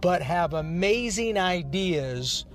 but 0.00 0.22
have 0.22 0.54
amazing 0.54 1.38
ideas. 1.38 2.46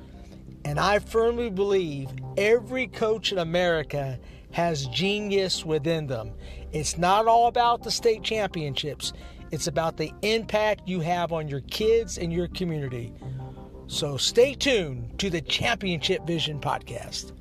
And 0.66 0.80
I 0.80 0.99
firmly 0.99 1.49
believe 1.49 2.09
every 2.38 2.88
coach 2.88 3.31
in 3.31 3.38
America 3.38 4.19
has 4.52 4.88
genius 4.88 5.66
within 5.66 6.08
them. 6.08 6.31
It's 6.71 6.97
not 6.97 7.27
all 7.27 7.47
about 7.47 7.83
the 7.83 7.91
state 7.91 8.23
championships, 8.23 9.14
it's 9.52 9.67
about 9.67 9.97
the 9.97 10.11
impact 10.21 10.88
you 10.88 10.99
have 11.02 11.31
on 11.31 11.47
your 11.47 11.61
kids 11.61 12.17
and 12.17 12.31
your 12.31 12.47
community. 12.47 13.14
So 13.88 14.17
stay 14.17 14.55
tuned 14.55 15.19
to 15.19 15.30
the 15.30 15.41
Championship 15.41 16.25
Vision 16.25 16.59
podcast. 16.59 17.33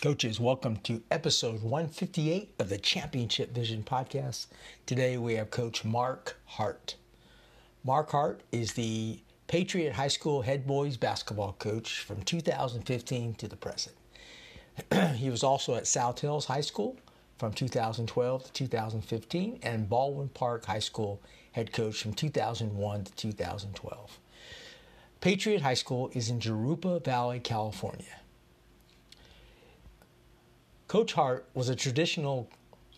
Coaches, 0.00 0.38
welcome 0.38 0.76
to 0.84 1.02
episode 1.10 1.60
158 1.60 2.54
of 2.60 2.68
the 2.68 2.78
Championship 2.78 3.52
Vision 3.52 3.82
podcast. 3.82 4.46
Today 4.86 5.18
we 5.18 5.34
have 5.34 5.50
Coach 5.50 5.84
Marc 5.84 6.36
Hart. 6.44 6.94
Marc 7.82 8.12
Hart 8.12 8.42
is 8.52 8.74
the 8.74 9.18
Patriot 9.48 9.94
High 9.94 10.06
School 10.06 10.42
head 10.42 10.68
boys 10.68 10.96
basketball 10.96 11.56
coach 11.58 11.98
from 11.98 12.22
2015 12.22 13.34
to 13.34 13.48
the 13.48 13.56
present. 13.56 13.96
he 15.16 15.30
was 15.30 15.42
also 15.42 15.74
at 15.74 15.88
South 15.88 16.20
Hills 16.20 16.46
High 16.46 16.60
School 16.60 16.96
from 17.36 17.52
2012 17.52 18.44
to 18.44 18.52
2015 18.52 19.58
and 19.64 19.88
Baldwin 19.88 20.28
Park 20.28 20.66
High 20.66 20.78
School 20.78 21.20
head 21.50 21.72
coach 21.72 22.00
from 22.00 22.12
2001 22.12 23.02
to 23.02 23.12
2012. 23.16 24.18
Patriot 25.20 25.62
High 25.62 25.74
School 25.74 26.08
is 26.14 26.30
in 26.30 26.38
Jurupa 26.38 27.04
Valley, 27.04 27.40
California. 27.40 28.20
Coach 30.88 31.12
Hart 31.12 31.46
was 31.52 31.68
a 31.68 31.76
traditional 31.76 32.48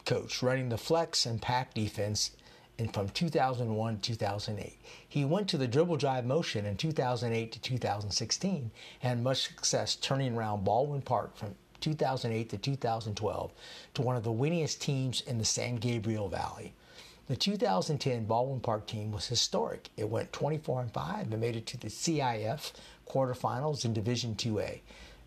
coach 0.05 0.45
running 0.45 0.69
the 0.69 0.79
flex 0.79 1.27
and 1.27 1.43
pack 1.43 1.75
defense 1.75 2.31
in 2.79 2.89
from 2.89 3.09
2001 3.09 3.97
to 3.97 4.01
2008. 4.01 4.79
He 5.09 5.25
went 5.25 5.49
to 5.49 5.59
the 5.59 5.67
dribble 5.67 5.97
drive 5.97 6.25
motion 6.25 6.67
in 6.67 6.77
2008 6.77 7.51
to 7.51 7.61
2016 7.61 8.71
and 9.03 9.09
had 9.09 9.21
much 9.21 9.43
success 9.43 9.97
turning 9.97 10.37
around 10.37 10.63
Baldwin 10.63 11.03
Park 11.03 11.37
from 11.37 11.57
2008 11.81 12.51
to 12.51 12.59
2012 12.59 13.53
to 13.95 14.03
one 14.03 14.15
of 14.15 14.23
the 14.23 14.31
winningest 14.31 14.79
teams 14.79 15.23
in 15.23 15.39
the 15.39 15.45
San 15.45 15.75
Gabriel 15.75 16.29
Valley. 16.29 16.73
The 17.27 17.35
2010 17.35 18.25
Baldwin 18.25 18.61
Park 18.61 18.87
team 18.87 19.11
was 19.11 19.27
historic. 19.27 19.89
It 19.97 20.09
went 20.09 20.33
24 20.33 20.83
and 20.83 20.93
5 20.93 21.33
and 21.33 21.41
made 21.41 21.57
it 21.57 21.67
to 21.67 21.77
the 21.77 21.89
CIF 21.89 22.73
quarterfinals 23.09 23.85
in 23.85 23.93
Division 23.93 24.37
2A. 24.37 24.79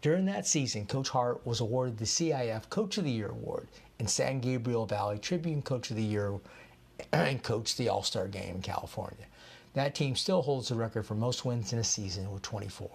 During 0.04 0.26
that 0.26 0.46
season, 0.46 0.86
Coach 0.86 1.08
Hart 1.08 1.48
was 1.48 1.62
awarded 1.62 1.98
the 1.98 2.04
CIF 2.04 2.70
Coach 2.70 2.98
of 2.98 3.06
the 3.06 3.10
Year 3.10 3.30
award 3.30 3.70
and 4.00 4.10
San 4.10 4.42
Gabriel 4.42 4.86
Valley 4.86 5.18
Tribune 5.18 5.62
Coach 5.62 5.92
of 5.92 5.96
the 5.96 6.04
Year 6.04 6.42
and 7.14 7.42
coached 7.42 7.78
the 7.78 7.88
All 7.88 8.04
Star 8.04 8.28
game 8.28 8.56
in 8.56 8.62
California. 8.62 9.28
That 9.76 9.96
team 9.96 10.18
still 10.18 10.42
holds 10.42 10.68
the 10.68 10.76
record 10.76 11.06
for 11.06 11.16
most 11.16 11.46
wins 11.46 11.72
in 11.72 11.80
a 11.80 11.86
season 11.86 12.30
with 12.34 12.42
24. 12.42 12.90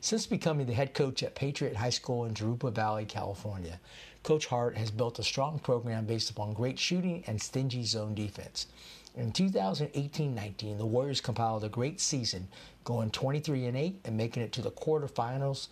Since 0.00 0.26
becoming 0.26 0.68
the 0.68 0.74
head 0.74 0.94
coach 0.94 1.24
at 1.24 1.34
Patriot 1.34 1.74
High 1.74 1.90
School 1.90 2.24
in 2.24 2.34
Jurupa 2.34 2.72
Valley, 2.72 3.04
California, 3.04 3.80
Coach 4.22 4.46
Hart 4.46 4.76
has 4.76 4.92
built 4.92 5.18
a 5.18 5.24
strong 5.24 5.58
program 5.58 6.06
based 6.06 6.30
upon 6.30 6.52
great 6.52 6.78
shooting 6.78 7.24
and 7.26 7.42
stingy 7.42 7.82
zone 7.82 8.14
defense. 8.14 8.68
In 9.16 9.32
2018-19, 9.32 10.78
the 10.78 10.86
Warriors 10.86 11.20
compiled 11.20 11.64
a 11.64 11.68
great 11.68 12.00
season, 12.00 12.46
going 12.84 13.10
23 13.10 13.66
and 13.66 13.76
8 13.76 14.00
and 14.04 14.16
making 14.16 14.44
it 14.44 14.52
to 14.52 14.62
the 14.62 14.70
quarterfinals 14.70 15.66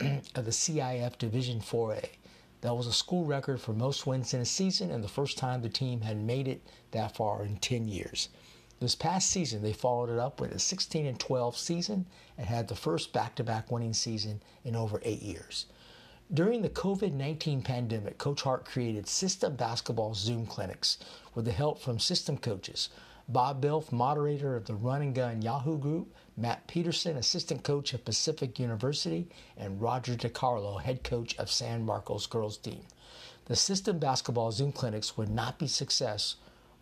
of 0.36 0.44
the 0.44 0.52
CIF 0.52 1.18
Division 1.18 1.60
4A. 1.60 2.08
That 2.60 2.76
was 2.76 2.86
a 2.86 2.92
school 2.92 3.24
record 3.24 3.60
for 3.60 3.72
most 3.72 4.06
wins 4.06 4.32
in 4.32 4.40
a 4.40 4.44
season 4.44 4.92
and 4.92 5.02
the 5.02 5.08
first 5.08 5.36
time 5.36 5.60
the 5.60 5.68
team 5.68 6.02
had 6.02 6.16
made 6.16 6.46
it 6.46 6.62
that 6.92 7.16
far 7.16 7.44
in 7.44 7.56
10 7.56 7.88
years. 7.88 8.28
This 8.78 8.94
past 8.94 9.28
season, 9.28 9.60
they 9.60 9.72
followed 9.72 10.08
it 10.08 10.20
up 10.20 10.40
with 10.40 10.52
a 10.52 10.58
16 10.60 11.04
and 11.04 11.18
12 11.18 11.56
season 11.56 12.06
and 12.36 12.46
had 12.46 12.68
the 12.68 12.76
first 12.76 13.12
back-to-back 13.12 13.72
winning 13.72 13.92
season 13.92 14.40
in 14.64 14.76
over 14.76 15.00
8 15.04 15.20
years. 15.20 15.66
During 16.32 16.62
the 16.62 16.68
COVID-19 16.68 17.64
pandemic, 17.64 18.18
Coach 18.18 18.42
Hart 18.42 18.64
created 18.64 19.08
System 19.08 19.56
Basketball 19.56 20.14
Zoom 20.14 20.46
clinics 20.46 20.98
with 21.34 21.44
the 21.44 21.52
help 21.52 21.80
from 21.80 21.98
system 21.98 22.38
coaches. 22.38 22.90
Bob 23.28 23.60
Belf, 23.60 23.90
moderator 23.90 24.54
of 24.54 24.66
the 24.66 24.76
Run 24.76 25.02
and 25.02 25.14
Gun 25.14 25.42
Yahoo 25.42 25.76
group, 25.76 26.14
Matt 26.38 26.68
Petersen, 26.68 27.16
assistant 27.16 27.64
coach 27.64 27.92
of 27.92 28.04
Pacific 28.04 28.60
University, 28.60 29.26
and 29.56 29.82
Roger 29.82 30.14
DiCarlo, 30.14 30.80
head 30.80 31.02
coach 31.02 31.36
of 31.36 31.50
San 31.50 31.84
Marcos 31.84 32.26
girls 32.28 32.56
team. 32.56 32.82
The 33.46 33.56
system 33.56 33.98
basketball 33.98 34.52
Zoom 34.52 34.70
clinics 34.70 35.16
would 35.16 35.30
not 35.30 35.58
be 35.58 35.66
success 35.66 36.36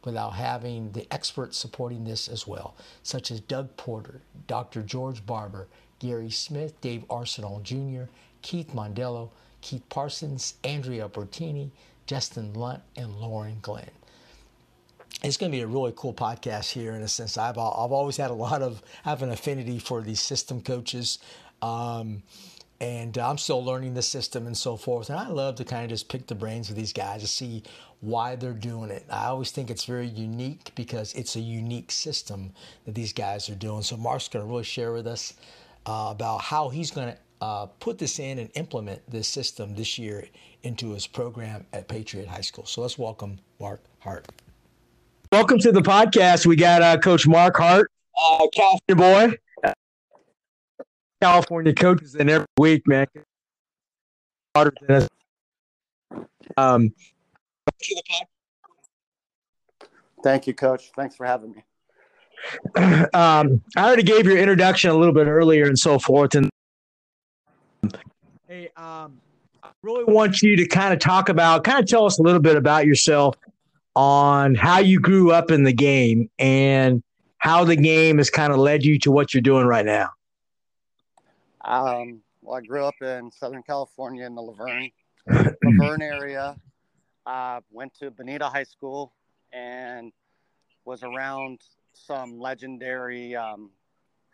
without 0.05 0.35
having 0.35 0.93
the 0.93 1.11
experts 1.11 1.57
supporting 1.57 2.05
this 2.05 2.29
as 2.29 2.47
well, 2.47 2.77
such 3.03 3.31
as 3.31 3.41
Doug 3.41 3.75
Porter, 3.79 4.21
Dr. 4.47 4.83
George 4.83 5.25
Barber, 5.25 5.69
Gary 6.01 6.31
Smith, 6.31 6.79
Dave 6.83 7.09
Arseneault 7.09 7.63
Jr., 7.63 8.11
Keith 8.43 8.75
Mondello, 8.75 9.31
Keith 9.63 9.89
Parsons, 9.89 10.55
Andrea 10.65 11.09
Bertini, 11.09 11.71
Justin 12.05 12.53
Lunt, 12.53 12.83
and 12.95 13.17
Lauren 13.17 13.59
Glenn 13.63 13.91
it's 15.23 15.37
going 15.37 15.51
to 15.51 15.57
be 15.57 15.63
a 15.63 15.67
really 15.67 15.93
cool 15.97 16.13
podcast 16.13 16.71
here 16.71 16.93
in 16.93 17.03
a 17.03 17.09
sense. 17.09 17.39
I've 17.39 17.59
I've 17.59 17.93
always 17.93 18.17
had 18.17 18.31
a 18.31 18.35
lot 18.35 18.63
of 18.63 18.83
have 19.05 19.23
an 19.23 19.31
affinity 19.31 19.79
for 19.79 20.03
these 20.03 20.21
system 20.21 20.61
coaches, 20.61 21.19
um, 21.63 22.23
and 22.81 23.17
I'm 23.17 23.39
still 23.39 23.65
learning 23.65 23.95
the 23.95 24.03
system 24.03 24.47
and 24.47 24.57
so 24.57 24.77
forth. 24.77 25.09
And 25.09 25.19
I 25.19 25.29
love 25.29 25.57
to 25.57 25.65
kind 25.65 25.85
of 25.85 25.91
just 25.91 26.09
pick 26.09 26.27
the 26.27 26.35
brains 26.35 26.69
of 26.69 26.77
these 26.77 26.93
guys 26.93 27.23
to 27.23 27.29
see 27.29 27.63
why 28.01 28.37
they're 28.37 28.53
doing 28.53 28.91
it. 28.91 29.05
I 29.11 29.27
always 29.27 29.51
think 29.51 29.71
it's 29.71 29.87
very 29.87 30.07
unique 30.07 30.73
because 30.75 31.15
it's 31.15 31.37
a 31.37 31.41
unique 31.41 31.91
system 31.91 32.53
that 32.85 32.95
these 32.95 33.13
guys 33.13 33.49
are 33.49 33.55
doing. 33.55 33.83
So 33.83 33.97
Marc's 33.97 34.29
going 34.29 34.45
to 34.45 34.51
really 34.51 34.65
share 34.65 34.93
with 34.93 35.07
us 35.07 35.35
uh, 35.87 36.09
about 36.11 36.43
how 36.43 36.69
he's 36.69 36.91
going 36.91 37.13
to 37.13 37.19
uh, 37.41 37.67
put 37.81 37.99
this 37.99 38.19
in 38.19 38.39
and 38.39 38.51
implement 38.55 39.01
this 39.11 39.29
system 39.29 39.75
this 39.75 39.99
year 39.99 40.29
into 40.63 40.91
his 40.91 41.07
program 41.07 41.65
at 41.73 41.89
Patriot 41.89 42.29
High 42.29 42.41
School. 42.43 42.67
So 42.67 42.83
let's 42.83 42.99
welcome 42.99 43.39
Marc 43.59 43.81
Hart. 44.01 44.27
Welcome 45.37 45.59
to 45.59 45.71
the 45.71 45.83
podcast. 45.83 46.47
We 46.47 46.57
got 46.57 46.81
uh, 46.81 46.97
Coach 46.97 47.29
Marc 47.29 47.59
Hart, 47.59 47.93
uh, 48.19 48.47
California 48.55 49.37
boy, 49.61 49.73
California 51.21 51.75
coaches 51.75 52.15
in 52.15 52.31
every 52.31 52.47
week, 52.59 52.89
man. 52.89 53.07
Um, 56.57 56.91
Thank 60.25 60.47
you, 60.47 60.55
Coach. 60.55 60.91
Thanks 60.97 61.17
for 61.17 61.27
having 61.27 61.53
me. 61.53 61.65
Um, 63.13 63.61
I 63.77 63.87
already 63.87 64.05
gave 64.05 64.25
your 64.25 64.39
introduction 64.39 64.89
a 64.89 64.95
little 64.95 65.13
bit 65.13 65.27
earlier 65.27 65.67
and 65.67 65.79
so 65.79 65.99
forth, 65.99 66.35
and 66.35 66.49
hey, 68.49 68.71
um, 68.79 69.21
I 69.63 69.69
really 69.83 70.05
want 70.05 70.41
you 70.41 70.57
to 70.57 70.67
kind 70.67 70.95
of 70.95 70.99
talk 70.99 71.29
about, 71.29 71.63
kind 71.63 71.79
of 71.79 71.85
tell 71.85 72.07
us 72.07 72.19
a 72.19 72.23
little 72.23 72.41
bit 72.41 72.57
about 72.57 72.87
yourself 72.87 73.37
on 73.97 74.55
how 74.55 74.79
you 74.79 75.01
grew 75.01 75.33
up 75.33 75.51
in 75.51 75.65
the 75.65 75.73
game 75.73 76.29
and 76.39 77.03
how 77.39 77.65
the 77.65 77.75
game 77.75 78.19
has 78.19 78.29
kind 78.29 78.53
of 78.53 78.59
led 78.59 78.85
you 78.85 78.99
to 78.99 79.11
what 79.11 79.33
you're 79.33 79.41
doing 79.41 79.67
right 79.67 79.87
now. 79.87 80.11
Um, 81.65 82.21
well, 82.43 82.59
I 82.59 82.61
grew 82.61 82.85
up 82.85 82.95
in 83.01 83.33
Southern 83.33 83.63
California 83.63 84.27
in 84.27 84.35
the 84.35 84.43
Laverne, 84.43 84.91
Laverne 85.29 86.03
area. 86.03 86.57
Uh, 87.25 87.61
went 87.73 87.93
to 87.95 88.11
Bonita 88.11 88.45
High 88.45 88.65
School 88.65 89.13
and 89.53 90.13
was 90.85 91.03
around 91.03 91.61
some 91.95 92.39
legendary 92.39 93.35
um, 93.35 93.71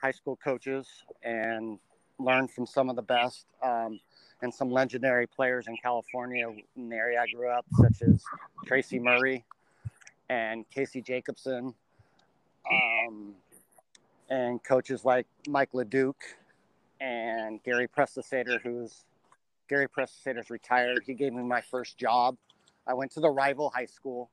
high 0.02 0.10
school 0.10 0.36
coaches 0.42 0.88
and 1.22 1.78
learned 2.18 2.50
from 2.50 2.66
some 2.66 2.90
of 2.90 2.96
the 2.96 3.02
best 3.02 3.46
um, 3.62 4.00
and 4.42 4.52
some 4.52 4.70
legendary 4.70 5.26
players 5.26 5.68
in 5.68 5.76
California 5.76 6.48
in 6.76 6.88
the 6.88 6.96
area 6.96 7.20
I 7.20 7.32
grew 7.32 7.48
up, 7.48 7.64
such 7.80 8.02
as 8.02 8.22
Tracy 8.66 8.98
Murray 8.98 9.44
and 10.28 10.68
Casey 10.70 11.00
Jacobsen, 11.00 11.74
um, 12.70 13.34
and 14.28 14.62
coaches 14.62 15.04
like 15.04 15.26
Mike 15.48 15.72
LeDuc 15.72 16.14
and 17.00 17.62
Gary 17.62 17.88
Prestisator, 17.88 18.60
who's 18.60 19.04
Gary 19.68 19.88
Prestisator's 19.88 20.50
retired. 20.50 21.02
He 21.06 21.14
gave 21.14 21.32
me 21.32 21.42
my 21.42 21.60
first 21.60 21.96
job. 21.96 22.36
I 22.86 22.94
went 22.94 23.12
to 23.12 23.20
the 23.20 23.30
rival 23.30 23.70
high 23.70 23.86
school, 23.86 24.30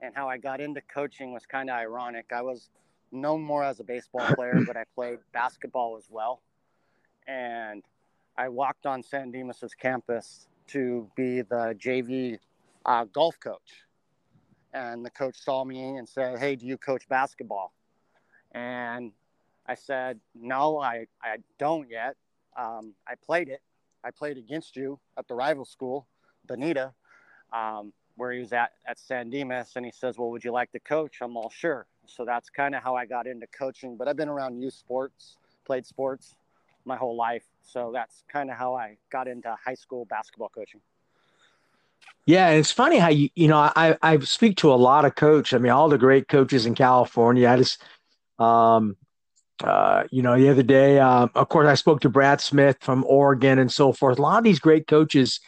and 0.00 0.14
how 0.14 0.28
I 0.28 0.36
got 0.38 0.60
into 0.60 0.80
coaching 0.82 1.32
was 1.32 1.46
kind 1.46 1.70
of 1.70 1.76
ironic. 1.76 2.26
I 2.34 2.42
was 2.42 2.70
known 3.12 3.42
more 3.42 3.62
as 3.62 3.78
a 3.78 3.84
baseball 3.84 4.26
player, 4.34 4.60
but 4.66 4.76
I 4.76 4.84
played 4.94 5.18
basketball 5.32 5.96
as 5.96 6.06
well. 6.10 6.40
And 7.28 7.84
I 8.36 8.48
walked 8.48 8.84
on 8.86 9.02
San 9.02 9.30
Dimas's 9.30 9.74
campus 9.74 10.48
to 10.68 11.08
be 11.14 11.42
the 11.42 11.76
JV 11.78 12.38
uh, 12.84 13.04
golf 13.04 13.38
coach. 13.38 13.84
And 14.72 15.04
the 15.04 15.10
coach 15.10 15.36
saw 15.38 15.64
me 15.64 15.96
and 15.96 16.08
said, 16.08 16.38
Hey, 16.40 16.56
do 16.56 16.66
you 16.66 16.76
coach 16.76 17.08
basketball? 17.08 17.72
And 18.50 19.12
I 19.66 19.74
said, 19.74 20.18
No, 20.34 20.80
I, 20.80 21.06
I 21.22 21.36
don't 21.58 21.88
yet. 21.88 22.16
Um, 22.56 22.94
I 23.06 23.14
played 23.24 23.48
it. 23.48 23.62
I 24.02 24.10
played 24.10 24.36
against 24.36 24.76
you 24.76 24.98
at 25.16 25.28
the 25.28 25.34
rival 25.34 25.64
school, 25.64 26.08
Bonita, 26.46 26.92
um, 27.52 27.92
where 28.16 28.32
he 28.32 28.40
was 28.40 28.52
at 28.52 28.72
at 28.86 28.98
San 28.98 29.30
Dimas. 29.30 29.72
And 29.76 29.84
he 29.84 29.92
says, 29.92 30.18
Well, 30.18 30.30
would 30.30 30.42
you 30.42 30.52
like 30.52 30.72
to 30.72 30.80
coach? 30.80 31.18
I'm 31.22 31.36
all 31.36 31.50
sure. 31.50 31.86
So 32.06 32.24
that's 32.24 32.50
kind 32.50 32.74
of 32.74 32.82
how 32.82 32.96
I 32.96 33.06
got 33.06 33.28
into 33.28 33.46
coaching. 33.46 33.96
But 33.96 34.08
I've 34.08 34.16
been 34.16 34.28
around 34.28 34.60
youth 34.60 34.74
sports, 34.74 35.36
played 35.64 35.86
sports 35.86 36.34
my 36.84 36.96
whole 36.96 37.16
life. 37.16 37.44
So 37.62 37.90
that's 37.92 38.24
kind 38.28 38.50
of 38.50 38.56
how 38.56 38.74
I 38.74 38.98
got 39.10 39.28
into 39.28 39.54
high 39.64 39.74
school 39.74 40.04
basketball 40.04 40.50
coaching. 40.50 40.80
Yeah, 42.26 42.50
it's 42.50 42.70
funny 42.70 42.98
how 42.98 43.08
you 43.08 43.28
you 43.34 43.48
know 43.48 43.58
I 43.58 43.96
I 44.02 44.18
speak 44.20 44.56
to 44.58 44.72
a 44.72 44.76
lot 44.76 45.04
of 45.04 45.14
coach. 45.14 45.52
I 45.52 45.58
mean, 45.58 45.72
all 45.72 45.88
the 45.88 45.98
great 45.98 46.28
coaches 46.28 46.66
in 46.66 46.74
California. 46.74 47.48
I 47.48 47.56
just 47.56 47.82
um 48.38 48.96
uh 49.62 50.04
you 50.10 50.22
know 50.22 50.36
the 50.36 50.48
other 50.48 50.62
day, 50.62 50.98
um, 50.98 51.30
of 51.34 51.48
course, 51.48 51.68
I 51.68 51.74
spoke 51.74 52.00
to 52.00 52.08
Brad 52.08 52.40
Smith 52.40 52.78
from 52.80 53.04
Oregon 53.04 53.58
and 53.58 53.70
so 53.70 53.92
forth. 53.92 54.18
A 54.18 54.22
lot 54.22 54.38
of 54.38 54.44
these 54.44 54.58
great 54.58 54.86
coaches, 54.86 55.40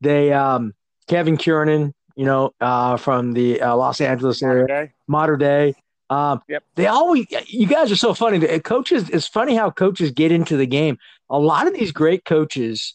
they 0.00 0.32
um 0.32 0.72
Kevin 1.06 1.36
Kiernan, 1.36 1.94
you 2.16 2.24
know, 2.24 2.52
uh, 2.60 2.96
from 2.96 3.32
the 3.32 3.60
uh, 3.60 3.76
Los 3.76 4.00
Angeles 4.00 4.42
area, 4.42 4.66
Mater 4.66 4.86
Dei. 4.86 4.92
Mater 5.06 5.36
Dei. 5.36 5.81
Um, 6.12 6.42
Yep. 6.48 6.64
They 6.74 6.86
always, 6.86 7.26
you 7.46 7.66
guys 7.66 7.90
are 7.90 7.96
so 7.96 8.12
funny. 8.12 8.38
Coaches, 8.60 9.08
it's 9.08 9.26
funny 9.26 9.54
how 9.54 9.70
coaches 9.70 10.10
get 10.10 10.30
into 10.30 10.56
the 10.58 10.66
game. 10.66 10.98
A 11.30 11.38
lot 11.38 11.66
of 11.66 11.72
these 11.72 11.90
great 11.90 12.26
coaches 12.26 12.94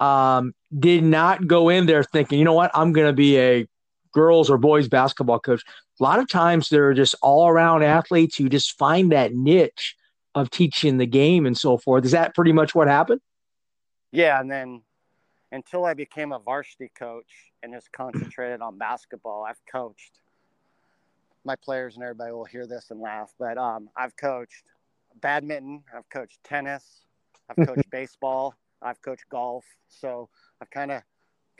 um, 0.00 0.52
did 0.76 1.04
not 1.04 1.46
go 1.46 1.68
in 1.68 1.86
there 1.86 2.02
thinking, 2.02 2.40
you 2.40 2.44
know 2.44 2.54
what, 2.54 2.72
I'm 2.74 2.92
going 2.92 3.06
to 3.06 3.12
be 3.12 3.38
a 3.38 3.68
girls 4.12 4.50
or 4.50 4.58
boys 4.58 4.88
basketball 4.88 5.38
coach. 5.38 5.62
A 6.00 6.02
lot 6.02 6.18
of 6.18 6.28
times 6.28 6.68
they're 6.68 6.92
just 6.92 7.14
all 7.22 7.46
around 7.48 7.84
athletes 7.84 8.36
who 8.36 8.48
just 8.48 8.76
find 8.76 9.12
that 9.12 9.32
niche 9.32 9.94
of 10.34 10.50
teaching 10.50 10.98
the 10.98 11.06
game 11.06 11.46
and 11.46 11.56
so 11.56 11.78
forth. 11.78 12.04
Is 12.04 12.10
that 12.12 12.34
pretty 12.34 12.52
much 12.52 12.74
what 12.74 12.88
happened? 12.88 13.20
Yeah, 14.10 14.40
and 14.40 14.50
then 14.50 14.82
until 15.52 15.84
I 15.84 15.94
became 15.94 16.32
a 16.32 16.38
varsity 16.40 16.90
coach 16.98 17.30
and 17.62 17.72
just 17.72 17.92
concentrated 17.92 18.60
on 18.60 18.76
basketball, 18.76 19.44
I've 19.48 19.60
coached. 19.70 20.18
My 21.46 21.54
players 21.54 21.94
and 21.94 22.02
everybody 22.02 22.32
will 22.32 22.44
hear 22.44 22.66
this 22.66 22.90
and 22.90 23.00
laugh, 23.00 23.32
but 23.38 23.56
um, 23.56 23.88
I've 23.96 24.16
coached 24.16 24.64
badminton, 25.20 25.84
I've 25.96 26.08
coached 26.10 26.42
tennis, 26.42 27.02
I've 27.48 27.66
coached 27.68 27.88
baseball, 27.90 28.54
I've 28.82 29.00
coached 29.00 29.28
golf. 29.30 29.64
So 29.88 30.28
I've 30.60 30.70
kind 30.70 30.90
of 30.90 31.02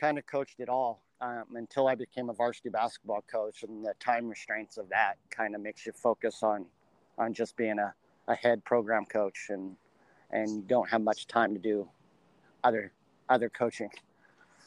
kind 0.00 0.18
of 0.18 0.26
coached 0.26 0.58
it 0.58 0.68
all 0.68 1.04
um, 1.20 1.44
until 1.54 1.86
I 1.86 1.94
became 1.94 2.28
a 2.30 2.32
varsity 2.32 2.68
basketball 2.68 3.24
coach, 3.30 3.62
and 3.62 3.84
the 3.84 3.94
time 4.00 4.28
restraints 4.28 4.76
of 4.76 4.88
that 4.88 5.18
kind 5.30 5.54
of 5.54 5.60
makes 5.60 5.86
you 5.86 5.92
focus 5.92 6.42
on 6.42 6.66
on 7.16 7.32
just 7.32 7.56
being 7.56 7.78
a, 7.78 7.94
a 8.26 8.34
head 8.34 8.64
program 8.64 9.04
coach 9.06 9.46
and 9.50 9.76
and 10.32 10.66
don't 10.66 10.90
have 10.90 11.00
much 11.00 11.28
time 11.28 11.54
to 11.54 11.60
do 11.60 11.88
other 12.64 12.92
other 13.28 13.48
coaching. 13.48 13.90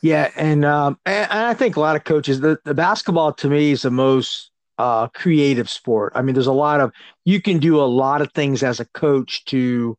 Yeah, 0.02 0.32
and 0.38 0.64
um, 0.64 0.98
and 1.06 1.28
I 1.30 1.54
think 1.54 1.76
a 1.76 1.82
lot 1.82 1.98
of 1.98 2.06
coaches, 2.06 2.40
the, 2.40 2.58
the 2.64 2.74
basketball 2.74 3.34
to 3.34 3.50
me 3.50 3.72
is 3.72 3.82
the 3.82 3.92
most 3.92 4.52
uh, 4.80 5.10
creative 5.10 5.70
sport. 5.70 6.14
I 6.16 6.22
mean, 6.22 6.34
there's 6.34 6.48
a 6.48 6.54
lot 6.54 6.80
of 6.80 6.92
you 7.26 7.42
can 7.42 7.60
do 7.60 7.80
a 7.80 7.86
lot 7.86 8.22
of 8.22 8.32
things 8.32 8.64
as 8.64 8.80
a 8.80 8.86
coach 8.86 9.44
to 9.46 9.98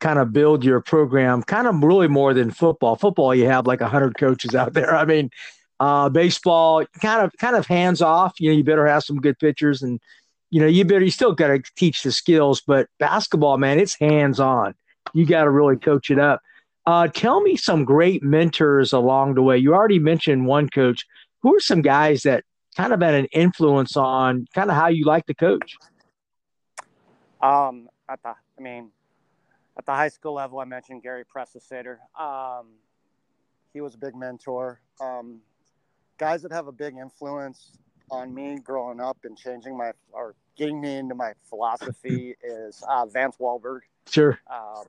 kind 0.00 0.18
of 0.18 0.32
build 0.32 0.64
your 0.64 0.80
program, 0.80 1.42
kind 1.44 1.68
of 1.68 1.82
really 1.82 2.08
more 2.08 2.34
than 2.34 2.50
football. 2.50 2.96
Football, 2.96 3.34
you 3.34 3.46
have 3.46 3.66
like 3.66 3.80
hundred 3.80 4.18
coaches 4.18 4.54
out 4.56 4.74
there. 4.74 4.94
I 4.94 5.04
mean, 5.04 5.30
uh, 5.78 6.08
baseball, 6.08 6.84
kind 7.00 7.22
of 7.22 7.32
kind 7.38 7.54
of 7.54 7.66
hands 7.66 8.02
off. 8.02 8.34
You 8.40 8.50
know, 8.50 8.56
you 8.56 8.64
better 8.64 8.88
have 8.88 9.04
some 9.04 9.20
good 9.20 9.38
pitchers, 9.38 9.82
and 9.82 10.00
you 10.50 10.60
know, 10.60 10.66
you 10.66 10.84
better 10.84 11.04
you 11.04 11.12
still 11.12 11.32
got 11.32 11.48
to 11.48 11.62
teach 11.76 12.02
the 12.02 12.10
skills. 12.10 12.60
But 12.60 12.88
basketball, 12.98 13.56
man, 13.56 13.78
it's 13.78 13.94
hands 13.94 14.40
on. 14.40 14.74
You 15.14 15.26
got 15.26 15.44
to 15.44 15.50
really 15.50 15.76
coach 15.76 16.10
it 16.10 16.18
up. 16.18 16.42
Uh, 16.86 17.06
tell 17.06 17.40
me 17.40 17.54
some 17.54 17.84
great 17.84 18.24
mentors 18.24 18.92
along 18.92 19.34
the 19.34 19.42
way. 19.42 19.58
You 19.58 19.74
already 19.74 20.00
mentioned 20.00 20.46
one 20.46 20.68
coach. 20.68 21.06
Who 21.42 21.54
are 21.54 21.60
some 21.60 21.82
guys 21.82 22.22
that 22.22 22.42
kind 22.78 22.92
of 22.92 23.02
had 23.02 23.14
an 23.14 23.26
influence 23.26 23.96
on 23.96 24.46
kind 24.54 24.70
of 24.70 24.76
how 24.76 24.86
you 24.86 25.04
like 25.04 25.26
to 25.26 25.34
coach? 25.34 25.76
Um, 27.42 27.88
at 28.08 28.22
the, 28.22 28.28
I 28.30 28.62
mean, 28.62 28.90
at 29.76 29.84
the 29.84 29.92
high 29.92 30.08
school 30.08 30.34
level, 30.34 30.60
I 30.60 30.64
mentioned 30.64 31.02
Gary 31.02 31.24
Prestisator. 31.24 31.96
Um, 32.18 32.68
he 33.72 33.80
was 33.80 33.96
a 33.96 33.98
big 33.98 34.14
mentor. 34.14 34.80
Um, 35.00 35.40
guys 36.18 36.42
that 36.42 36.52
have 36.52 36.68
a 36.68 36.72
big 36.72 36.96
influence 36.96 37.72
on 38.10 38.32
me 38.32 38.58
growing 38.62 39.00
up 39.00 39.18
and 39.24 39.36
changing 39.36 39.76
my 39.76 39.92
or 40.12 40.34
getting 40.56 40.80
me 40.80 40.96
into 40.96 41.14
my 41.14 41.32
philosophy 41.48 42.34
is 42.42 42.82
uh, 42.88 43.06
Vance 43.06 43.36
Walberg. 43.40 43.80
Sure. 44.08 44.38
Uh, 44.50 44.84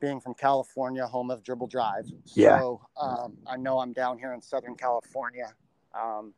being 0.00 0.20
from 0.20 0.34
California, 0.34 1.04
home 1.04 1.30
of 1.30 1.42
Dribble 1.42 1.66
Drive. 1.66 2.06
Yeah. 2.34 2.60
So 2.60 2.80
um, 3.00 3.36
I 3.48 3.56
know 3.56 3.80
I'm 3.80 3.92
down 3.92 4.16
here 4.16 4.32
in 4.32 4.40
Southern 4.40 4.76
California. 4.76 5.52
Um, 5.94 6.34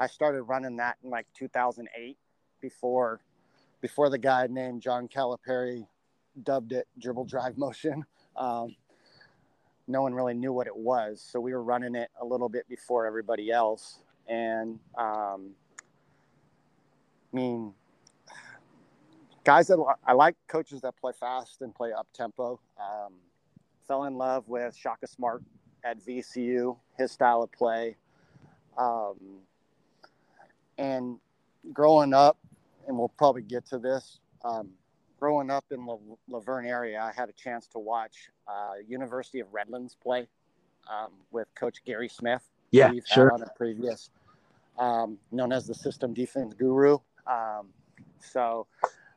I 0.00 0.06
started 0.06 0.42
running 0.42 0.76
that 0.76 0.96
in 1.02 1.10
like 1.10 1.26
2008 1.34 2.16
before 2.60 3.20
before 3.80 4.10
the 4.10 4.18
guy 4.18 4.46
named 4.48 4.82
John 4.82 5.08
Calipari 5.08 5.86
dubbed 6.42 6.72
it 6.72 6.86
Dribble 6.98 7.26
Drive 7.26 7.56
Motion. 7.58 8.04
Um, 8.36 8.76
no 9.88 10.02
one 10.02 10.14
really 10.14 10.34
knew 10.34 10.52
what 10.52 10.66
it 10.66 10.76
was, 10.76 11.20
so 11.20 11.40
we 11.40 11.52
were 11.52 11.62
running 11.62 11.94
it 11.94 12.10
a 12.20 12.24
little 12.24 12.48
bit 12.48 12.68
before 12.68 13.06
everybody 13.06 13.50
else. 13.50 14.00
And 14.28 14.78
um, 14.96 15.54
I 17.32 17.36
mean, 17.36 17.74
guys 19.44 19.66
that 19.68 19.82
I 20.06 20.12
like 20.12 20.36
coaches 20.46 20.82
that 20.82 20.96
play 20.96 21.12
fast 21.18 21.62
and 21.62 21.74
play 21.74 21.92
up 21.92 22.06
tempo. 22.12 22.60
Um, 22.78 23.14
fell 23.86 24.04
in 24.04 24.16
love 24.16 24.46
with 24.46 24.76
Shaka 24.76 25.06
Smart 25.06 25.42
at 25.82 26.04
VCU, 26.04 26.76
his 26.98 27.10
style 27.10 27.42
of 27.42 27.50
play. 27.50 27.96
Um, 28.78 29.16
and 30.78 31.18
growing 31.72 32.14
up, 32.14 32.38
and 32.86 32.96
we'll 32.96 33.08
probably 33.08 33.42
get 33.42 33.66
to 33.66 33.78
this. 33.78 34.20
Um, 34.44 34.70
growing 35.18 35.50
up 35.50 35.64
in 35.70 35.84
La- 35.84 35.98
Laverne 36.28 36.66
area, 36.66 37.00
I 37.00 37.12
had 37.18 37.28
a 37.28 37.32
chance 37.32 37.66
to 37.68 37.78
watch 37.78 38.30
uh, 38.46 38.74
University 38.86 39.40
of 39.40 39.52
Redlands 39.52 39.96
play 40.00 40.28
um, 40.88 41.12
with 41.30 41.48
Coach 41.54 41.78
Gary 41.84 42.08
Smith. 42.08 42.42
Yeah, 42.70 42.90
we've 42.90 43.06
sure. 43.06 43.30
had 43.30 43.42
on 43.42 43.42
a 43.42 43.50
previous, 43.56 44.10
um, 44.78 45.18
known 45.32 45.52
as 45.52 45.66
the 45.66 45.74
system 45.74 46.14
defense 46.14 46.54
guru. 46.54 46.98
Um, 47.26 47.68
so 48.20 48.66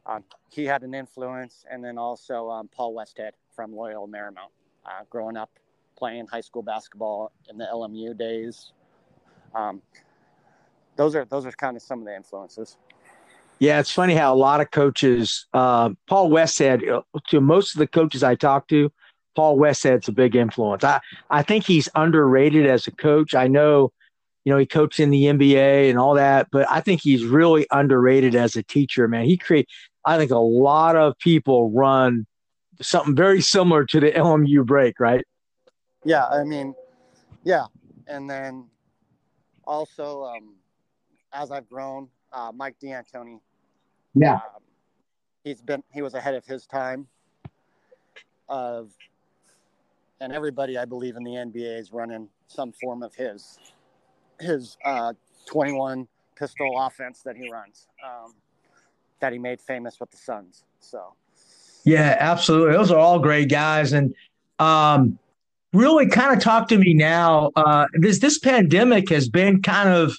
um, 0.05 0.23
he 0.49 0.65
had 0.65 0.83
an 0.83 0.93
influence, 0.93 1.65
and 1.69 1.83
then 1.83 1.97
also 1.97 2.49
um, 2.49 2.69
Paul 2.69 2.95
Westhead 2.95 3.31
from 3.55 3.73
Loyola 3.75 4.07
Marymount. 4.07 4.51
Uh, 4.83 5.03
growing 5.09 5.37
up 5.37 5.51
playing 5.95 6.25
high 6.25 6.41
school 6.41 6.63
basketball 6.63 7.31
in 7.49 7.57
the 7.57 7.67
LMU 7.71 8.17
days, 8.17 8.71
um, 9.55 9.81
those 10.95 11.15
are 11.15 11.25
those 11.25 11.45
are 11.45 11.51
kind 11.51 11.75
of 11.75 11.83
some 11.83 11.99
of 11.99 12.05
the 12.05 12.15
influences. 12.15 12.77
Yeah, 13.59 13.79
it's 13.79 13.91
funny 13.91 14.15
how 14.15 14.33
a 14.33 14.35
lot 14.35 14.59
of 14.59 14.71
coaches, 14.71 15.45
uh, 15.53 15.91
Paul 16.07 16.31
Westhead 16.31 16.87
uh, 16.89 17.01
to 17.29 17.41
most 17.41 17.75
of 17.75 17.79
the 17.79 17.87
coaches 17.87 18.23
I 18.23 18.33
talked 18.33 18.69
to, 18.71 18.91
Paul 19.35 19.57
Westhead's 19.57 20.07
a 20.07 20.11
big 20.11 20.35
influence. 20.35 20.83
I, 20.83 20.99
I 21.29 21.43
think 21.43 21.65
he's 21.65 21.87
underrated 21.93 22.65
as 22.65 22.87
a 22.87 22.91
coach. 22.91 23.35
I 23.35 23.47
know, 23.47 23.91
you 24.45 24.51
know, 24.51 24.57
he 24.57 24.65
coached 24.65 24.99
in 24.99 25.11
the 25.11 25.25
NBA 25.25 25.91
and 25.91 25.99
all 25.99 26.15
that, 26.15 26.47
but 26.51 26.65
I 26.71 26.81
think 26.81 27.01
he's 27.01 27.23
really 27.23 27.67
underrated 27.71 28.33
as 28.35 28.55
a 28.55 28.63
teacher, 28.63 29.07
man. 29.07 29.25
He 29.25 29.37
create 29.37 29.67
I 30.05 30.17
think 30.17 30.31
a 30.31 30.39
lot 30.39 30.95
of 30.95 31.17
people 31.19 31.69
run 31.71 32.25
something 32.81 33.15
very 33.15 33.41
similar 33.41 33.85
to 33.85 33.99
the 33.99 34.11
LMU 34.11 34.65
break, 34.65 34.99
right? 34.99 35.23
Yeah, 36.03 36.25
I 36.25 36.43
mean, 36.43 36.73
yeah, 37.43 37.65
and 38.07 38.29
then 38.29 38.65
also 39.65 40.23
um, 40.25 40.55
as 41.33 41.51
I've 41.51 41.69
grown, 41.69 42.07
uh, 42.33 42.51
Mike 42.53 42.75
D'Antoni. 42.79 43.39
Yeah, 44.13 44.35
um, 44.35 44.61
he's 45.43 45.61
been 45.61 45.83
he 45.93 46.01
was 46.01 46.13
ahead 46.13 46.35
of 46.35 46.45
his 46.45 46.65
time. 46.65 47.07
Of 48.49 48.91
and 50.19 50.33
everybody 50.33 50.77
I 50.77 50.85
believe 50.85 51.15
in 51.15 51.23
the 51.23 51.31
NBA 51.31 51.79
is 51.79 51.91
running 51.91 52.27
some 52.47 52.71
form 52.71 53.03
of 53.03 53.15
his 53.15 53.57
his 54.39 54.77
uh, 54.85 55.13
21 55.45 56.07
pistol 56.35 56.73
offense 56.79 57.21
that 57.23 57.35
he 57.35 57.49
runs 57.51 57.87
um, 58.05 58.33
that 59.19 59.31
he 59.31 59.39
made 59.39 59.61
famous 59.61 59.99
with 59.99 60.11
the 60.11 60.17
Suns. 60.17 60.63
So 60.79 61.13
yeah, 61.83 62.17
absolutely. 62.19 62.73
Those 62.73 62.91
are 62.91 62.99
all 62.99 63.19
great 63.19 63.49
guys, 63.49 63.93
and 63.93 64.13
um, 64.59 65.17
really 65.73 66.07
kind 66.07 66.35
of 66.35 66.43
talk 66.43 66.67
to 66.69 66.77
me 66.77 66.93
now. 66.93 67.51
Uh, 67.55 67.85
this 67.93 68.19
this 68.19 68.39
pandemic 68.39 69.09
has 69.09 69.29
been 69.29 69.61
kind 69.61 69.89
of 69.89 70.15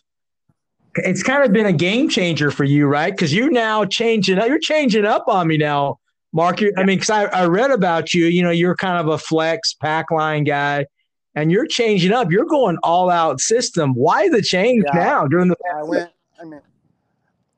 it's 0.97 1.23
kind 1.23 1.45
of 1.45 1.53
been 1.53 1.67
a 1.67 1.73
game 1.73 2.09
changer 2.09 2.51
for 2.51 2.65
you, 2.65 2.87
right? 2.87 3.13
Because 3.13 3.33
you're 3.33 3.51
now 3.51 3.85
changing. 3.85 4.37
You're 4.37 4.59
changing 4.59 5.05
up 5.05 5.25
on 5.29 5.49
me 5.49 5.57
now, 5.57 5.99
Marc. 6.33 6.61
I 6.63 6.85
mean, 6.85 6.99
because 6.99 7.11
I, 7.11 7.25
I 7.25 7.47
read 7.47 7.71
about 7.71 8.13
you. 8.15 8.27
You 8.27 8.43
know, 8.43 8.51
you're 8.51 8.77
kind 8.77 8.99
of 8.99 9.09
a 9.09 9.19
flex 9.19 9.75
pack 9.75 10.11
line 10.11 10.45
guy, 10.45 10.87
and 11.35 11.51
you're 11.51 11.67
changing 11.67 12.13
up. 12.13 12.31
You're 12.31 12.47
going 12.47 12.79
all 12.83 13.11
out 13.11 13.41
system. 13.41 13.95
Why 13.95 14.29
the 14.29 14.43
change 14.43 14.85
yeah, 14.95 15.01
now 15.01 15.27
during 15.27 15.49
the? 15.49 15.57
I 15.75 15.83
went. 15.83 16.11
I 16.41 16.45
mean, 16.45 16.61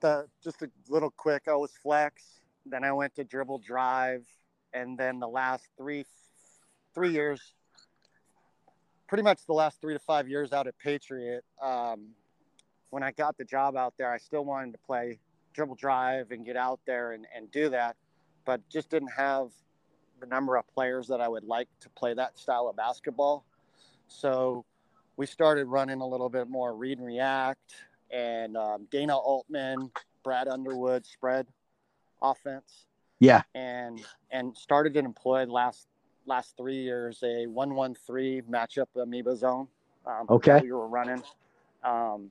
the 0.01 0.27
just 0.43 0.63
a 0.63 0.71
little 0.89 1.11
quick. 1.11 1.45
I 1.49 1.55
was 1.55 1.73
flex. 1.83 2.23
Then 2.67 2.85
I 2.85 2.93
went 2.93 3.15
to 3.17 3.25
dribble 3.25 3.59
drive, 3.59 4.25
and 4.73 4.97
then 4.97 5.19
the 5.19 5.29
last 5.29 5.65
three 5.77 6.05
three 6.95 7.11
years, 7.11 7.54
pretty 9.15 9.23
much 9.23 9.47
the 9.47 9.53
last 9.53 9.81
three 9.81 9.95
to 9.95 10.01
five 10.01 10.29
years 10.29 10.53
out 10.53 10.67
at 10.67 10.77
Patriot. 10.77 11.45
Um, 11.63 12.09
when 12.91 13.05
I 13.05 13.13
got 13.13 13.39
the 13.39 13.45
job 13.45 13.77
out 13.77 13.95
there, 13.97 14.13
I 14.13 14.19
still 14.19 14.45
wanted 14.45 14.73
to 14.73 14.79
play 14.79 15.21
dribble 15.53 15.77
drive 15.77 16.33
and 16.33 16.45
get 16.45 16.57
out 16.57 16.81
there 16.85 17.13
and, 17.13 17.25
and 17.33 17.49
do 17.53 17.69
that, 17.69 17.95
but 18.45 18.61
just 18.69 18.91
didn't 18.91 19.13
have 19.17 19.51
the 20.19 20.27
number 20.27 20.57
of 20.57 20.67
players 20.67 21.07
that 21.07 21.21
I 21.21 21.29
would 21.29 21.45
like 21.45 21.69
to 21.83 21.89
play 21.91 22.13
that 22.15 22.37
style 22.37 22.67
of 22.67 22.75
basketball. 22.75 23.45
So 24.09 24.65
we 25.17 25.27
started 25.27 25.69
running 25.69 26.01
a 26.01 26.07
little 26.09 26.29
bit 26.29 26.49
more 26.49 26.75
read 26.75 26.99
and 26.99 27.07
react 27.07 27.77
and 28.11 28.57
um, 28.57 28.89
Dana 28.91 29.17
Altman, 29.17 29.93
Brad 30.25 30.49
Underwood 30.49 31.07
spread 31.07 31.47
offense. 32.21 32.87
Yeah. 33.21 33.43
And 33.55 34.05
and 34.33 34.57
started 34.57 34.95
to 34.95 34.99
employ 34.99 35.47
last 35.47 35.87
last 36.27 36.57
three 36.57 36.83
years 36.83 37.23
a 37.23 37.47
one 37.47 37.75
one 37.75 37.95
three 37.95 38.43
matchup 38.51 38.87
amoeba 39.01 39.37
zone. 39.37 39.69
Um, 40.07 40.27
okay. 40.29 40.61
We 40.63 40.73
were 40.73 40.89
running. 40.89 41.23
Um, 41.83 42.31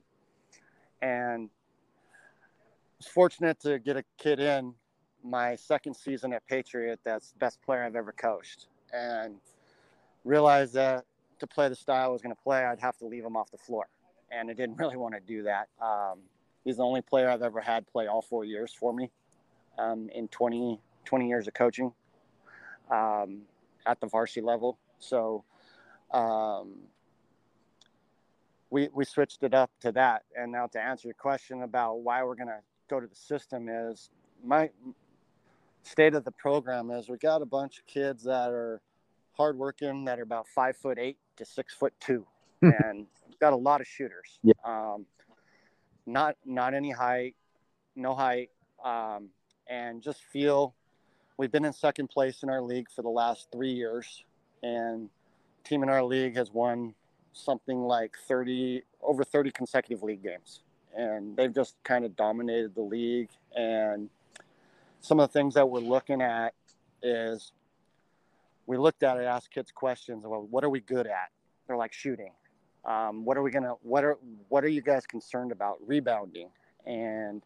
and 1.02 1.50
was 2.98 3.06
fortunate 3.06 3.60
to 3.60 3.78
get 3.78 3.96
a 3.96 4.04
kid 4.18 4.40
in 4.40 4.74
my 5.22 5.56
second 5.56 5.94
season 5.94 6.32
at 6.32 6.46
Patriot 6.46 7.00
that's 7.04 7.32
the 7.32 7.38
best 7.38 7.60
player 7.62 7.84
I've 7.84 7.96
ever 7.96 8.12
coached 8.12 8.66
and 8.92 9.36
realized 10.24 10.74
that 10.74 11.04
to 11.40 11.46
play 11.46 11.68
the 11.68 11.74
style 11.74 12.04
I 12.04 12.12
was 12.12 12.22
going 12.22 12.34
to 12.34 12.42
play, 12.42 12.64
I'd 12.64 12.80
have 12.80 12.96
to 12.98 13.06
leave 13.06 13.24
him 13.24 13.36
off 13.36 13.50
the 13.50 13.58
floor. 13.58 13.88
And 14.30 14.50
I 14.50 14.54
didn't 14.54 14.76
really 14.78 14.96
want 14.96 15.14
to 15.14 15.20
do 15.20 15.42
that. 15.44 15.68
Um, 15.82 16.20
he's 16.64 16.76
the 16.76 16.84
only 16.84 17.02
player 17.02 17.28
I've 17.28 17.42
ever 17.42 17.60
had 17.60 17.86
play 17.86 18.06
all 18.06 18.22
four 18.22 18.44
years 18.44 18.72
for 18.72 18.92
me 18.92 19.10
um, 19.78 20.08
in 20.14 20.28
20, 20.28 20.80
20 21.04 21.28
years 21.28 21.48
of 21.48 21.54
coaching 21.54 21.92
um, 22.90 23.42
at 23.86 24.00
the 24.00 24.06
varsity 24.06 24.40
level. 24.40 24.78
So 24.98 25.44
um, 26.12 26.76
we 28.70 28.88
we 28.92 29.04
switched 29.04 29.42
it 29.42 29.54
up 29.54 29.70
to 29.80 29.92
that. 29.92 30.22
And 30.36 30.52
now 30.52 30.66
to 30.68 30.80
answer 30.80 31.08
your 31.08 31.14
question 31.14 31.62
about 31.62 32.00
why 32.00 32.22
we're 32.22 32.34
going 32.34 32.48
to 32.48 32.60
go 32.88 33.00
to 33.00 33.06
the 33.06 33.14
system 33.14 33.68
is 33.68 34.10
my 34.44 34.70
state 35.82 36.14
of 36.14 36.24
the 36.24 36.32
program 36.32 36.90
is 36.90 37.08
we 37.08 37.18
got 37.18 37.42
a 37.42 37.46
bunch 37.46 37.78
of 37.78 37.86
kids 37.86 38.24
that 38.24 38.50
are 38.50 38.80
hardworking 39.32 40.04
that 40.04 40.18
are 40.18 40.22
about 40.22 40.46
five 40.48 40.76
foot 40.76 40.98
eight 40.98 41.18
to 41.36 41.44
six 41.44 41.74
foot 41.74 41.92
two, 42.00 42.26
and 42.62 43.06
got 43.40 43.52
a 43.52 43.56
lot 43.56 43.80
of 43.80 43.86
shooters. 43.86 44.38
Yeah. 44.42 44.54
Um, 44.64 45.06
not 46.06 46.36
not 46.44 46.74
any 46.74 46.90
height, 46.90 47.34
no 47.96 48.14
height, 48.14 48.50
um, 48.84 49.28
and 49.68 50.02
just 50.02 50.22
feel 50.22 50.74
we've 51.36 51.52
been 51.52 51.64
in 51.64 51.72
second 51.72 52.08
place 52.08 52.42
in 52.42 52.50
our 52.50 52.62
league 52.62 52.86
for 52.94 53.02
the 53.02 53.08
last 53.08 53.48
three 53.52 53.72
years, 53.72 54.24
and 54.62 55.08
team 55.64 55.82
in 55.82 55.88
our 55.88 56.02
league 56.02 56.36
has 56.36 56.52
won 56.52 56.94
something 57.32 57.80
like 57.82 58.16
30 58.28 58.82
over 59.02 59.24
30 59.24 59.50
consecutive 59.50 60.02
league 60.02 60.22
games. 60.22 60.60
And 60.96 61.36
they've 61.36 61.52
just 61.52 61.74
kind 61.82 62.04
of 62.04 62.14
dominated 62.14 62.74
the 62.74 62.82
league 62.82 63.30
and 63.56 64.08
some 65.04 65.20
of 65.20 65.28
the 65.28 65.32
things 65.38 65.52
that 65.54 65.68
we're 65.68 65.80
looking 65.80 66.22
at 66.22 66.54
is 67.02 67.52
we 68.66 68.78
looked 68.78 69.02
at 69.02 69.18
it 69.18 69.24
asked 69.24 69.50
kids 69.50 69.70
questions 69.70 70.24
about 70.24 70.48
what 70.48 70.64
are 70.64 70.70
we 70.70 70.80
good 70.80 71.06
at? 71.06 71.28
They're 71.66 71.76
like 71.76 71.92
shooting. 71.92 72.32
Um, 72.86 73.24
what 73.24 73.36
are 73.36 73.42
we 73.42 73.50
gonna 73.50 73.74
what 73.82 74.02
are 74.02 74.16
what 74.48 74.64
are 74.64 74.68
you 74.68 74.80
guys 74.80 75.06
concerned 75.06 75.52
about? 75.52 75.76
Rebounding. 75.86 76.48
And 76.86 77.42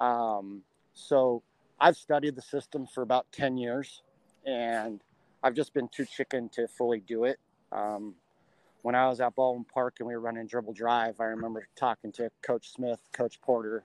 um, 0.00 0.62
so 0.94 1.44
i've 1.80 1.96
studied 1.96 2.36
the 2.36 2.42
system 2.42 2.86
for 2.86 3.02
about 3.02 3.26
10 3.32 3.56
years 3.58 4.02
and 4.46 5.00
i've 5.42 5.54
just 5.54 5.74
been 5.74 5.88
too 5.88 6.04
chicken 6.04 6.48
to 6.50 6.68
fully 6.68 7.00
do 7.00 7.24
it 7.24 7.38
um, 7.72 8.14
when 8.82 8.94
I 8.94 9.08
was 9.08 9.20
at 9.20 9.34
Baldwin 9.34 9.64
Park 9.64 9.96
and 9.98 10.08
we 10.08 10.14
were 10.14 10.20
running 10.20 10.46
dribble 10.46 10.72
drive, 10.72 11.20
I 11.20 11.24
remember 11.24 11.66
talking 11.76 12.12
to 12.12 12.30
Coach 12.42 12.72
Smith, 12.72 13.00
Coach 13.12 13.40
Porter 13.40 13.84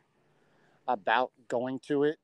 about 0.87 1.31
going 1.47 1.79
to 1.87 2.03
it 2.03 2.17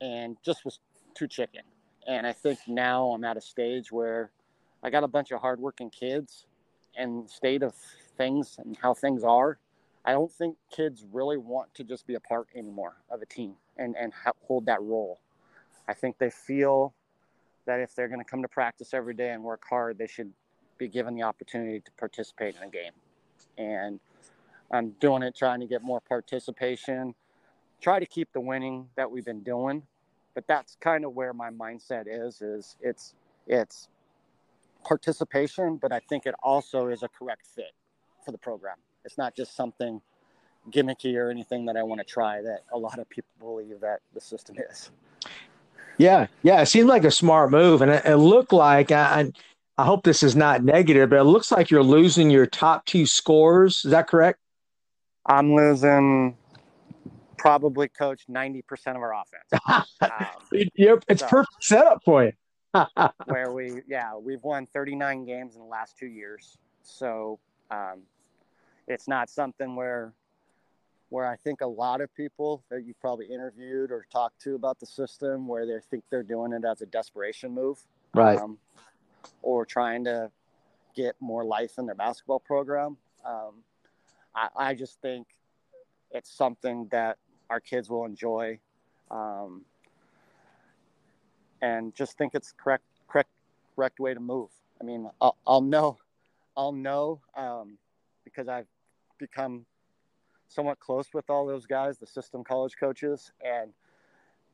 and 0.00 0.36
just 0.44 0.64
was 0.64 0.78
too 1.14 1.26
chicken. 1.26 1.62
And 2.06 2.26
I 2.26 2.32
think 2.32 2.60
now 2.66 3.08
I'm 3.08 3.24
at 3.24 3.36
a 3.36 3.40
stage 3.40 3.90
where 3.90 4.30
I 4.82 4.90
got 4.90 5.04
a 5.04 5.08
bunch 5.08 5.32
of 5.32 5.40
hardworking 5.40 5.90
kids 5.90 6.46
and 6.96 7.28
state 7.28 7.62
of 7.62 7.74
things 8.16 8.56
and 8.58 8.76
how 8.80 8.94
things 8.94 9.24
are. 9.24 9.58
I 10.04 10.12
don't 10.12 10.30
think 10.30 10.56
kids 10.70 11.04
really 11.12 11.36
want 11.36 11.74
to 11.74 11.84
just 11.84 12.06
be 12.06 12.14
a 12.14 12.20
part 12.20 12.46
anymore 12.54 12.96
of 13.10 13.20
a 13.22 13.26
team 13.26 13.56
and, 13.78 13.96
and 13.96 14.12
hold 14.46 14.66
that 14.66 14.82
role. 14.82 15.20
I 15.88 15.94
think 15.94 16.18
they 16.18 16.30
feel 16.30 16.94
that 17.66 17.80
if 17.80 17.94
they're 17.94 18.08
going 18.08 18.20
to 18.20 18.24
come 18.24 18.42
to 18.42 18.48
practice 18.48 18.94
every 18.94 19.14
day 19.14 19.30
and 19.30 19.42
work 19.42 19.62
hard, 19.68 19.98
they 19.98 20.06
should 20.06 20.32
be 20.78 20.88
given 20.88 21.14
the 21.14 21.22
opportunity 21.22 21.80
to 21.80 21.90
participate 21.92 22.56
in 22.56 22.62
a 22.62 22.70
game. 22.70 22.92
And 23.58 24.00
I'm 24.70 24.90
doing 25.00 25.22
it 25.22 25.36
trying 25.36 25.60
to 25.60 25.66
get 25.66 25.82
more 25.82 26.00
participation, 26.00 27.14
try 27.80 27.98
to 27.98 28.06
keep 28.06 28.32
the 28.32 28.40
winning 28.40 28.88
that 28.96 29.10
we've 29.10 29.24
been 29.24 29.42
doing. 29.42 29.82
But 30.34 30.46
that's 30.46 30.76
kind 30.80 31.04
of 31.04 31.14
where 31.14 31.32
my 31.32 31.50
mindset 31.50 32.04
is 32.06 32.42
is 32.42 32.76
it's 32.82 33.14
it's 33.46 33.88
participation, 34.84 35.76
but 35.76 35.92
I 35.92 36.00
think 36.00 36.26
it 36.26 36.34
also 36.42 36.88
is 36.88 37.02
a 37.02 37.08
correct 37.08 37.46
fit 37.46 37.72
for 38.24 38.32
the 38.32 38.38
program. 38.38 38.76
It's 39.04 39.16
not 39.16 39.34
just 39.34 39.56
something 39.56 40.02
gimmicky 40.70 41.16
or 41.16 41.30
anything 41.30 41.66
that 41.66 41.76
I 41.76 41.82
want 41.82 42.00
to 42.00 42.04
try 42.04 42.42
that 42.42 42.64
a 42.72 42.78
lot 42.78 42.98
of 42.98 43.08
people 43.08 43.30
believe 43.38 43.80
that 43.80 44.00
the 44.14 44.20
system 44.20 44.56
is. 44.70 44.90
Yeah, 45.98 46.26
yeah, 46.42 46.60
it 46.60 46.66
seemed 46.66 46.88
like 46.88 47.04
a 47.04 47.10
smart 47.10 47.50
move, 47.50 47.80
and 47.80 47.90
it, 47.90 48.04
it 48.04 48.16
looked 48.16 48.52
like 48.52 48.90
I, 48.92 49.32
I 49.78 49.84
hope 49.84 50.04
this 50.04 50.22
is 50.22 50.36
not 50.36 50.62
negative, 50.62 51.10
but 51.10 51.18
it 51.20 51.24
looks 51.24 51.50
like 51.50 51.70
you're 51.70 51.82
losing 51.82 52.30
your 52.30 52.46
top 52.46 52.84
two 52.84 53.06
scores. 53.06 53.82
Is 53.84 53.92
that 53.92 54.06
correct? 54.06 54.38
I'm 55.24 55.54
losing 55.54 56.36
probably 57.38 57.88
coach 57.88 58.22
90% 58.28 58.62
of 58.88 58.96
our 58.96 59.14
offense. 59.14 59.86
um, 60.02 60.64
yep, 60.74 61.04
it's 61.08 61.22
so, 61.22 61.28
perfect 61.28 61.64
setup 61.64 62.02
for 62.04 62.24
you. 62.24 62.32
where 63.26 63.52
we, 63.52 63.80
yeah, 63.86 64.16
we've 64.16 64.42
won 64.42 64.66
39 64.66 65.24
games 65.24 65.54
in 65.54 65.62
the 65.62 65.66
last 65.66 65.96
two 65.98 66.06
years. 66.06 66.58
So 66.82 67.38
um, 67.70 68.02
it's 68.86 69.08
not 69.08 69.30
something 69.30 69.76
where 69.76 70.12
where 71.08 71.26
I 71.26 71.36
think 71.36 71.60
a 71.60 71.66
lot 71.66 72.00
of 72.00 72.14
people 72.14 72.64
that 72.70 72.84
you've 72.84 73.00
probably 73.00 73.26
interviewed 73.26 73.92
or 73.92 74.06
talked 74.10 74.40
to 74.42 74.54
about 74.54 74.80
the 74.80 74.86
system 74.86 75.46
where 75.46 75.66
they 75.66 75.78
think 75.90 76.04
they're 76.10 76.22
doing 76.22 76.52
it 76.52 76.64
as 76.64 76.82
a 76.82 76.86
desperation 76.86 77.52
move. 77.52 77.78
Right. 78.14 78.38
Um, 78.38 78.58
or 79.42 79.64
trying 79.64 80.04
to 80.04 80.30
get 80.94 81.14
more 81.20 81.44
life 81.44 81.78
in 81.78 81.86
their 81.86 81.94
basketball 81.94 82.40
program. 82.40 82.96
Um, 83.24 83.62
I, 84.34 84.48
I, 84.56 84.74
just 84.74 85.00
think 85.00 85.26
it's 86.10 86.30
something 86.30 86.88
that 86.90 87.18
our 87.50 87.60
kids 87.60 87.90
will 87.90 88.04
enjoy, 88.04 88.58
um, 89.10 89.62
and 91.60 91.94
just 91.94 92.16
think 92.16 92.34
it's 92.34 92.52
correct, 92.56 92.84
correct, 93.08 93.30
correct 93.74 93.98
way 93.98 94.14
to 94.14 94.20
move. 94.20 94.50
I 94.80 94.84
mean, 94.84 95.10
I'll, 95.20 95.36
I'll 95.46 95.60
know, 95.60 95.98
I'll 96.56 96.72
know 96.72 97.20
um, 97.36 97.78
because 98.24 98.48
I've 98.48 98.68
become 99.18 99.66
somewhat 100.48 100.78
close 100.80 101.08
with 101.12 101.28
all 101.30 101.46
those 101.46 101.66
guys, 101.66 101.98
the 101.98 102.06
system 102.06 102.44
college 102.44 102.76
coaches, 102.78 103.32
and 103.44 103.72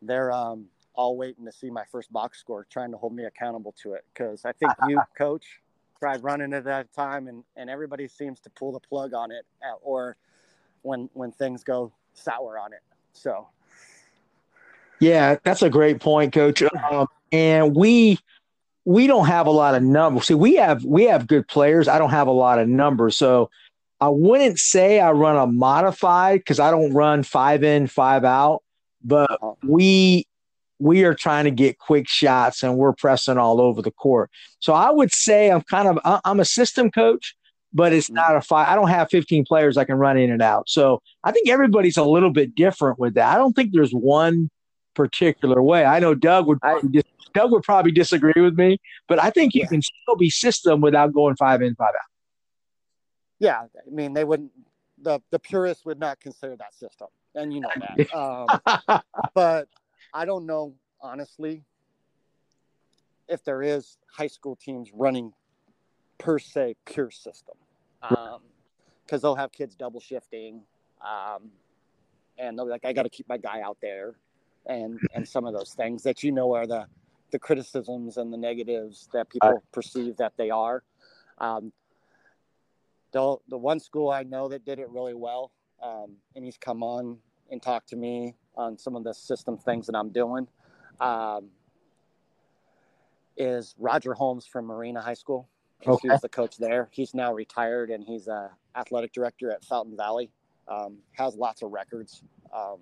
they're 0.00 0.32
um, 0.32 0.66
all 0.94 1.16
waiting 1.16 1.44
to 1.44 1.52
see 1.52 1.70
my 1.70 1.84
first 1.90 2.12
box 2.12 2.38
score, 2.38 2.66
trying 2.70 2.90
to 2.90 2.96
hold 2.96 3.14
me 3.14 3.24
accountable 3.24 3.74
to 3.82 3.94
it. 3.94 4.04
Because 4.12 4.44
I 4.44 4.52
think 4.52 4.72
you, 4.88 5.00
coach, 5.18 5.60
tried 5.98 6.22
running 6.22 6.52
at 6.52 6.64
that 6.64 6.92
time, 6.92 7.28
and 7.28 7.44
and 7.56 7.70
everybody 7.70 8.08
seems 8.08 8.40
to 8.40 8.50
pull 8.50 8.72
the 8.72 8.80
plug 8.80 9.14
on 9.14 9.30
it, 9.30 9.44
at, 9.62 9.78
or 9.82 10.16
when 10.82 11.08
when 11.14 11.32
things 11.32 11.64
go 11.64 11.92
sour 12.14 12.58
on 12.58 12.72
it. 12.72 12.82
So. 13.12 13.48
Yeah, 15.00 15.36
that's 15.42 15.62
a 15.62 15.70
great 15.70 15.98
point, 15.98 16.32
Coach. 16.32 16.62
Um, 16.62 17.08
and 17.32 17.74
we 17.74 18.20
we 18.84 19.06
don't 19.06 19.26
have 19.26 19.46
a 19.46 19.50
lot 19.50 19.74
of 19.74 19.82
numbers. 19.82 20.26
See, 20.26 20.34
we 20.34 20.54
have 20.56 20.84
we 20.84 21.04
have 21.04 21.26
good 21.26 21.48
players. 21.48 21.88
I 21.88 21.98
don't 21.98 22.10
have 22.10 22.28
a 22.28 22.32
lot 22.32 22.58
of 22.58 22.68
numbers, 22.68 23.16
so 23.16 23.50
I 24.02 24.08
wouldn't 24.08 24.58
say 24.58 24.98
I 24.98 25.12
run 25.12 25.36
a 25.36 25.46
modified 25.46 26.40
because 26.40 26.58
I 26.58 26.72
don't 26.72 26.92
run 26.92 27.22
five 27.22 27.62
in, 27.62 27.86
five 27.86 28.24
out. 28.24 28.64
But 29.04 29.30
uh-huh. 29.30 29.54
we 29.62 30.26
we 30.80 31.04
are 31.04 31.14
trying 31.14 31.44
to 31.44 31.52
get 31.52 31.78
quick 31.78 32.08
shots 32.08 32.64
and 32.64 32.76
we're 32.76 32.94
pressing 32.94 33.38
all 33.38 33.60
over 33.60 33.80
the 33.80 33.92
court. 33.92 34.28
So 34.58 34.72
I 34.72 34.90
would 34.90 35.12
say 35.12 35.52
I'm 35.52 35.60
kind 35.60 35.86
of 35.86 36.20
I'm 36.24 36.40
a 36.40 36.44
system 36.44 36.90
coach, 36.90 37.36
but 37.72 37.92
it's 37.92 38.08
mm-hmm. 38.08 38.16
not 38.16 38.36
a 38.36 38.40
five. 38.40 38.66
I 38.66 38.74
don't 38.74 38.88
have 38.88 39.08
15 39.08 39.44
players 39.44 39.76
I 39.76 39.84
can 39.84 39.94
run 39.94 40.18
in 40.18 40.32
and 40.32 40.42
out. 40.42 40.68
So 40.68 41.00
I 41.22 41.30
think 41.30 41.48
everybody's 41.48 41.96
a 41.96 42.02
little 42.02 42.32
bit 42.32 42.56
different 42.56 42.98
with 42.98 43.14
that. 43.14 43.32
I 43.32 43.38
don't 43.38 43.52
think 43.52 43.72
there's 43.72 43.92
one 43.92 44.50
particular 44.96 45.62
way. 45.62 45.84
I 45.84 46.00
know 46.00 46.16
Doug 46.16 46.48
would 46.48 46.58
I, 46.64 46.80
Doug 47.34 47.52
would 47.52 47.62
probably 47.62 47.92
disagree 47.92 48.42
with 48.42 48.58
me, 48.58 48.78
but 49.06 49.22
I 49.22 49.30
think 49.30 49.54
you 49.54 49.60
yeah. 49.60 49.68
can 49.68 49.80
still 49.80 50.16
be 50.16 50.28
system 50.28 50.80
without 50.80 51.12
going 51.12 51.36
five 51.36 51.62
in, 51.62 51.76
five 51.76 51.90
out. 51.90 52.11
Yeah, 53.42 53.62
I 53.62 53.90
mean 53.90 54.12
they 54.12 54.22
wouldn't. 54.22 54.52
The 55.02 55.20
the 55.32 55.38
purists 55.40 55.84
would 55.84 55.98
not 55.98 56.20
consider 56.20 56.54
that 56.56 56.72
system, 56.74 57.08
and 57.34 57.52
you 57.52 57.60
know 57.60 57.70
that. 57.76 58.14
um, 58.88 59.02
but 59.34 59.68
I 60.14 60.24
don't 60.24 60.46
know 60.46 60.74
honestly 61.00 61.64
if 63.28 63.42
there 63.42 63.62
is 63.62 63.98
high 64.08 64.28
school 64.28 64.54
teams 64.54 64.90
running 64.94 65.32
per 66.18 66.38
se 66.38 66.76
pure 66.84 67.10
system 67.10 67.56
because 68.00 68.34
um, 68.36 69.20
they'll 69.20 69.34
have 69.34 69.50
kids 69.50 69.74
double 69.74 69.98
shifting 69.98 70.60
um, 71.04 71.50
and 72.38 72.56
they'll 72.56 72.66
be 72.66 72.70
like 72.70 72.84
i 72.84 72.92
got 72.92 73.02
to 73.02 73.10
keep 73.10 73.28
my 73.28 73.36
guy 73.36 73.60
out 73.60 73.78
there 73.80 74.14
and 74.66 75.00
and 75.14 75.26
some 75.26 75.44
of 75.44 75.54
those 75.54 75.74
things 75.74 76.02
that 76.02 76.22
you 76.22 76.30
know 76.30 76.54
are 76.54 76.66
the 76.66 76.86
the 77.32 77.38
criticisms 77.38 78.18
and 78.18 78.32
the 78.32 78.36
negatives 78.36 79.08
that 79.12 79.28
people 79.28 79.62
perceive 79.72 80.16
that 80.16 80.32
they 80.36 80.50
are 80.50 80.84
um, 81.38 81.72
the, 83.12 83.36
the 83.48 83.58
one 83.58 83.80
school 83.80 84.10
i 84.10 84.22
know 84.22 84.48
that 84.48 84.64
did 84.64 84.78
it 84.78 84.88
really 84.90 85.14
well 85.14 85.52
um, 85.82 86.16
and 86.36 86.44
he's 86.44 86.56
come 86.56 86.82
on 86.82 87.18
and 87.50 87.62
talked 87.62 87.88
to 87.88 87.96
me 87.96 88.34
on 88.56 88.78
some 88.78 88.96
of 88.96 89.04
the 89.04 89.12
system 89.12 89.56
things 89.56 89.86
that 89.86 89.96
i'm 89.96 90.10
doing 90.10 90.46
um, 91.00 91.48
is 93.36 93.74
roger 93.78 94.14
holmes 94.14 94.46
from 94.46 94.66
marina 94.66 95.00
high 95.00 95.14
school 95.14 95.48
Okay. 95.86 96.00
He 96.02 96.08
was 96.10 96.20
the 96.20 96.28
coach 96.28 96.56
there. 96.58 96.88
He's 96.90 97.14
now 97.14 97.32
retired 97.32 97.90
and 97.90 98.04
he's 98.04 98.28
a 98.28 98.50
athletic 98.76 99.12
director 99.12 99.50
at 99.50 99.64
Fountain 99.64 99.96
Valley. 99.96 100.30
Um, 100.68 100.98
has 101.12 101.34
lots 101.34 101.62
of 101.62 101.72
records. 101.72 102.22
Um, 102.54 102.78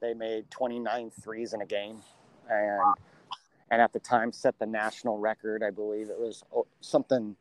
they 0.00 0.14
made 0.14 0.50
29 0.50 1.10
threes 1.22 1.54
in 1.54 1.60
a 1.60 1.66
game, 1.66 2.00
and 2.48 2.94
and 3.70 3.82
at 3.82 3.92
the 3.92 3.98
time 3.98 4.30
set 4.32 4.58
the 4.58 4.66
national 4.66 5.18
record. 5.18 5.62
I 5.64 5.70
believe 5.70 6.08
it 6.08 6.18
was 6.18 6.44
oh, 6.54 6.66
something. 6.80 7.36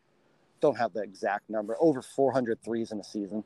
Don't 0.63 0.77
have 0.77 0.93
the 0.93 1.01
exact 1.01 1.49
number. 1.49 1.75
Over 1.77 2.01
400 2.01 2.63
threes 2.63 2.93
in 2.93 2.99
a 3.01 3.03
season. 3.03 3.43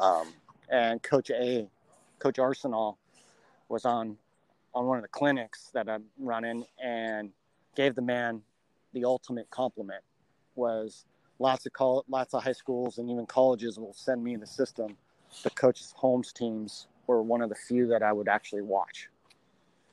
Um, 0.00 0.32
and 0.70 1.02
Coach 1.02 1.30
A, 1.30 1.66
Coach 2.20 2.36
Arseneault, 2.36 2.94
was 3.68 3.84
on 3.84 4.16
on 4.72 4.86
one 4.86 4.98
of 4.98 5.02
the 5.02 5.08
clinics 5.08 5.70
that 5.74 5.88
I'm 5.88 6.04
running 6.20 6.64
and 6.80 7.32
gave 7.74 7.96
the 7.96 8.02
man 8.02 8.42
the 8.92 9.04
ultimate 9.04 9.50
compliment 9.50 10.04
was 10.54 11.06
lots 11.40 11.66
of 11.66 11.72
call, 11.72 12.04
lots 12.08 12.34
of 12.34 12.44
high 12.44 12.52
schools 12.52 12.98
and 12.98 13.10
even 13.10 13.26
colleges 13.26 13.76
will 13.76 13.92
send 13.92 14.22
me 14.22 14.32
in 14.32 14.38
the 14.38 14.46
system. 14.46 14.96
The 15.42 15.50
coaches' 15.50 15.92
Holmes 15.96 16.32
teams 16.32 16.86
were 17.08 17.20
one 17.20 17.42
of 17.42 17.48
the 17.48 17.56
few 17.56 17.88
that 17.88 18.04
I 18.04 18.12
would 18.12 18.28
actually 18.28 18.62
watch. 18.62 19.08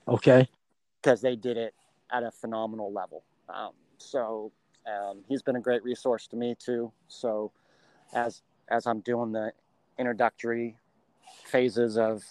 Okay. 0.08 0.48
Because 1.02 1.22
they 1.22 1.36
did 1.36 1.58
it 1.58 1.74
at 2.12 2.22
a 2.22 2.30
phenomenal 2.30 2.94
level. 2.94 3.24
Um, 3.50 3.72
so 3.98 4.52
he's 5.28 5.42
been 5.42 5.56
a 5.56 5.62
great 5.62 5.84
resource 5.84 6.28
to 6.28 6.36
me 6.36 6.56
too. 6.58 6.92
So 7.08 7.52
as 8.14 8.42
as 8.70 8.88
I'm 8.88 9.02
doing 9.02 9.32
the 9.32 9.54
introductory 9.98 10.78
phases 11.46 11.98
of 11.98 12.24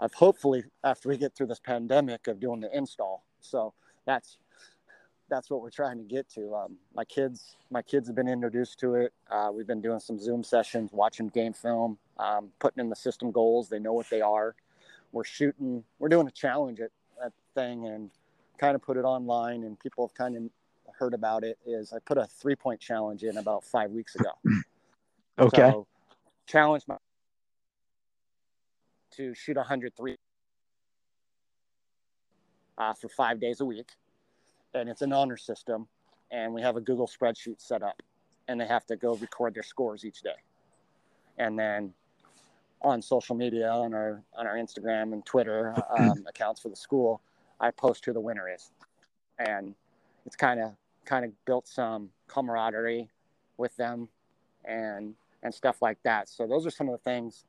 of 0.00 0.12
hopefully 0.14 0.64
after 0.82 1.08
we 1.08 1.16
get 1.16 1.34
through 1.34 1.46
this 1.46 1.60
pandemic 1.60 2.26
of 2.26 2.40
doing 2.40 2.60
the 2.60 2.76
install. 2.76 3.24
So 3.40 3.74
that's 4.06 4.38
that's 5.28 5.50
what 5.50 5.62
we're 5.62 5.70
trying 5.70 5.98
to 5.98 6.04
get 6.04 6.28
to. 6.30 6.54
Um, 6.54 6.76
my 6.94 7.04
kids, 7.04 7.56
my 7.70 7.82
kids 7.82 8.08
have 8.08 8.16
been 8.16 8.28
introduced 8.28 8.78
to 8.80 8.94
it. 8.94 9.12
Uh, 9.30 9.50
we've 9.52 9.66
been 9.66 9.80
doing 9.80 10.00
some 10.00 10.18
Zoom 10.18 10.44
sessions, 10.44 10.90
watching 10.92 11.28
game 11.28 11.52
film, 11.52 11.98
um, 12.18 12.50
putting 12.58 12.80
in 12.80 12.90
the 12.90 12.96
system 12.96 13.30
goals. 13.30 13.68
They 13.68 13.78
know 13.78 13.92
what 13.92 14.08
they 14.10 14.20
are. 14.20 14.54
We're 15.12 15.24
shooting. 15.24 15.84
We're 15.98 16.08
doing 16.08 16.26
a 16.26 16.32
challenge 16.32 16.80
at 16.80 16.90
that 17.20 17.32
thing 17.54 17.86
and 17.86 18.10
kind 18.58 18.74
of 18.74 18.82
put 18.82 18.96
it 18.96 19.04
online, 19.04 19.64
and 19.64 19.78
people 19.78 20.06
have 20.06 20.14
kind 20.14 20.36
of 20.36 20.42
heard 20.98 21.14
about 21.14 21.44
it. 21.44 21.58
Is 21.66 21.92
I 21.92 21.98
put 22.00 22.18
a 22.18 22.26
three 22.26 22.56
point 22.56 22.80
challenge 22.80 23.22
in 23.22 23.36
about 23.36 23.64
five 23.64 23.90
weeks 23.90 24.14
ago. 24.14 24.30
okay. 25.38 25.70
So, 25.70 25.86
challenge 26.46 26.84
my 26.86 26.96
to 29.16 29.34
shoot 29.34 29.56
103 29.56 30.16
uh, 32.76 32.92
for 32.94 33.08
five 33.08 33.40
days 33.40 33.60
a 33.60 33.64
week 33.64 33.90
and 34.74 34.88
it's 34.88 35.02
an 35.02 35.12
honor 35.12 35.36
system 35.36 35.86
and 36.30 36.52
we 36.52 36.60
have 36.60 36.76
a 36.76 36.80
google 36.80 37.06
spreadsheet 37.06 37.60
set 37.60 37.82
up 37.82 38.02
and 38.48 38.60
they 38.60 38.66
have 38.66 38.84
to 38.84 38.96
go 38.96 39.14
record 39.16 39.54
their 39.54 39.62
scores 39.62 40.04
each 40.04 40.20
day 40.22 40.34
and 41.38 41.58
then 41.58 41.92
on 42.82 43.00
social 43.00 43.36
media 43.36 43.70
on 43.70 43.94
our 43.94 44.22
on 44.36 44.46
our 44.46 44.56
instagram 44.56 45.12
and 45.12 45.24
twitter 45.24 45.74
um, 45.98 46.24
accounts 46.28 46.60
for 46.60 46.68
the 46.68 46.76
school 46.76 47.20
i 47.60 47.70
post 47.70 48.04
who 48.04 48.12
the 48.12 48.20
winner 48.20 48.52
is 48.52 48.72
and 49.38 49.74
it's 50.26 50.36
kind 50.36 50.60
of 50.60 50.72
kind 51.04 51.24
of 51.24 51.32
built 51.44 51.66
some 51.68 52.10
camaraderie 52.28 53.08
with 53.56 53.74
them 53.76 54.08
and 54.64 55.14
and 55.42 55.54
stuff 55.54 55.82
like 55.82 55.98
that 56.02 56.28
so 56.28 56.46
those 56.46 56.66
are 56.66 56.70
some 56.70 56.88
of 56.88 56.92
the 56.92 57.10
things 57.10 57.44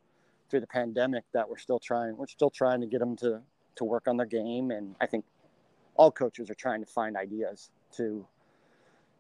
through 0.50 0.60
the 0.60 0.68
pandemic 0.68 1.24
that 1.34 1.48
we're 1.48 1.58
still 1.58 1.80
trying 1.80 2.16
we're 2.18 2.28
still 2.28 2.50
trying 2.50 2.82
to 2.82 2.88
get 2.88 3.00
them 3.00 3.16
to 3.16 3.42
to 3.76 3.84
work 3.84 4.08
on 4.08 4.18
their 4.18 4.26
game 4.26 4.72
and 4.72 4.96
i 5.02 5.06
think 5.06 5.26
all 5.96 6.12
coaches 6.12 6.50
are 6.50 6.56
trying 6.56 6.82
to 6.82 6.86
find 6.86 7.16
ideas 7.16 7.72
to 7.96 8.26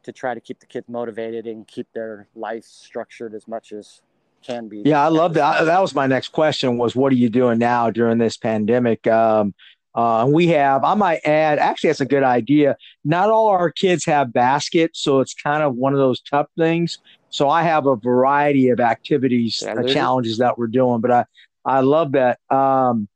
to 0.04 0.12
try 0.12 0.36
to 0.36 0.40
keep 0.40 0.60
the 0.60 0.68
kids 0.68 0.88
motivated 0.88 1.48
and 1.48 1.68
keep 1.68 1.88
their 1.94 2.28
life 2.36 2.64
structured 2.64 3.34
as 3.34 3.48
much 3.48 3.72
as 3.72 4.02
can 4.46 4.68
be. 4.68 4.84
Yeah, 4.86 5.04
I 5.04 5.08
love 5.08 5.34
that. 5.34 5.66
That 5.66 5.82
was 5.82 5.96
my 5.96 6.08
next 6.08 6.30
question 6.30 6.78
was 6.78 6.96
what 6.96 7.12
are 7.12 7.16
you 7.16 7.30
doing 7.30 7.58
now 7.58 7.90
during 7.90 8.20
this 8.20 8.38
pandemic? 8.38 9.08
Um, 9.08 9.56
uh, 9.96 10.26
we 10.28 10.48
have, 10.48 10.84
I 10.84 10.94
might 10.94 11.22
add, 11.26 11.58
actually, 11.58 11.90
that's 11.90 12.02
a 12.02 12.06
good 12.06 12.24
idea. 12.24 12.78
Not 13.04 13.30
all 13.30 13.48
our 13.48 13.72
kids 13.72 14.06
have 14.06 14.34
baskets, 14.34 15.00
so 15.00 15.22
it's 15.22 15.34
kind 15.34 15.64
of 15.64 15.76
one 15.76 15.94
of 15.94 16.00
those 16.00 16.22
tough 16.22 16.48
things. 16.58 17.00
So 17.30 17.50
I 17.50 17.64
have 17.64 17.88
a 17.88 17.96
variety 17.96 18.70
of 18.70 18.80
activities, 18.80 19.64
uh, 19.64 19.84
challenges 19.84 20.38
that 20.38 20.58
we're 20.58 20.68
doing, 20.68 21.02
but 21.02 21.12
I, 21.12 21.26
I 21.66 21.80
love 21.80 22.12
that. 22.12 22.40
Um, 22.50 23.08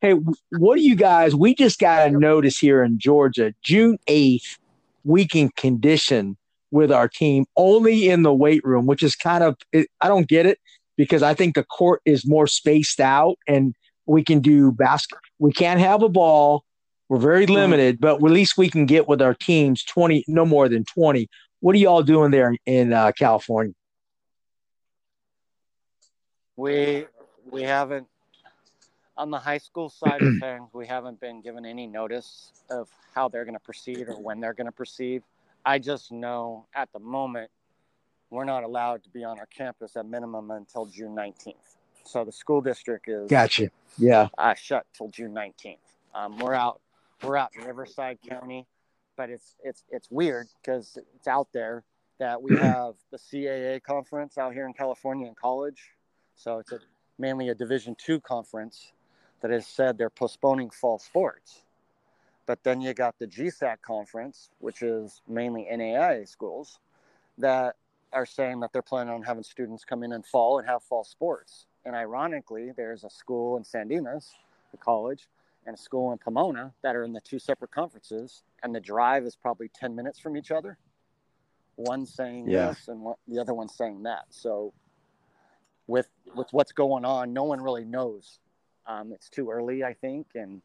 Hey, 0.00 0.12
what 0.12 0.76
do 0.76 0.82
you 0.82 0.94
guys? 0.94 1.34
We 1.34 1.56
just 1.56 1.80
got 1.80 2.06
a 2.06 2.10
notice 2.12 2.56
here 2.56 2.84
in 2.84 3.00
Georgia, 3.00 3.52
June 3.62 3.98
8th, 4.06 4.58
we 5.02 5.26
can 5.26 5.48
condition 5.56 6.36
with 6.70 6.92
our 6.92 7.08
team 7.08 7.46
only 7.56 8.08
in 8.08 8.22
the 8.22 8.32
weight 8.32 8.62
room, 8.64 8.86
which 8.86 9.02
is 9.02 9.16
kind 9.16 9.42
of, 9.42 9.56
I 9.74 10.06
don't 10.06 10.28
get 10.28 10.46
it 10.46 10.60
because 10.96 11.24
I 11.24 11.34
think 11.34 11.56
the 11.56 11.64
court 11.64 12.00
is 12.04 12.24
more 12.28 12.46
spaced 12.46 13.00
out 13.00 13.38
and 13.48 13.74
we 14.08 14.24
can 14.24 14.40
do 14.40 14.72
basket. 14.72 15.18
We 15.38 15.52
can't 15.52 15.80
have 15.80 16.02
a 16.02 16.08
ball. 16.08 16.64
We're 17.08 17.18
very 17.18 17.46
limited, 17.46 18.00
but 18.00 18.16
at 18.16 18.22
least 18.22 18.58
we 18.58 18.68
can 18.68 18.84
get 18.86 19.08
with 19.08 19.22
our 19.22 19.34
teams 19.34 19.84
20, 19.84 20.24
no 20.28 20.44
more 20.44 20.68
than 20.68 20.84
20. 20.84 21.28
What 21.60 21.74
are 21.74 21.78
y'all 21.78 22.02
doing 22.02 22.30
there 22.30 22.54
in 22.66 22.92
uh, 22.92 23.12
California? 23.12 23.72
We 26.56 27.06
we 27.50 27.62
haven't 27.62 28.06
on 29.16 29.30
the 29.30 29.38
high 29.38 29.58
school 29.58 29.88
side 29.88 30.22
of 30.22 30.34
things, 30.40 30.68
we 30.72 30.86
haven't 30.86 31.20
been 31.20 31.40
given 31.40 31.64
any 31.64 31.86
notice 31.86 32.52
of 32.70 32.88
how 33.14 33.28
they're 33.28 33.44
going 33.44 33.56
to 33.56 33.60
proceed 33.60 34.08
or 34.08 34.20
when 34.20 34.40
they're 34.40 34.54
going 34.54 34.66
to 34.66 34.72
proceed. 34.72 35.22
I 35.64 35.78
just 35.78 36.12
know 36.12 36.66
at 36.74 36.92
the 36.92 37.00
moment 37.00 37.50
we're 38.30 38.44
not 38.44 38.64
allowed 38.64 39.02
to 39.04 39.10
be 39.10 39.24
on 39.24 39.38
our 39.38 39.46
campus 39.46 39.96
at 39.96 40.06
minimum 40.06 40.50
until 40.50 40.86
June 40.86 41.14
19th. 41.16 41.77
So 42.08 42.24
the 42.24 42.32
school 42.32 42.60
district 42.62 43.06
is 43.08 43.28
gotcha. 43.28 43.70
Yeah, 43.98 44.28
uh, 44.38 44.54
shut 44.54 44.86
till 44.96 45.08
June 45.08 45.34
19th. 45.34 45.76
Um, 46.14 46.38
we're 46.38 46.54
out. 46.54 46.80
We're 47.22 47.36
out 47.36 47.50
in 47.54 47.64
Riverside 47.64 48.18
County, 48.26 48.66
but 49.16 49.28
it's 49.28 49.56
it's 49.62 49.84
it's 49.90 50.10
weird 50.10 50.48
because 50.60 50.98
it's 51.16 51.28
out 51.28 51.48
there 51.52 51.84
that 52.18 52.40
we 52.40 52.56
have 52.60 52.94
the 53.10 53.18
CAA 53.18 53.82
conference 53.82 54.38
out 54.38 54.54
here 54.54 54.66
in 54.66 54.72
California 54.72 55.26
in 55.26 55.34
college. 55.34 55.82
So 56.34 56.58
it's 56.58 56.72
a, 56.72 56.78
mainly 57.18 57.50
a 57.50 57.54
Division 57.54 57.94
two 57.98 58.20
conference 58.20 58.92
that 59.42 59.50
has 59.50 59.66
said 59.66 59.98
they're 59.98 60.10
postponing 60.10 60.70
fall 60.70 60.98
sports. 60.98 61.62
But 62.46 62.64
then 62.64 62.80
you 62.80 62.94
got 62.94 63.18
the 63.18 63.26
GSAC 63.26 63.82
conference, 63.82 64.48
which 64.60 64.80
is 64.80 65.20
mainly 65.28 65.68
NAIA 65.70 66.26
schools, 66.26 66.78
that 67.36 67.76
are 68.12 68.24
saying 68.24 68.60
that 68.60 68.72
they're 68.72 68.80
planning 68.80 69.12
on 69.12 69.22
having 69.22 69.42
students 69.42 69.84
come 69.84 70.02
in 70.02 70.12
in 70.12 70.22
fall 70.22 70.58
and 70.58 70.66
have 70.66 70.82
fall 70.82 71.04
sports. 71.04 71.66
And 71.88 71.96
ironically, 71.96 72.70
there's 72.76 73.02
a 73.04 73.08
school 73.08 73.56
in 73.56 73.64
San 73.64 73.88
Dimas, 73.88 74.34
a 74.74 74.76
college, 74.76 75.26
and 75.64 75.74
a 75.74 75.78
school 75.78 76.12
in 76.12 76.18
Pomona 76.18 76.70
that 76.82 76.94
are 76.94 77.02
in 77.02 77.14
the 77.14 77.20
two 77.22 77.38
separate 77.38 77.70
conferences, 77.70 78.42
and 78.62 78.74
the 78.74 78.80
drive 78.80 79.24
is 79.24 79.34
probably 79.36 79.70
10 79.74 79.96
minutes 79.96 80.18
from 80.18 80.36
each 80.36 80.50
other. 80.50 80.76
One 81.76 82.04
saying 82.04 82.46
yeah. 82.46 82.66
this 82.68 82.88
and 82.88 83.00
one, 83.00 83.14
the 83.26 83.38
other 83.38 83.54
one 83.54 83.70
saying 83.70 84.02
that. 84.02 84.26
So, 84.28 84.74
with 85.86 86.10
with 86.34 86.48
what's 86.50 86.72
going 86.72 87.06
on, 87.06 87.32
no 87.32 87.44
one 87.44 87.62
really 87.62 87.86
knows. 87.86 88.38
Um, 88.86 89.10
it's 89.14 89.30
too 89.30 89.48
early, 89.50 89.82
I 89.82 89.94
think, 89.94 90.26
and 90.34 90.60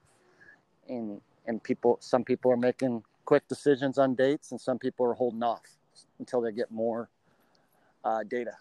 and 0.90 1.22
and 1.46 1.64
people, 1.64 2.00
some 2.02 2.26
people 2.26 2.52
are 2.52 2.58
making 2.58 3.02
quick 3.24 3.48
decisions 3.48 3.98
on 3.98 4.16
dates, 4.16 4.52
and 4.52 4.60
some 4.60 4.78
people 4.78 5.06
are 5.06 5.14
holding 5.14 5.44
off 5.44 5.62
until 6.20 6.42
they 6.42 6.52
get 6.52 6.70
more 6.70 7.08
uh, 8.04 8.24
data. 8.24 8.58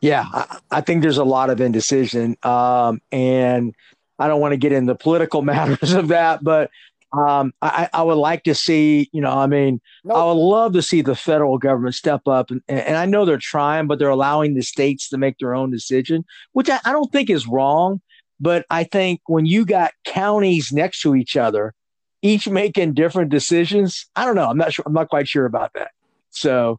Yeah, 0.00 0.24
I, 0.32 0.58
I, 0.70 0.80
think 0.80 1.02
there's 1.02 1.18
a 1.18 1.24
lot 1.24 1.50
of 1.50 1.60
indecision, 1.60 2.36
um, 2.44 3.00
and 3.10 3.74
I 4.18 4.28
don't 4.28 4.40
want 4.40 4.52
to 4.52 4.56
get 4.56 4.72
into 4.72 4.94
political 4.94 5.42
matters 5.42 5.92
of 5.92 6.08
that, 6.08 6.44
but 6.44 6.70
um, 7.12 7.52
I, 7.62 7.88
I, 7.92 8.02
would 8.02 8.18
like 8.18 8.44
to 8.44 8.54
see, 8.54 9.08
you 9.12 9.20
know, 9.20 9.30
I 9.30 9.46
mean, 9.46 9.80
nope. 10.04 10.16
I 10.16 10.24
would 10.26 10.32
love 10.32 10.74
to 10.74 10.82
see 10.82 11.00
the 11.00 11.16
federal 11.16 11.56
government 11.58 11.94
step 11.94 12.28
up, 12.28 12.50
and, 12.50 12.62
and 12.68 12.96
I 12.96 13.06
know 13.06 13.24
they're 13.24 13.38
trying, 13.38 13.86
but 13.86 13.98
they're 13.98 14.08
allowing 14.08 14.54
the 14.54 14.62
states 14.62 15.08
to 15.08 15.18
make 15.18 15.38
their 15.38 15.54
own 15.54 15.70
decision, 15.70 16.24
which 16.52 16.68
I, 16.68 16.78
I 16.84 16.92
don't 16.92 17.10
think 17.10 17.30
is 17.30 17.46
wrong. 17.46 18.00
But 18.40 18.66
I 18.70 18.84
think 18.84 19.20
when 19.26 19.46
you 19.46 19.64
got 19.64 19.92
counties 20.04 20.70
next 20.70 21.02
to 21.02 21.16
each 21.16 21.36
other, 21.36 21.74
each 22.22 22.48
making 22.48 22.94
different 22.94 23.30
decisions, 23.30 24.06
I 24.14 24.24
don't 24.24 24.36
know. 24.36 24.48
I'm 24.48 24.58
not 24.58 24.72
sure. 24.72 24.84
I'm 24.86 24.92
not 24.92 25.08
quite 25.08 25.28
sure 25.28 25.46
about 25.46 25.72
that. 25.74 25.90
So, 26.30 26.78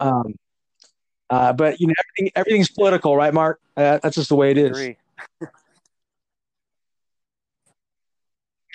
um, 0.00 0.36
uh, 1.30 1.52
but 1.52 1.80
you 1.80 1.86
know, 1.88 1.94
everything 1.98 2.32
everything's 2.36 2.70
political, 2.70 3.16
right, 3.16 3.32
Marc? 3.32 3.60
Uh, 3.76 3.98
that's 4.02 4.16
just 4.16 4.28
the 4.28 4.36
way 4.36 4.50
it 4.50 4.58
is. 4.58 4.76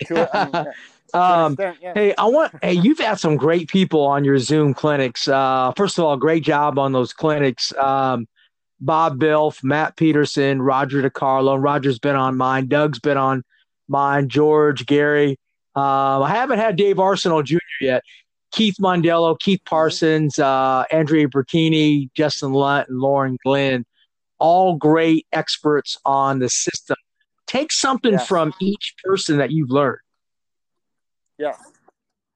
um, 1.13 1.57
Hey, 1.93 2.13
I 2.17 2.25
want. 2.25 2.53
Hey, 2.61 2.73
you've 2.73 2.99
had 2.99 3.19
some 3.19 3.37
great 3.37 3.69
people 3.69 4.01
on 4.03 4.23
your 4.23 4.37
Zoom 4.39 4.73
clinics. 4.73 5.27
Uh, 5.27 5.71
first 5.77 5.97
of 5.97 6.05
all, 6.05 6.17
great 6.17 6.43
job 6.43 6.79
on 6.79 6.91
those 6.91 7.13
clinics. 7.13 7.73
Um, 7.75 8.27
Bob 8.79 9.19
Belf, 9.19 9.63
Matt 9.63 9.95
Petersen, 9.95 10.61
Roger 10.61 11.07
DiCarlo. 11.07 11.61
Roger's 11.61 11.99
been 11.99 12.15
on 12.15 12.35
mine. 12.35 12.67
Doug's 12.67 12.99
been 12.99 13.17
on 13.17 13.43
mine. 13.87 14.27
George, 14.27 14.85
Gary. 14.87 15.37
Um, 15.75 16.23
I 16.23 16.29
haven't 16.29 16.59
had 16.59 16.75
Dave 16.75 16.97
Arseneault 16.97 17.45
Jr. 17.45 17.57
yet. 17.79 18.03
Keith 18.51 18.75
Mondello, 18.79 19.37
Keith 19.39 19.61
Parsons, 19.65 20.37
uh, 20.37 20.83
Andrea 20.91 21.27
Bertini, 21.27 22.09
Justin 22.13 22.51
Lunt, 22.51 22.89
and 22.89 22.99
Lauren 22.99 23.37
Glenn, 23.43 23.85
all 24.39 24.75
great 24.75 25.25
experts 25.31 25.97
on 26.05 26.39
the 26.39 26.49
system. 26.49 26.97
Take 27.47 27.71
something 27.71 28.13
yes. 28.13 28.27
from 28.27 28.53
each 28.59 28.95
person 29.03 29.37
that 29.37 29.51
you've 29.51 29.71
learned. 29.71 29.99
Yeah. 31.37 31.55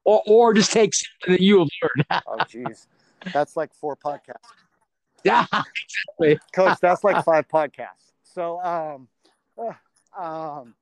Or, 0.04 0.22
or 0.26 0.54
just 0.54 0.72
take 0.72 0.94
something 0.94 1.34
that 1.34 1.40
you 1.40 1.58
have 1.58 1.68
learned. 1.82 2.22
oh, 2.26 2.36
jeez. 2.44 2.86
That's 3.32 3.56
like 3.56 3.74
four 3.74 3.96
podcasts. 3.96 4.36
Yeah, 5.24 5.44
exactly. 5.50 6.38
Coach, 6.52 6.78
that's 6.80 7.02
like 7.02 7.24
five 7.24 7.48
podcasts. 7.48 8.12
So, 8.22 8.60
um, 8.62 9.08
uh, 9.58 10.22
um, 10.22 10.74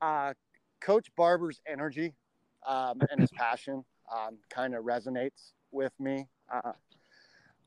uh, 0.00 0.34
Coach 0.80 1.08
Barber's 1.16 1.60
energy 1.66 2.14
um, 2.64 3.00
and 3.10 3.20
his 3.20 3.30
passion 3.32 3.84
um, 4.14 4.38
kind 4.48 4.74
of 4.74 4.84
resonates 4.84 5.52
with 5.72 5.92
me. 5.98 6.26
Uh, 6.52 6.72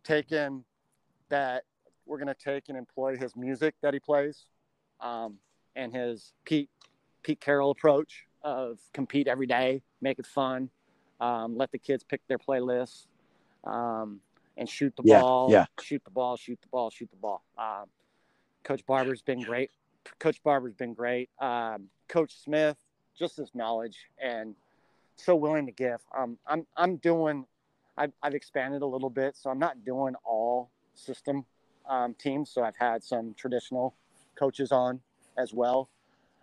taking 0.03 0.63
that, 1.29 1.63
we're 2.05 2.17
going 2.17 2.27
to 2.27 2.33
take 2.33 2.69
and 2.69 2.77
employ 2.77 3.15
his 3.17 3.35
music 3.35 3.75
that 3.81 3.93
he 3.93 3.99
plays 3.99 4.45
um, 4.99 5.35
and 5.75 5.93
his 5.93 6.33
Pete 6.45 6.69
Pete 7.23 7.39
Carroll 7.39 7.71
approach 7.71 8.25
of 8.43 8.79
compete 8.93 9.27
every 9.27 9.47
day, 9.47 9.81
make 10.01 10.19
it 10.19 10.25
fun, 10.25 10.69
um, 11.21 11.55
let 11.55 11.71
the 11.71 11.77
kids 11.77 12.03
pick 12.03 12.21
their 12.27 12.37
playlists, 12.37 13.07
um, 13.63 14.19
and 14.57 14.67
shoot 14.67 14.93
the 14.97 15.03
yeah, 15.05 15.21
ball, 15.21 15.49
yeah. 15.49 15.65
shoot 15.81 16.03
the 16.03 16.11
ball, 16.11 16.35
shoot 16.35 16.59
the 16.61 16.67
ball, 16.67 16.89
shoot 16.89 17.09
the 17.09 17.17
ball. 17.17 17.43
Um, 17.57 17.85
Coach 18.63 18.85
Barber's 18.85 19.21
been 19.21 19.41
great. 19.41 19.71
Coach 20.19 20.43
Barber's 20.43 20.73
been 20.73 20.93
great. 20.93 21.29
Um, 21.39 21.87
Coach 22.09 22.35
Smith, 22.43 22.77
just 23.17 23.37
his 23.37 23.51
knowledge 23.53 23.97
and 24.21 24.55
so 25.23 25.35
willing 25.35 25.65
to 25.65 25.71
give. 25.71 25.99
Um, 26.17 26.37
I'm 26.47 26.65
I'm 26.75 26.97
doing. 26.97 27.45
I've, 27.95 28.11
I've 28.23 28.33
expanded 28.33 28.81
a 28.81 28.87
little 28.87 29.09
bit, 29.09 29.37
so 29.37 29.51
I'm 29.51 29.59
not 29.59 29.85
doing 29.85 30.15
all 30.25 30.71
system 30.95 31.45
um, 31.87 32.15
teams. 32.15 32.49
So 32.49 32.63
I've 32.63 32.75
had 32.75 33.03
some 33.03 33.35
traditional 33.37 33.93
coaches 34.35 34.71
on 34.71 34.99
as 35.37 35.53
well. 35.53 35.89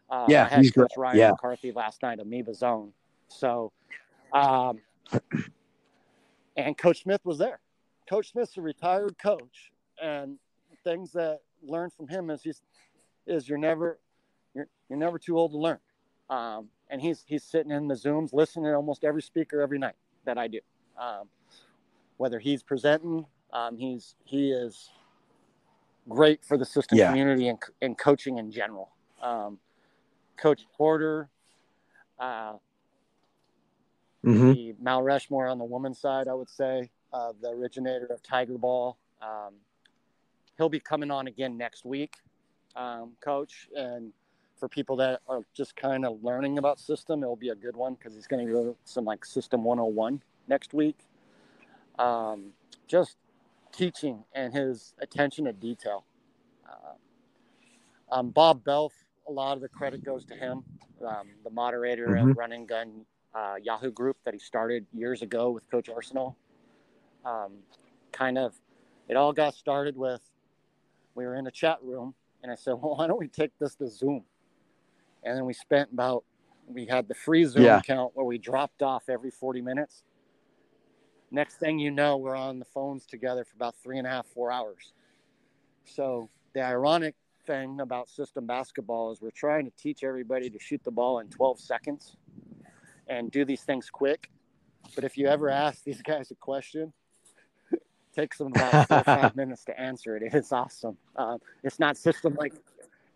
Uh, 0.09 0.27
yeah, 0.29 0.45
I 0.45 0.49
had 0.49 0.65
Coach 0.65 0.75
great. 0.75 0.89
Ryan 0.97 1.19
yeah. 1.19 1.31
McCarthy 1.31 1.73
last 1.73 2.03
night, 2.03 2.21
Amoeba 2.21 2.55
Zone. 2.55 2.93
So, 3.29 3.73
um, 4.33 4.79
and 6.57 6.77
Coach 6.79 7.03
Smith 7.03 7.21
was 7.25 7.39
there. 7.39 7.61
Coach 8.09 8.33
Smith's 8.33 8.57
a 8.57 8.63
retired 8.63 9.17
coach, 9.19 9.73
and 10.03 10.39
things 10.85 11.13
that 11.13 11.41
learned 11.63 11.93
from 11.93 12.09
him 12.09 12.31
is 12.31 12.43
he's 12.43 12.63
is 13.27 13.49
you're 13.49 13.59
never 13.59 13.99
you're, 14.55 14.69
you're 14.89 14.99
never 14.99 15.19
too 15.19 15.37
old 15.37 15.53
to 15.53 15.59
learn. 15.59 15.79
Um, 16.29 16.69
and 16.91 17.01
he's 17.01 17.25
he's 17.27 17.45
sitting 17.45 17.71
in 17.71 17.89
the 17.89 17.95
zooms 17.95 18.33
listening 18.33 18.67
to 18.67 18.75
almost 18.75 19.05
every 19.05 19.23
speaker 19.23 19.61
every 19.63 19.79
night 19.79 19.95
that 20.25 20.37
I 20.37 20.49
do. 20.49 20.61
Um, 21.01 21.29
whether 22.19 22.39
he's 22.39 22.63
presenting, 22.63 23.25
um, 23.53 23.79
he's 23.79 24.17
he 24.25 24.51
is 24.51 24.91
great 26.09 26.45
for 26.45 26.59
the 26.59 26.65
system 26.65 26.99
yeah. 26.99 27.09
community 27.09 27.49
and, 27.49 27.59
and 27.81 27.97
coaching 27.97 28.39
in 28.39 28.51
general. 28.51 28.91
Um, 29.23 29.59
Coach 30.37 30.67
Porter, 30.77 31.29
uh, 32.19 32.55
mm-hmm. 34.25 34.53
the 34.53 34.75
Mount 34.81 35.05
Rushmore 35.05 35.47
on 35.47 35.59
the 35.59 35.65
woman's 35.65 35.99
side, 35.99 36.29
I 36.29 36.35
would 36.35 36.51
say, 36.51 36.91
uh, 37.13 37.33
the 37.41 37.49
originator 37.51 38.07
of 38.07 38.23
Tiger 38.23 38.59
Ball. 38.59 38.97
Um, 39.23 39.55
he'll 40.57 40.69
be 40.69 40.81
coming 40.81 41.11
on 41.11 41.27
again 41.27 41.57
next 41.57 41.85
week, 41.85 42.17
um, 42.75 43.13
Coach, 43.23 43.69
and 43.77 44.13
for 44.61 44.69
people 44.69 44.97
that 44.97 45.21
are 45.27 45.41
just 45.57 45.75
kind 45.75 46.05
of 46.05 46.23
learning 46.23 46.59
about 46.59 46.79
system, 46.79 47.23
it'll 47.23 47.35
be 47.35 47.49
a 47.49 47.55
good 47.55 47.75
one 47.75 47.95
because 47.95 48.15
he's 48.15 48.27
going 48.27 48.47
to 48.47 48.53
go 48.53 48.77
some 48.85 49.05
like 49.05 49.25
system 49.25 49.65
101 49.65 50.23
next 50.47 50.75
week. 50.75 50.99
Um, 51.99 52.53
just 52.87 53.17
teaching 53.73 54.25
and 54.35 54.53
his 54.53 54.95
attention 55.01 55.47
to 55.47 55.53
detail. 55.53 56.05
Uh, 56.69 58.15
um, 58.15 58.31
Bob 58.31 58.63
Belf, 58.65 58.91
a 59.29 59.33
lot 59.33 59.57
of 59.57 59.63
the 59.63 59.69
credit 59.69 60.05
goes 60.05 60.25
to 60.27 60.35
him, 60.35 60.63
um, 61.07 61.29
the 61.45 61.51
moderator 61.51 62.09
mm-hmm. 62.09 62.31
of 62.31 62.37
Run 62.37 62.53
and 62.53 62.69
Gun 62.69 63.05
uh, 63.35 63.55
Yahoo 63.63 63.91
group 63.91 64.17
that 64.25 64.35
he 64.35 64.41
started 64.41 64.87
years 64.93 65.23
ago 65.23 65.51
with 65.51 65.69
Coach 65.71 65.89
Arseneault. 65.89 66.35
Um, 67.25 67.59
kind 68.13 68.39
of, 68.39 68.55
it 69.09 69.17
all 69.17 69.33
got 69.33 69.55
started 69.55 69.97
with 69.97 70.21
we 71.15 71.27
were 71.27 71.37
in 71.37 71.47
a 71.47 71.51
chat 71.51 71.79
room, 71.83 72.15
and 72.43 72.51
I 72.51 72.55
said, 72.55 72.73
"Well, 72.73 72.97
why 72.97 73.07
don't 73.07 73.19
we 73.19 73.29
take 73.29 73.53
this 73.59 73.75
to 73.77 73.89
Zoom?" 73.89 74.25
And 75.25 75.37
then 75.37 75.45
we 75.45 75.53
spent 75.53 75.91
about 75.93 76.25
we 76.67 76.87
had 76.87 77.09
the 77.09 77.15
free 77.15 77.45
Zoom 77.45 77.65
yeah. 77.65 77.79
account 77.79 78.13
where 78.15 78.25
we 78.25 78.39
dropped 78.39 78.83
off 78.83 79.09
every 79.09 79.31
40 79.31 79.61
minutes. 79.61 80.05
Next 81.33 81.57
thing 81.57 81.79
you 81.79 81.91
know, 81.91 82.17
we're 82.17 82.37
on 82.37 82.59
the 82.59 82.65
phones 82.65 83.07
together 83.07 83.45
for 83.45 83.57
about 83.57 83.75
three 83.83 83.99
and 83.99 84.07
a 84.07 84.11
half, 84.11 84.27
four 84.27 84.51
hours. 84.51 84.93
So 85.85 86.29
the 86.55 86.63
ironic 86.63 87.15
thing 87.47 87.81
about 87.81 88.09
system 88.09 88.47
basketball 88.47 89.13
is 89.13 89.21
we're 89.21 89.31
trying 89.31 89.65
to 89.65 89.73
teach 89.77 90.05
everybody 90.05 90.51
to 90.51 90.59
shoot 90.59 90.83
the 90.85 90.91
ball 90.91 91.21
in 91.21 91.29
12 91.29 91.61
seconds 91.61 92.17
and 93.09 93.31
do 93.31 93.45
these 93.45 93.63
things 93.63 93.91
quick. 93.91 94.31
But 94.95 95.05
if 95.05 95.17
you 95.17 95.27
ever 95.27 95.49
ask 95.49 95.85
these 95.85 96.03
guys 96.07 96.31
a 96.31 96.35
question, 96.35 96.93
it 97.73 97.83
takes 98.15 98.39
them 98.39 98.49
about 98.49 98.89
four 98.89 98.99
or 98.99 99.05
five 99.05 99.37
minutes 99.43 99.65
to 99.65 99.79
answer 99.79 100.17
it. 100.17 100.23
It's 100.33 100.53
awesome. 100.53 100.97
Uh, 101.17 101.39
it's 101.63 101.79
not 101.79 101.97
system 101.97 102.35
like, 102.39 102.55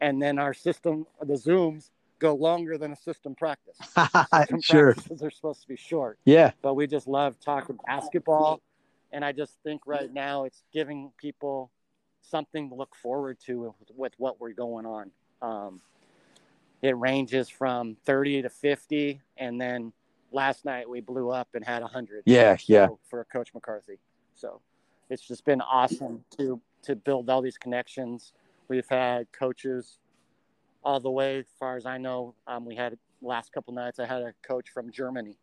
and 0.01 0.21
then 0.21 0.39
our 0.39 0.55
system, 0.55 1.07
the 1.21 1.35
Zooms, 1.35 1.91
go 2.19 2.35
longer 2.35 2.79
than 2.79 2.93
a 2.93 2.97
system 2.97 3.35
practice. 3.35 3.77
System 3.97 4.61
sure. 4.61 4.95
Practices 4.95 5.23
are 5.23 5.31
supposed 5.31 5.63
to 5.63 5.69
be 5.69 5.77
short. 5.77 6.19
Yeah. 6.25 6.53
But 6.63 6.75
we 6.75 6.87
just 6.87 7.07
love 7.07 7.39
talking 7.41 7.79
basketball. 7.87 8.63
And 9.13 9.25
I 9.25 9.33
just 9.33 9.59
think 9.63 9.83
right 9.87 10.13
now 10.13 10.45
it's 10.45 10.63
giving 10.73 11.13
people 11.19 11.71
something 12.23 12.71
to 12.71 12.75
look 12.75 12.95
forward 12.97 13.39
to 13.47 13.75
with, 13.79 13.91
with 13.97 14.13
what 14.17 14.41
we're 14.41 14.53
going 14.53 14.87
on. 14.87 15.11
Um, 15.43 15.81
it 16.83 16.97
ranges 16.97 17.49
from 17.49 17.97
30 18.07 18.43
to 18.43 18.49
50. 18.49 19.21
And 19.37 19.61
then 19.61 19.93
last 20.33 20.65
night 20.65 20.89
we 20.89 21.01
blew 21.01 21.31
up 21.31 21.49
and 21.55 21.65
had 21.65 21.83
100. 21.83 22.23
Yeah. 22.27 22.57
So, 22.57 22.65
yeah. 22.69 22.89
For 23.09 23.25
Coach 23.25 23.53
McCarthy. 23.55 23.99
So 24.35 24.61
it's 25.11 25.27
just 25.27 25.45
been 25.45 25.61
awesome 25.61 26.25
to, 26.39 26.61
to 26.83 26.97
build 26.97 27.29
all 27.29 27.43
these 27.43 27.59
connections. 27.59 28.33
We've 28.69 28.89
had 28.89 29.31
coaches 29.33 29.99
all 30.83 31.01
the 31.01 31.11
way 31.11 31.39
as 31.39 31.47
far 31.59 31.77
as 31.77 31.87
I 31.87 31.99
know. 31.99 32.35
Um, 32.47 32.65
we 32.65 32.75
had 32.77 32.97
last 33.23 33.53
couple 33.53 33.73
nights. 33.75 33.99
I 33.99 34.07
had 34.07 34.23
a 34.23 34.33
coach 34.43 34.71
from 34.71 34.91
Germany 34.91 35.37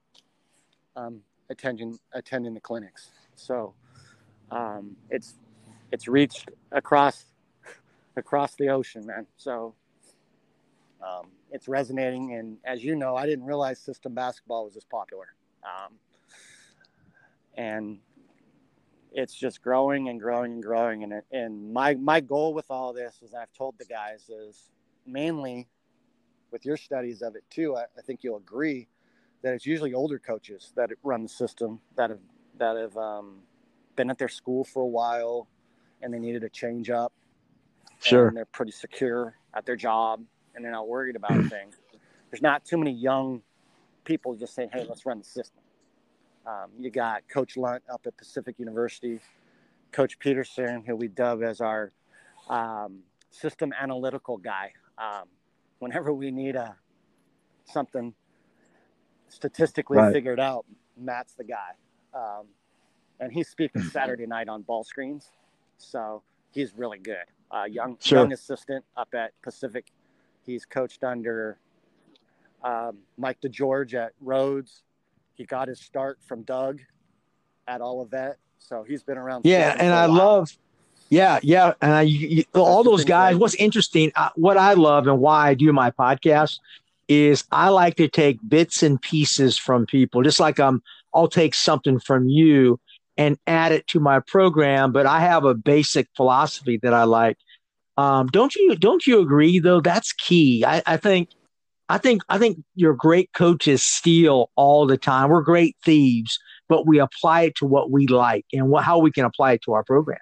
um, 0.95 1.21
attending 1.49 1.99
attending 2.13 2.53
the 2.53 2.59
clinics. 2.59 3.11
So 3.35 3.73
um, 4.51 4.95
it's 5.09 5.35
it's 5.91 6.07
reached 6.07 6.49
across 6.71 7.25
across 8.15 8.55
the 8.55 8.69
ocean, 8.69 9.05
man. 9.05 9.27
So 9.37 9.75
um, 11.01 11.27
it's 11.51 11.67
resonating, 11.67 12.33
and 12.35 12.57
as 12.65 12.83
you 12.83 12.95
know, 12.95 13.15
I 13.15 13.25
didn't 13.25 13.45
realize 13.45 13.79
system 13.79 14.13
basketball 14.13 14.65
was 14.65 14.75
this 14.75 14.85
popular, 14.85 15.35
um, 15.63 15.93
and 17.55 17.99
it's 19.11 19.33
just 19.33 19.61
growing 19.61 20.09
and 20.09 20.19
growing 20.19 20.53
and 20.53 20.63
growing. 20.63 21.03
And 21.03 21.21
and 21.31 21.73
my 21.73 21.95
my 21.95 22.19
goal 22.19 22.53
with 22.53 22.69
all 22.69 22.93
this, 22.93 23.21
as 23.23 23.33
I've 23.33 23.51
told 23.53 23.75
the 23.77 23.85
guys, 23.85 24.29
is 24.29 24.71
mainly 25.05 25.67
with 26.51 26.65
your 26.65 26.77
studies 26.77 27.21
of 27.21 27.35
it 27.35 27.43
too. 27.49 27.75
I, 27.75 27.83
I 27.97 28.01
think 28.05 28.23
you'll 28.23 28.37
agree 28.37 28.87
that 29.41 29.53
it's 29.53 29.65
usually 29.65 29.93
older 29.93 30.19
coaches 30.19 30.71
that 30.75 30.89
run 31.03 31.23
the 31.23 31.29
system 31.29 31.79
that 31.95 32.09
have 32.09 32.19
that 32.57 32.77
have 32.77 32.95
um, 32.97 33.39
been 33.95 34.09
at 34.09 34.17
their 34.17 34.29
school 34.29 34.63
for 34.63 34.83
a 34.83 34.87
while 34.87 35.47
and 36.01 36.13
they 36.13 36.19
needed 36.19 36.43
a 36.43 36.49
change 36.49 36.89
up. 36.89 37.13
Sure. 37.99 38.27
And 38.27 38.37
they're 38.37 38.45
pretty 38.45 38.71
secure 38.71 39.35
at 39.53 39.65
their 39.65 39.75
job 39.75 40.23
and 40.55 40.63
they're 40.63 40.71
not 40.71 40.87
worried 40.87 41.15
about 41.15 41.31
things. 41.49 41.75
There's 42.29 42.41
not 42.41 42.65
too 42.65 42.77
many 42.77 42.91
young 42.91 43.41
people 44.03 44.35
just 44.35 44.55
saying, 44.55 44.69
hey, 44.73 44.85
let's 44.87 45.05
run 45.05 45.19
the 45.19 45.23
system. 45.23 45.61
Um, 46.45 46.71
you 46.79 46.89
got 46.89 47.27
Coach 47.27 47.55
Lunt 47.57 47.83
up 47.91 48.01
at 48.07 48.17
Pacific 48.17 48.55
University, 48.57 49.19
Coach 49.91 50.17
Petersen, 50.19 50.83
who 50.85 50.95
we 50.95 51.07
dub 51.07 51.43
as 51.43 51.61
our 51.61 51.91
um, 52.49 52.99
system 53.29 53.73
analytical 53.79 54.37
guy. 54.37 54.73
Um, 54.97 55.25
whenever 55.79 56.13
we 56.13 56.31
need 56.31 56.55
a 56.55 56.75
something 57.65 58.13
statistically 59.29 59.97
Right. 59.99 60.13
figured 60.13 60.39
out, 60.39 60.65
Matt's 60.97 61.33
the 61.33 61.43
guy. 61.43 61.73
Um, 62.13 62.47
and 63.19 63.31
he's 63.31 63.47
speaking 63.49 63.83
Saturday 63.83 64.25
night 64.25 64.49
on 64.49 64.63
ball 64.63 64.83
screens, 64.83 65.29
so 65.77 66.23
he's 66.51 66.73
really 66.73 66.97
good. 66.97 67.23
Uh, 67.51 67.65
young 67.65 67.97
Sure. 67.99 68.19
young 68.19 68.33
assistant 68.33 68.83
up 68.97 69.13
at 69.13 69.39
Pacific. 69.41 69.91
He's 70.43 70.65
coached 70.65 71.03
under 71.03 71.59
um, 72.63 72.99
Mike 73.17 73.39
DeGeorge 73.41 73.93
at 73.93 74.13
Rhodes. 74.21 74.83
He 75.41 75.47
got 75.47 75.67
his 75.67 75.79
start 75.79 76.19
from 76.21 76.43
Doug 76.43 76.81
at 77.67 77.81
All 77.81 77.95
Olivet, 77.95 78.37
so 78.59 78.83
he's 78.83 79.01
been 79.01 79.17
around. 79.17 79.43
Yeah, 79.43 79.75
and 79.75 79.91
I 79.91 80.05
while. 80.05 80.15
love, 80.15 80.57
yeah, 81.09 81.39
yeah, 81.41 81.73
and 81.81 81.91
I 81.91 82.01
you, 82.03 82.43
all 82.53 82.83
those 82.83 83.03
guys. 83.03 83.37
What's 83.37 83.55
interesting, 83.55 84.11
uh, 84.15 84.29
what 84.35 84.55
I 84.55 84.73
love, 84.73 85.07
and 85.07 85.17
why 85.17 85.47
I 85.47 85.53
do 85.55 85.73
my 85.73 85.89
podcast 85.89 86.59
is 87.07 87.43
I 87.51 87.69
like 87.69 87.95
to 87.95 88.07
take 88.07 88.37
bits 88.47 88.83
and 88.83 89.01
pieces 89.01 89.57
from 89.57 89.87
people, 89.87 90.21
just 90.21 90.39
like 90.39 90.59
um, 90.59 90.83
I'll 91.11 91.27
take 91.27 91.55
something 91.55 91.99
from 91.99 92.29
you 92.29 92.79
and 93.17 93.39
add 93.47 93.71
it 93.71 93.87
to 93.87 93.99
my 93.99 94.19
program. 94.19 94.91
But 94.91 95.07
I 95.07 95.21
have 95.21 95.43
a 95.43 95.55
basic 95.55 96.07
philosophy 96.15 96.77
that 96.83 96.93
I 96.93 97.05
like. 97.05 97.39
Um, 97.97 98.27
don't 98.27 98.53
you? 98.53 98.75
Don't 98.75 99.07
you 99.07 99.21
agree? 99.21 99.57
Though 99.57 99.81
that's 99.81 100.13
key. 100.13 100.63
I, 100.63 100.83
I 100.85 100.97
think. 100.97 101.29
I 101.91 101.97
think 101.97 102.21
I 102.29 102.37
think 102.37 102.57
your 102.73 102.93
great 102.93 103.33
coaches 103.33 103.83
steal 103.83 104.49
all 104.55 104.87
the 104.87 104.97
time. 104.97 105.29
We're 105.29 105.41
great 105.41 105.75
thieves, 105.83 106.39
but 106.69 106.87
we 106.87 106.99
apply 106.99 107.41
it 107.41 107.55
to 107.57 107.65
what 107.65 107.91
we 107.91 108.07
like 108.07 108.45
and 108.53 108.69
what, 108.69 108.85
how 108.85 108.99
we 108.99 109.11
can 109.11 109.25
apply 109.25 109.53
it 109.53 109.61
to 109.65 109.73
our 109.73 109.83
program. 109.83 110.19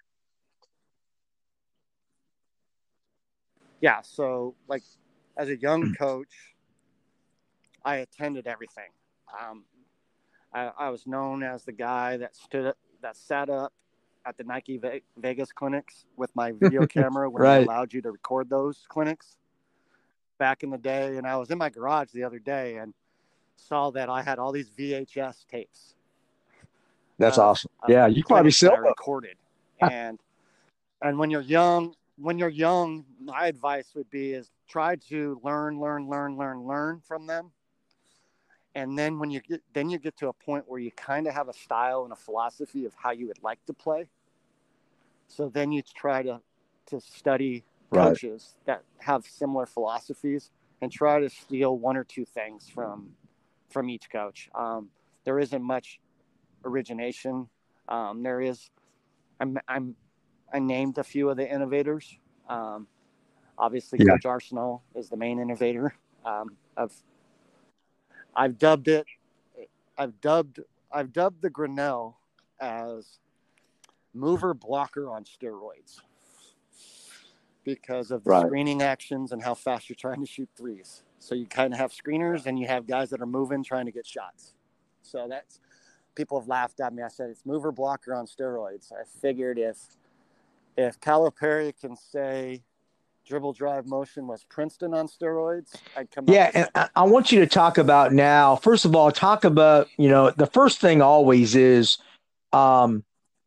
yeah 3.82 4.02
so 4.02 4.56
like 4.68 4.84
as 5.38 5.48
a 5.50 5.56
young 5.58 5.94
coach 5.98 6.28
i 7.86 7.98
attended 7.98 8.46
everything 8.46 8.90
um, 9.42 9.64
I, 10.54 10.72
I 10.78 10.90
was 10.90 11.08
known 11.08 11.44
as 11.44 11.64
the 11.64 11.72
guy 11.72 12.18
that 12.18 12.36
stood 12.36 12.66
up 12.66 12.78
that 13.02 13.16
sat 13.16 13.50
up 13.50 13.72
at 14.26 14.38
the 14.38 14.44
nike 14.44 14.78
Ve- 14.78 15.04
vegas 15.18 15.52
clinics 15.54 16.06
with 16.18 16.36
my 16.36 16.52
video 16.52 16.86
camera 16.98 17.30
when 17.30 17.42
Right. 17.42 17.60
they 17.60 17.64
allowed 17.64 17.94
you 17.94 18.02
to 18.02 18.12
record 18.12 18.50
those 18.50 18.86
clinics 18.90 19.38
back 20.40 20.64
in 20.64 20.72
the 20.72 20.78
day 20.78 21.18
and 21.18 21.28
i 21.28 21.36
was 21.36 21.52
in 21.52 21.58
my 21.58 21.70
garage 21.70 22.10
the 22.12 22.24
other 22.24 22.40
day 22.40 22.78
and 22.78 22.94
saw 23.58 23.92
that 23.92 24.10
i 24.10 24.22
had 24.24 24.40
all 24.40 24.52
these 24.52 24.70
vhs 24.72 25.46
tapes. 25.52 25.96
That's 27.20 27.38
uh, 27.38 27.42
of- 27.42 27.48
awesome. 27.50 27.72
Yeah, 27.88 28.08
you 28.08 28.24
probably 28.24 28.52
clinics 28.52 28.60
that 28.62 28.68
sell 28.68 28.76
I 28.76 28.78
them. 28.78 28.86
recorded. 28.88 29.38
And 29.82 30.20
and 31.02 31.18
when 31.18 31.30
you're 31.30 31.42
young 31.42 31.96
when 32.18 32.38
you're 32.38 32.50
young 32.50 33.06
my 33.22 33.48
advice 33.48 33.92
would 33.96 34.10
be 34.10 34.34
is 34.34 34.52
try 34.68 34.98
to 35.08 35.40
learn 35.42 35.80
learn 35.80 36.10
learn 36.10 36.36
learn 36.36 36.64
learn 36.64 37.00
from 37.00 37.28
them. 37.28 37.52
And 38.76 39.00
then 39.00 39.20
when 39.20 39.32
you 39.32 39.40
get 39.40 39.62
then 39.72 39.90
you 39.90 39.98
get 40.00 40.18
to 40.18 40.28
a 40.28 40.34
point 40.34 40.66
where 40.68 40.82
you 40.82 40.92
kind 40.92 41.28
of 41.28 41.34
have 41.34 41.48
a 41.48 41.54
style 41.54 42.04
and 42.04 42.12
a 42.12 42.16
philosophy 42.18 42.84
of 42.84 42.94
how 42.94 43.12
you 43.12 43.28
would 43.28 43.42
like 43.42 43.66
to 43.68 43.74
play. 43.74 44.10
So 45.30 45.48
then 45.48 45.72
you 45.72 45.82
try 45.82 46.22
to 46.24 46.42
to 46.88 47.00
study 47.00 47.64
Right. 47.92 48.10
coaches 48.10 48.56
that 48.66 48.84
have 49.00 49.26
similar 49.26 49.66
philosophies 49.66 50.52
and 50.82 50.92
try 50.92 51.20
to 51.20 51.30
steal 51.30 51.78
one 51.78 51.98
or 51.98 52.04
two 52.04 52.26
things 52.26 52.70
from 52.70 53.10
from 53.70 53.90
each 53.90 54.10
coach 54.12 54.50
um, 54.56 54.90
there 55.24 55.40
isn't 55.40 55.64
much 55.64 56.00
origination 56.66 57.48
um, 57.88 58.24
there 58.24 58.42
is 58.42 58.70
I'm, 59.40 59.58
I'm 59.68 59.96
i 60.54 60.60
named 60.60 60.98
a 60.98 61.04
few 61.04 61.30
of 61.30 61.38
the 61.38 61.52
innovators 61.52 62.18
um, 62.48 62.88
obviously 63.58 64.00
Yeah. 64.00 64.18
coach 64.18 64.24
Arseneault 64.24 64.82
is 64.96 65.10
the 65.10 65.18
main 65.18 65.40
innovator 65.40 65.94
um, 66.26 66.58
of 66.78 66.92
i've 68.36 68.58
dubbed 68.58 68.88
it 68.88 69.06
i've 69.98 70.20
dubbed 70.22 70.60
i've 70.92 71.12
dubbed 71.12 71.42
the 71.42 71.50
grinnell 71.50 72.20
as 72.60 73.20
mover 74.14 74.54
blocker 74.54 75.10
on 75.10 75.24
steroids 75.24 76.02
because 77.64 78.12
of 78.12 78.24
the 78.24 78.30
Right. 78.30 78.46
screening 78.46 78.82
actions 78.82 79.32
and 79.32 79.42
how 79.44 79.54
fast 79.54 79.90
you're 79.90 79.96
trying 79.96 80.22
to 80.22 80.26
shoot 80.26 80.50
threes 80.56 81.04
so 81.20 81.36
you 81.36 81.46
kind 81.46 81.74
of 81.74 81.80
have 81.80 81.92
screeners 81.92 82.46
and 82.46 82.58
you 82.58 82.68
have 82.68 82.88
guys 82.88 83.10
that 83.10 83.22
are 83.22 83.26
moving 83.28 83.64
trying 83.64 83.86
to 83.86 83.92
get 83.92 84.06
shots 84.06 84.56
so 85.02 85.28
that's 85.30 85.60
people 86.20 86.38
have 86.38 86.50
laughed 86.50 86.82
at 86.82 86.94
me. 86.94 87.02
I 87.02 87.08
said 87.08 87.30
it's 87.30 87.46
mover 87.46 87.72
blocker 87.72 88.14
on 88.14 88.26
steroids. 88.26 88.92
I 88.92 89.04
figured 89.22 89.58
if 89.58 89.78
if 90.78 91.00
Calipari 91.00 91.74
can 91.80 91.96
say 91.96 92.64
dribble 93.26 93.54
drive 93.54 93.88
motion 93.88 94.28
was 94.28 94.44
Princeton 94.50 94.94
on 94.94 95.08
steroids, 95.08 95.76
I'd 95.96 96.12
come. 96.12 96.26
Yeah, 96.28 96.52
and 96.54 96.70
I, 96.76 96.90
I 96.96 97.04
want 97.04 97.32
you 97.32 97.40
to 97.40 97.48
talk 97.48 97.78
about 97.78 98.14
now. 98.14 98.58
First 98.58 98.86
of 98.86 98.96
all, 98.96 99.12
talk 99.12 99.46
about 99.46 99.88
you 99.98 100.10
know 100.10 100.32
the 100.32 100.48
first 100.48 100.80
thing 100.80 101.02
always 101.02 101.56
is, 101.56 101.98
um, 102.52 103.04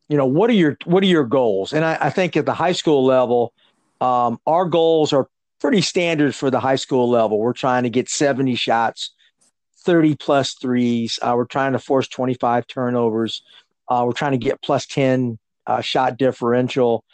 you 0.09 0.17
know 0.17 0.25
what 0.25 0.49
are 0.49 0.53
your 0.53 0.77
what 0.85 1.03
are 1.03 1.07
your 1.07 1.25
goals? 1.25 1.73
And 1.73 1.85
I, 1.85 1.97
I 2.01 2.09
think 2.09 2.35
at 2.35 2.45
the 2.45 2.53
high 2.55 2.71
school 2.71 3.05
level, 3.05 3.53
um, 4.03 4.37
our 4.45 4.65
goals 4.65 5.13
are 5.13 5.29
pretty 5.61 5.79
standard 5.79 6.35
for 6.35 6.51
the 6.51 6.59
high 6.59 6.75
school 6.75 7.09
level. 7.09 7.39
We're 7.39 7.53
trying 7.53 7.83
to 7.83 7.89
get 7.89 8.09
seventy 8.09 8.55
shots, 8.55 9.11
thirty 9.85 10.15
plus 10.15 10.55
threes. 10.55 11.17
Uh, 11.21 11.33
we're 11.37 11.45
trying 11.45 11.71
to 11.71 11.79
force 11.79 12.09
twenty 12.09 12.33
five 12.33 12.67
turnovers. 12.67 13.41
Uh, 13.87 14.03
we're 14.05 14.11
trying 14.11 14.33
to 14.33 14.37
get 14.37 14.61
plus 14.61 14.85
ten 14.85 15.39
uh, 15.65 15.79
shot 15.79 16.17
differential. 16.17 17.05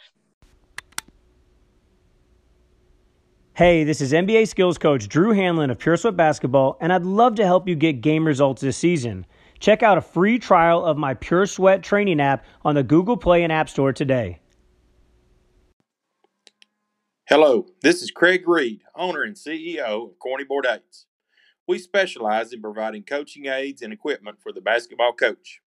Hey, 3.54 3.84
this 3.84 4.00
is 4.00 4.12
NBA 4.12 4.48
skills 4.48 4.76
coach 4.76 5.06
Drew 5.06 5.32
Hanlen 5.32 5.70
of 5.70 5.78
Pure 5.78 5.98
Sweat 5.98 6.16
Basketball, 6.16 6.76
and 6.80 6.92
I'd 6.92 7.04
love 7.04 7.36
to 7.36 7.46
help 7.46 7.68
you 7.68 7.76
get 7.76 8.00
game 8.00 8.26
results 8.26 8.62
this 8.62 8.76
season. 8.76 9.26
Check 9.60 9.84
out 9.84 9.96
a 9.96 10.00
free 10.00 10.40
trial 10.40 10.84
of 10.84 10.96
my 10.96 11.14
Pure 11.14 11.46
Sweat 11.46 11.84
training 11.84 12.20
app 12.20 12.44
on 12.64 12.74
the 12.74 12.82
Google 12.82 13.16
Play 13.16 13.44
and 13.44 13.52
App 13.52 13.68
Store 13.68 13.92
today. 13.92 14.39
Hello, 17.32 17.66
this 17.80 18.02
is 18.02 18.10
Craig 18.10 18.48
Reed, 18.48 18.82
owner 18.96 19.22
and 19.22 19.36
CEO 19.36 20.10
of 20.10 20.18
Corny 20.18 20.42
Board 20.42 20.66
Aids. 20.68 21.06
We 21.64 21.78
specialize 21.78 22.52
in 22.52 22.60
providing 22.60 23.04
coaching 23.04 23.46
aids 23.46 23.82
and 23.82 23.92
equipment 23.92 24.38
for 24.42 24.50
the 24.50 24.60
basketball 24.60 25.12
coach. 25.12 25.60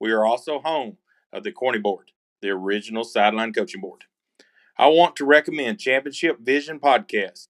We 0.00 0.12
are 0.12 0.24
also 0.24 0.60
home 0.60 0.96
of 1.30 1.42
the 1.42 1.52
Corny 1.52 1.78
Board, 1.78 2.12
the 2.40 2.48
original 2.48 3.04
sideline 3.04 3.52
coaching 3.52 3.82
board. 3.82 4.04
I 4.78 4.86
want 4.86 5.14
to 5.16 5.26
recommend 5.26 5.78
Championship 5.78 6.38
Vision 6.40 6.80
Podcast. 6.80 7.48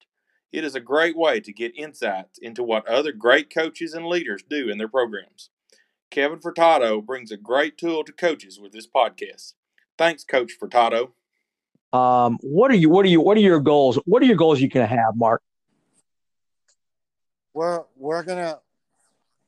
It 0.50 0.64
is 0.64 0.74
a 0.74 0.80
great 0.80 1.16
way 1.16 1.38
to 1.38 1.52
get 1.52 1.78
insights 1.78 2.40
into 2.42 2.64
what 2.64 2.88
other 2.88 3.12
great 3.12 3.54
coaches 3.54 3.94
and 3.94 4.06
leaders 4.06 4.42
do 4.42 4.68
in 4.68 4.78
their 4.78 4.88
programs. 4.88 5.50
Kevin 6.10 6.40
Furtado 6.40 7.06
brings 7.06 7.30
a 7.30 7.36
great 7.36 7.78
tool 7.78 8.02
to 8.02 8.12
coaches 8.12 8.58
with 8.58 8.72
this 8.72 8.88
podcast. 8.88 9.52
Thanks, 9.96 10.24
Coach 10.24 10.54
Furtado. 10.60 11.12
Um, 11.98 12.38
what 12.42 12.72
are 12.72 12.74
you? 12.74 12.90
What 12.90 13.06
are 13.06 13.08
you? 13.08 13.20
What 13.20 13.36
are 13.36 13.40
your 13.40 13.60
goals? 13.60 14.00
What 14.04 14.20
are 14.20 14.26
your 14.26 14.36
goals 14.36 14.60
you 14.60 14.68
can 14.68 14.86
have, 14.86 15.14
Marc? 15.16 15.40
we're 17.52 17.84
we're 17.96 18.24
gonna 18.24 18.58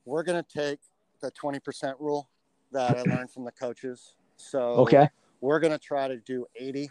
we're 0.04 0.22
gonna 0.22 0.44
take 0.48 0.78
the 1.20 1.30
twenty 1.32 1.59
percent 1.59 1.96
rule 1.98 2.30
that 2.70 2.96
I 2.96 3.02
learned 3.02 3.32
from 3.32 3.44
the 3.44 3.50
coaches. 3.50 4.14
So 4.37 4.61
Okay. 4.82 5.09
we're 5.40 5.59
gonna 5.59 5.78
try 5.78 6.06
to 6.06 6.18
do 6.18 6.46
80, 6.54 6.88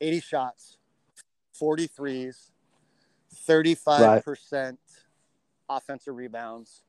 80 0.00 0.20
shots, 0.20 0.78
forty 1.52 1.88
threes, 1.88 2.52
thirty 3.34 3.74
five 3.74 4.24
percent 4.24 4.78
offensive 5.68 6.14
rebounds, 6.14 6.84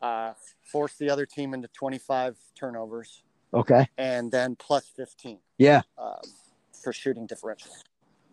uh, 0.00 0.32
force 0.72 0.96
the 0.96 1.10
other 1.10 1.26
team 1.26 1.52
into 1.54 1.68
25 1.68 2.36
turnovers, 2.56 3.22
Okay. 3.52 3.86
and 3.98 4.32
then 4.32 4.56
plus 4.56 4.90
15 4.96 5.38
Yeah. 5.58 5.82
um, 5.98 6.16
for 6.84 6.92
shooting 6.92 7.26
differential. 7.26 7.72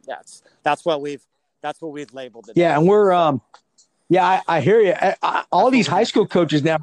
That's 0.06 0.44
that's 0.64 0.86
what 0.86 1.02
we've 1.02 1.24
that's 1.62 1.82
what 1.82 1.92
we've 1.92 2.14
labeled 2.14 2.50
it. 2.50 2.58
Yeah, 2.58 2.74
as. 2.74 2.80
and 2.80 2.88
we're 2.88 3.12
um, 3.12 3.42
yeah, 4.10 4.26
I, 4.26 4.42
I 4.48 4.62
hear 4.62 4.80
you. 4.82 4.94
I, 4.94 5.16
I, 5.24 5.44
all 5.52 5.72
these 5.72 5.88
high 5.88 6.04
school 6.04 6.28
coaches 6.28 6.64
now. 6.64 6.78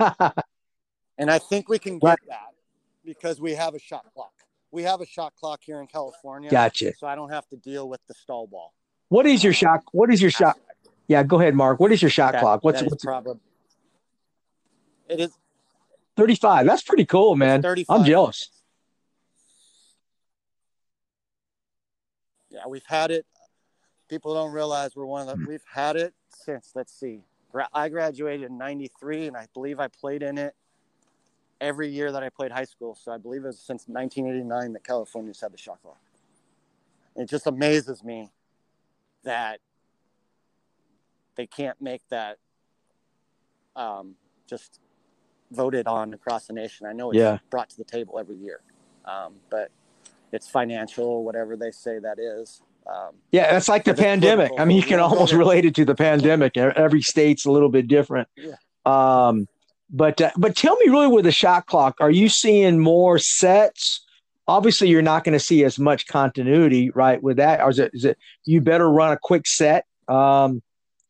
and 1.18 1.30
I 1.30 1.38
think 1.38 1.68
we 1.68 1.78
can 1.78 1.98
get 1.98 2.08
Right. 2.08 2.18
that 2.28 2.48
because 3.04 3.40
we 3.40 3.52
have 3.54 3.74
a 3.74 3.78
shot 3.78 4.04
clock. 4.12 4.32
We 4.72 4.82
have 4.82 5.00
a 5.00 5.06
shot 5.06 5.34
clock 5.38 5.60
here 5.62 5.80
in 5.80 5.86
California, 5.86 6.50
Gotcha. 6.50 6.94
so 6.98 7.06
I 7.06 7.14
don't 7.14 7.30
have 7.30 7.46
to 7.50 7.56
deal 7.56 7.88
with 7.88 8.00
the 8.08 8.14
stall 8.14 8.48
ball. 8.48 8.74
What 9.08 9.24
is 9.24 9.44
your 9.44 9.52
shot? 9.52 9.84
What 9.92 10.12
is 10.12 10.20
your 10.20 10.32
shot? 10.32 10.58
Yeah, 11.06 11.22
go 11.22 11.38
ahead, 11.38 11.54
Marc. 11.54 11.78
What 11.78 11.92
is 11.92 12.02
your 12.02 12.10
shot 12.10 12.32
That- 12.32 12.40
clock? 12.40 12.64
What's 12.64 12.82
what's 12.82 13.04
probably 13.04 13.38
it 15.08 15.20
is 15.20 15.30
35? 16.16 16.66
That's 16.66 16.82
pretty 16.82 17.04
cool, 17.04 17.36
man. 17.36 17.62
35 17.62 18.00
I'm 18.00 18.04
jealous. 18.06 18.48
We've 22.68 22.86
had 22.86 23.10
it. 23.10 23.26
People 24.08 24.34
don't 24.34 24.52
realize 24.52 24.94
we're 24.94 25.06
one 25.06 25.28
of 25.28 25.38
the. 25.40 25.48
We've 25.48 25.64
had 25.72 25.96
it 25.96 26.14
since. 26.28 26.72
Let's 26.74 26.92
see. 26.98 27.22
I 27.72 27.88
graduated 27.88 28.50
in 28.50 28.58
'93, 28.58 29.28
and 29.28 29.36
I 29.36 29.46
believe 29.54 29.78
I 29.80 29.88
played 29.88 30.22
in 30.22 30.38
it 30.38 30.54
every 31.60 31.88
year 31.88 32.12
that 32.12 32.22
I 32.22 32.28
played 32.28 32.50
high 32.52 32.64
school. 32.64 32.94
So 32.94 33.12
I 33.12 33.18
believe 33.18 33.44
it 33.44 33.46
was 33.46 33.60
since 33.60 33.84
1989 33.86 34.72
that 34.74 34.84
California's 34.84 35.40
had 35.40 35.52
the 35.52 35.58
shot 35.58 35.80
clock. 35.82 36.00
It 37.16 37.28
just 37.28 37.46
amazes 37.46 38.02
me 38.02 38.30
that 39.22 39.60
they 41.36 41.46
can't 41.46 41.80
make 41.80 42.02
that 42.10 42.38
um, 43.76 44.16
just 44.48 44.80
voted 45.50 45.86
on 45.86 46.12
across 46.12 46.46
the 46.46 46.52
nation. 46.52 46.86
I 46.86 46.92
know 46.92 47.10
it's 47.10 47.18
Yeah. 47.18 47.38
brought 47.50 47.70
to 47.70 47.76
the 47.76 47.84
table 47.84 48.18
every 48.18 48.36
year, 48.36 48.60
um, 49.04 49.40
but 49.50 49.70
it's 50.34 50.48
financial, 50.48 51.24
whatever 51.24 51.56
they 51.56 51.70
say 51.70 51.98
that 51.98 52.18
is. 52.18 52.60
Um, 52.86 53.14
Yeah, 53.32 53.50
that's 53.52 53.68
like 53.68 53.84
the 53.84 53.94
pandemic. 53.94 54.50
I 54.58 54.64
mean, 54.64 54.76
you 54.76 54.82
can 54.82 54.92
we 54.92 54.96
don't 54.98 55.10
go 55.10 55.14
almost 55.16 55.32
relate 55.32 55.64
it 55.64 55.74
to 55.76 55.84
the 55.84 55.94
pandemic. 55.94 56.56
Every 56.56 57.00
state's 57.02 57.46
a 57.46 57.50
little 57.50 57.68
bit 57.70 57.88
different. 57.88 58.28
Yeah. 58.36 58.56
Um, 58.84 59.48
but 59.90 60.20
uh, 60.20 60.30
but 60.36 60.56
tell 60.56 60.76
me 60.76 60.88
really 60.90 61.06
with 61.06 61.24
the 61.24 61.32
shot 61.32 61.66
clock, 61.66 61.96
are 62.00 62.10
you 62.10 62.28
seeing 62.28 62.78
more 62.78 63.18
sets? 63.18 64.04
Obviously, 64.46 64.88
you're 64.88 65.02
not 65.02 65.24
going 65.24 65.32
to 65.32 65.40
see 65.40 65.64
as 65.64 65.78
much 65.78 66.06
continuity, 66.06 66.90
right? 66.90 67.22
With 67.22 67.38
that, 67.38 67.60
or 67.60 67.70
is 67.70 67.78
it 67.78 67.92
is 67.94 68.04
it 68.04 68.18
you 68.44 68.60
better 68.60 68.90
run 68.90 69.12
a 69.12 69.18
quick 69.18 69.46
set? 69.46 69.86
Um, 70.08 70.62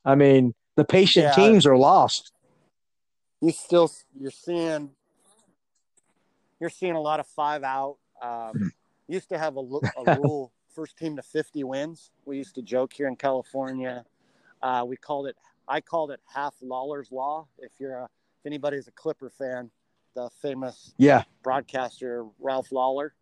I 0.05 0.15
mean, 0.15 0.55
the 0.77 0.85
patient 0.85 1.25
Yeah. 1.25 1.33
teams 1.35 1.67
are 1.67 1.77
lost. 1.77 2.31
you 3.41 3.51
still 3.51 3.91
you're 4.21 4.31
seeing 4.31 4.91
you're 6.61 6.71
seeing 6.71 6.95
a 6.95 7.01
lot 7.01 7.19
of 7.21 7.27
five 7.27 7.63
out. 7.65 7.97
Um, 8.23 8.73
used 9.09 9.29
to 9.31 9.39
have 9.39 9.57
a, 9.57 9.61
a 9.61 10.05
rule: 10.19 10.53
first 10.75 10.97
team 10.97 11.17
to 11.17 11.23
50 11.23 11.65
wins. 11.65 12.11
We 12.25 12.37
used 12.37 12.55
to 12.57 12.63
joke 12.63 12.93
here 12.93 13.09
in 13.09 13.17
California. 13.17 14.05
Uh, 14.63 14.85
we 14.87 14.97
called 14.97 15.27
it. 15.27 15.37
I 15.69 15.81
called 15.81 16.11
it 16.11 16.21
Ralph 16.37 16.57
Lawler's 16.63 17.11
law. 17.11 17.47
If 17.59 17.73
you're 17.79 17.97
a, 17.97 18.05
if 18.05 18.47
anybody's 18.47 18.89
a 18.89 18.93
Clipper 18.93 19.31
fan, 19.31 19.71
the 20.15 20.31
famous 20.43 20.95
Yeah, 20.99 21.23
broadcaster 21.43 22.27
Ralph 22.41 22.73
Lawler. 22.73 23.15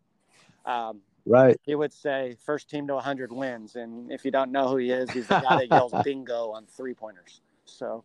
Um, 0.65 1.01
right. 1.25 1.59
he 1.65 1.75
would 1.75 1.93
say 1.93 2.37
first 2.45 2.69
team 2.69 2.87
to 2.87 2.93
100 2.95 3.31
wins 3.31 3.75
and 3.75 4.11
if 4.11 4.23
you 4.23 4.31
don't 4.31 4.51
know 4.51 4.69
who 4.69 4.77
he 4.77 4.91
is 4.91 5.11
he's 5.11 5.27
the 5.27 5.39
guy 5.41 5.57
that 5.57 5.69
yells 5.69 5.93
bingo 6.03 6.51
on 6.51 6.65
three 6.65 6.93
pointers 6.93 7.41
so 7.65 8.03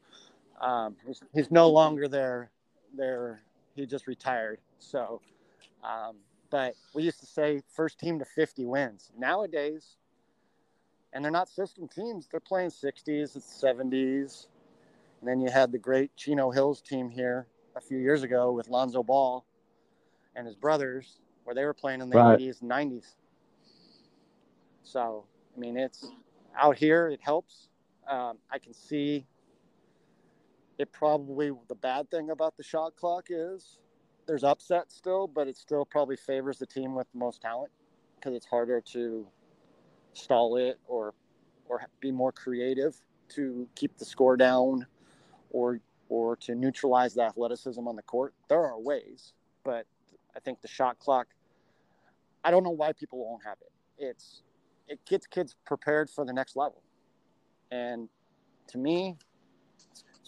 um, 0.61 0.97
he's, 1.07 1.21
he's 1.33 1.51
no 1.51 1.69
longer 1.71 2.09
there 2.09 2.51
there 2.97 3.41
he 3.77 3.87
just 3.87 4.07
retired 4.09 4.59
so 4.79 5.21
um, 5.85 6.17
but 6.50 6.74
we 6.94 7.02
used 7.02 7.20
to 7.20 7.26
say 7.26 7.62
first 7.68 7.98
team 7.98 8.18
to 8.18 8.24
50 8.24 8.64
wins 8.66 9.12
nowadays 9.16 9.96
and 11.12 11.24
they're 11.24 11.32
not 11.32 11.48
system 11.48 11.88
teams 11.88 12.28
they're 12.30 12.40
playing 12.40 12.70
60s 12.70 13.34
and 13.34 13.42
70s 13.42 14.46
and 15.20 15.28
then 15.28 15.40
you 15.40 15.50
had 15.50 15.72
the 15.72 15.78
great 15.78 16.14
chino 16.16 16.50
hills 16.50 16.80
team 16.80 17.11
here 17.11 17.46
a 17.76 17.80
few 17.80 17.98
years 17.98 18.22
ago 18.22 18.52
with 18.52 18.68
lonzo 18.68 19.02
ball 19.02 19.44
and 20.37 20.46
his 20.46 20.56
brothers 20.56 21.20
where 21.44 21.54
they 21.54 21.64
were 21.64 21.74
playing 21.74 22.00
in 22.00 22.11
the 22.11 22.16
Right. 22.16 22.40
80s 22.40 22.61
and 22.62 22.70
90s 22.70 23.16
so, 24.82 25.26
I 25.56 25.61
mean, 25.61 25.76
it's 25.76 26.12
out 26.56 26.76
here, 26.78 27.08
it 27.08 27.20
helps. 27.22 27.68
Um, 28.08 28.38
I 28.50 28.58
can 28.58 28.72
see 28.72 29.26
it 30.78 30.92
probably 30.92 31.52
the 31.68 31.74
bad 31.74 32.11
thing 32.11 32.30
about 32.30 32.56
the 32.56 32.62
shot 32.62 32.96
clock 32.96 33.26
is 33.30 33.80
there's 34.29 34.45
upset 34.45 34.93
still, 34.93 35.27
but 35.27 35.49
it 35.49 35.57
still 35.57 35.85
probably 35.85 36.17
favors 36.17 36.59
the 36.59 36.67
team 36.67 36.95
with 36.95 37.11
the 37.12 37.19
most 37.19 37.41
talent 37.41 37.73
because 38.14 38.37
it's 38.37 38.47
harder 38.47 38.81
to 38.93 39.27
stall 40.12 40.57
it 40.57 40.79
or 40.87 41.14
or 41.69 41.81
be 42.01 42.12
more 42.12 42.31
creative 42.31 42.95
to 43.31 43.67
keep 43.75 43.97
the 43.97 44.05
score 44.05 44.37
down 44.37 44.87
or 45.51 45.81
or 46.11 46.37
to 46.37 46.55
neutralize 46.55 47.14
the 47.14 47.23
athleticism 47.23 47.88
on 47.88 47.97
the 47.97 48.03
court. 48.03 48.35
There 48.49 48.64
are 48.64 48.79
ways, 48.79 49.33
but 49.64 49.87
I 50.37 50.41
think 50.41 50.61
the 50.61 50.69
shot 50.69 50.99
clock 50.99 51.27
I 52.45 52.51
don't 52.51 52.62
know 52.62 52.71
why 52.71 52.93
people 52.93 53.19
won't 53.19 53.45
have 53.45 53.59
it. 53.62 53.73
It's 53.99 54.43
it 54.87 55.05
gets 55.07 55.27
kids 55.27 55.57
prepared 55.67 56.11
for 56.11 56.25
the 56.25 56.33
next 56.33 56.55
level. 56.55 56.83
And 57.71 58.09
to 58.69 58.79
me, 58.79 59.17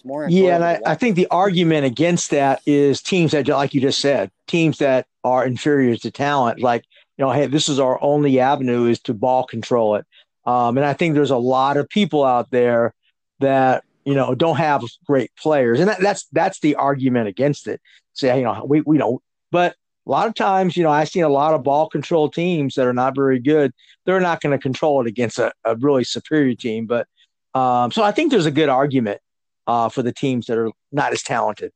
it's, 0.01 0.05
more 0.05 0.27
Yeah, 0.27 0.55
and 0.55 0.63
I, 0.63 0.79
I 0.85 0.95
think 0.95 1.15
the 1.15 1.27
argument 1.27 1.85
against 1.85 2.31
that 2.31 2.61
is 2.65 3.01
teams 3.01 3.31
that, 3.31 3.47
like 3.47 3.73
you 3.73 3.81
just 3.81 3.99
said, 3.99 4.31
teams 4.47 4.79
that 4.79 5.05
are 5.23 5.45
inferior 5.45 5.95
to 5.97 6.11
talent, 6.11 6.59
like, 6.59 6.83
you 7.17 7.25
know, 7.25 7.31
hey, 7.31 7.45
this 7.45 7.69
is 7.69 7.79
our 7.79 8.01
only 8.01 8.39
avenue 8.39 8.87
is 8.87 8.99
to 9.01 9.13
ball 9.13 9.45
control 9.45 9.95
it. 9.95 10.05
Um, 10.45 10.77
and 10.77 10.85
I 10.85 10.93
think 10.93 11.13
there's 11.13 11.31
a 11.31 11.37
lot 11.37 11.77
of 11.77 11.87
people 11.87 12.23
out 12.23 12.49
there 12.49 12.93
that, 13.39 13.83
you 14.05 14.15
know, 14.15 14.33
don't 14.33 14.57
have 14.57 14.83
great 15.05 15.29
players. 15.35 15.79
And 15.79 15.89
that, 15.89 15.99
that's 15.99 16.25
that's 16.31 16.59
the 16.61 16.75
argument 16.75 17.27
against 17.27 17.67
it. 17.67 17.79
Say, 18.13 18.35
you 18.39 18.43
know, 18.43 18.65
we, 18.67 18.81
we 18.81 18.97
don't, 18.97 19.21
but 19.51 19.75
a 20.07 20.09
lot 20.09 20.27
of 20.27 20.33
times, 20.33 20.75
you 20.75 20.83
know, 20.83 20.89
I've 20.89 21.09
seen 21.09 21.23
a 21.23 21.29
lot 21.29 21.53
of 21.53 21.63
ball 21.63 21.87
control 21.87 22.27
teams 22.27 22.73
that 22.73 22.87
are 22.87 22.93
not 22.93 23.15
very 23.15 23.39
good. 23.39 23.71
They're 24.05 24.19
not 24.19 24.41
going 24.41 24.57
to 24.57 24.61
control 24.61 24.99
it 25.01 25.07
against 25.07 25.37
a, 25.37 25.53
a 25.63 25.75
really 25.75 26.03
superior 26.03 26.55
team. 26.55 26.87
But 26.87 27.07
um, 27.53 27.91
so 27.91 28.01
I 28.01 28.11
think 28.11 28.31
there's 28.31 28.47
a 28.47 28.51
good 28.51 28.69
argument 28.69 29.21
uh, 29.67 29.89
for 29.89 30.01
the 30.01 30.11
teams 30.11 30.47
that 30.47 30.57
are 30.57 30.71
not 30.91 31.13
as 31.13 31.23
talented. 31.23 31.71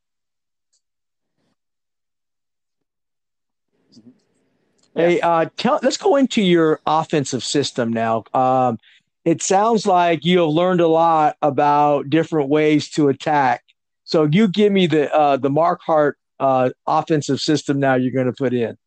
Hey, 4.96 5.20
uh, 5.20 5.50
tell, 5.58 5.80
let's 5.84 5.98
go 5.98 6.16
into 6.16 6.42
your 6.42 6.80
offensive 6.86 7.44
system 7.44 7.92
now. 7.92 8.24
Um, 8.34 8.80
it 9.26 9.42
sounds 9.42 9.86
like 9.86 10.24
you 10.24 10.40
have 10.40 10.50
learned 10.50 10.80
a 10.80 10.88
lot 10.88 11.36
about 11.42 12.10
different 12.10 12.48
ways 12.50 12.90
to 12.92 13.10
attack. 13.10 13.64
So 14.06 14.24
you 14.32 14.48
give 14.48 14.72
me 14.72 14.88
the 14.88 15.14
uh, 15.14 15.38
the 15.38 15.50
Marc 15.50 15.82
Hart 15.82 16.18
uh, 16.40 16.70
offensive 16.88 17.42
system 17.42 17.80
now. 17.80 17.96
You're 17.96 18.14
going 18.14 18.28
to 18.28 18.34
put 18.34 18.54
in. 18.54 18.78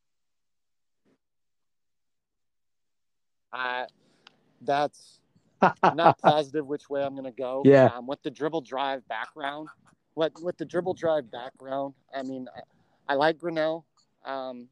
I, 3.52 3.86
that's 4.62 5.17
I'm 5.60 5.96
not 5.96 6.18
positive 6.22 6.66
which 6.66 6.88
way 6.88 7.02
I'm 7.02 7.14
going 7.14 7.24
to 7.24 7.30
go. 7.30 7.62
Yeah. 7.64 7.86
Um, 7.86 8.06
with 8.06 8.22
the 8.22 8.30
dribble 8.30 8.62
drive 8.62 9.06
background, 9.08 9.68
what 10.14 10.32
with 10.42 10.58
the 10.58 10.64
dribble 10.64 10.94
drive 10.94 11.30
background, 11.30 11.94
I 12.14 12.22
mean, 12.22 12.48
I, 13.08 13.12
I 13.12 13.16
like 13.16 13.38
Grinnell. 13.38 13.86
Um, 14.24 14.68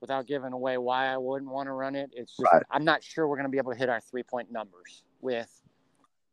without 0.00 0.26
giving 0.26 0.52
away 0.52 0.76
why 0.76 1.06
I 1.06 1.16
wouldn't 1.16 1.50
want 1.50 1.66
to 1.66 1.72
run 1.72 1.94
it, 1.94 2.10
it's 2.12 2.36
just 2.36 2.52
Right. 2.52 2.62
I'm 2.70 2.84
not 2.84 3.02
sure 3.02 3.26
we're 3.26 3.36
going 3.36 3.46
to 3.46 3.50
be 3.50 3.56
able 3.56 3.72
to 3.72 3.78
hit 3.78 3.88
our 3.88 4.00
three 4.00 4.22
point 4.22 4.52
numbers 4.52 5.02
with 5.20 5.62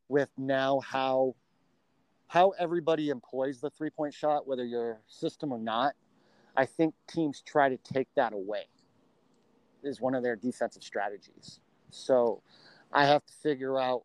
with 0.09 0.29
now 0.37 0.81
how 0.81 1.35
how 2.27 2.49
everybody 2.59 3.09
employs 3.09 3.61
the 3.61 3.69
three 3.69 3.89
point 3.89 4.13
shot, 4.13 4.45
whether 4.45 4.65
you're 4.65 4.99
system 5.07 5.51
or 5.51 5.57
not. 5.57 5.93
I 6.55 6.65
think 6.65 6.93
teams 7.07 7.41
try 7.41 7.69
to 7.69 7.77
take 7.77 8.09
that 8.15 8.33
away. 8.33 8.65
Is 9.83 10.01
one 10.01 10.15
of 10.15 10.21
their 10.21 10.35
defensive 10.35 10.83
strategies. 10.83 11.61
So 11.89 12.43
I 12.93 13.05
have 13.05 13.25
to 13.25 13.33
figure 13.33 13.79
out 13.79 14.03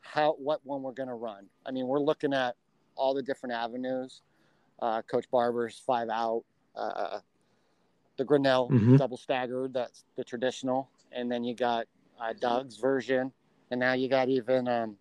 how 0.00 0.32
what 0.32 0.60
one 0.64 0.82
we're 0.82 0.92
going 0.92 1.08
to 1.08 1.14
run. 1.14 1.46
I 1.66 1.70
mean, 1.70 1.86
we're 1.86 2.00
looking 2.00 2.32
at 2.32 2.56
all 2.96 3.14
the 3.14 3.22
different 3.22 3.54
avenues. 3.54 4.22
Uh, 4.80 5.02
Coach 5.02 5.30
Barber's 5.30 5.78
five 5.78 6.08
out, 6.08 6.44
uh, 6.76 7.20
the 8.16 8.24
Grinnell 8.24 8.70
Mhm. 8.70 8.98
double 8.98 9.16
staggered. 9.16 9.72
That's 9.72 10.04
the 10.16 10.24
traditional, 10.24 10.88
and 11.12 11.30
then 11.30 11.44
you 11.44 11.54
got 11.54 11.86
uh, 12.20 12.32
Doug's 12.32 12.76
version, 12.76 13.32
and 13.70 13.80
now 13.80 13.92
you 13.92 14.08
got 14.08 14.28
even 14.28 14.68
um, 14.68 14.98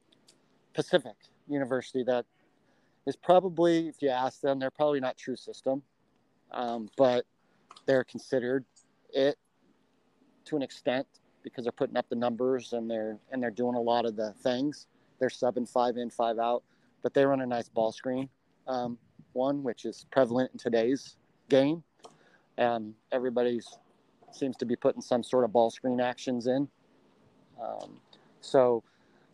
Pacific 0.74 1.16
University 1.48 2.04
that 2.04 2.26
is 3.06 3.16
probably, 3.16 3.88
if 3.88 4.02
you 4.02 4.10
ask 4.10 4.42
them, 4.42 4.60
they're 4.60 4.72
probably 4.72 5.00
not 5.00 5.18
true 5.18 5.36
system, 5.36 5.84
um, 6.52 6.90
but 6.98 7.26
they're 7.86 8.04
considered 8.04 8.66
it 9.10 9.38
to 10.46 10.56
an 10.56 10.62
extent. 10.62 11.08
Because 11.44 11.66
they're 11.66 11.72
putting 11.72 11.98
up 11.98 12.08
the 12.10 12.16
numbers 12.16 12.74
and 12.74 12.90
they're 12.90 13.18
and 13.32 13.42
they're 13.42 13.52
doing 13.52 13.76
a 13.76 13.82
lot 13.82 14.06
of 14.06 14.16
the 14.16 14.34
things. 14.34 14.88
They're 15.20 15.30
subbing 15.30 15.70
five 15.70 15.98
in, 15.98 16.10
five 16.10 16.40
out, 16.40 16.64
but 17.02 17.14
they 17.14 17.26
run 17.26 17.42
a 17.42 17.46
nice 17.46 17.70
ball 17.70 17.92
screen 17.92 18.30
um, 18.68 18.98
one, 19.34 19.64
which 19.64 19.86
is 19.86 20.06
prevalent 20.12 20.52
in 20.54 20.60
today's 20.60 21.18
game. 21.50 21.84
And 22.58 22.94
everybody 23.12 23.62
seems 24.32 24.58
to 24.58 24.66
be 24.66 24.76
putting 24.76 25.02
some 25.02 25.24
sort 25.24 25.44
of 25.44 25.52
ball 25.54 25.70
screen 25.70 26.00
actions 26.00 26.48
in. 26.48 26.68
Um, 27.62 28.00
so, 28.42 28.84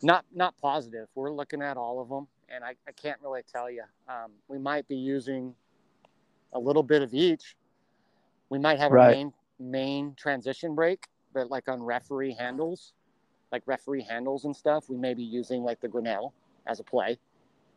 not 0.01 0.25
not 0.33 0.55
positive. 0.61 1.07
We're 1.15 1.31
looking 1.31 1.61
at 1.61 1.77
all 1.77 1.99
of 2.01 2.09
them, 2.09 2.27
and 2.49 2.63
I, 2.63 2.75
I 2.87 2.91
can't 2.91 3.19
really 3.21 3.41
tell 3.51 3.69
you. 3.69 3.83
Um, 4.07 4.31
we 4.47 4.57
might 4.57 4.87
be 4.87 4.95
using 4.95 5.53
a 6.53 6.59
little 6.59 6.83
bit 6.83 7.01
of 7.01 7.13
each. 7.13 7.55
We 8.49 8.59
might 8.59 8.79
have 8.79 8.91
Right. 8.91 9.09
a 9.09 9.11
main 9.15 9.33
main 9.59 10.13
transition 10.15 10.75
break, 10.75 11.05
but 11.33 11.49
like 11.49 11.67
on 11.67 11.81
referee 11.81 12.33
handles, 12.33 12.93
like 13.51 13.63
referee 13.65 14.03
handles 14.03 14.45
and 14.45 14.55
stuff, 14.55 14.89
we 14.89 14.97
may 14.97 15.13
be 15.13 15.23
using 15.23 15.63
like 15.63 15.79
the 15.81 15.87
Grinnell 15.87 16.33
as 16.67 16.79
a 16.79 16.83
play. 16.83 17.17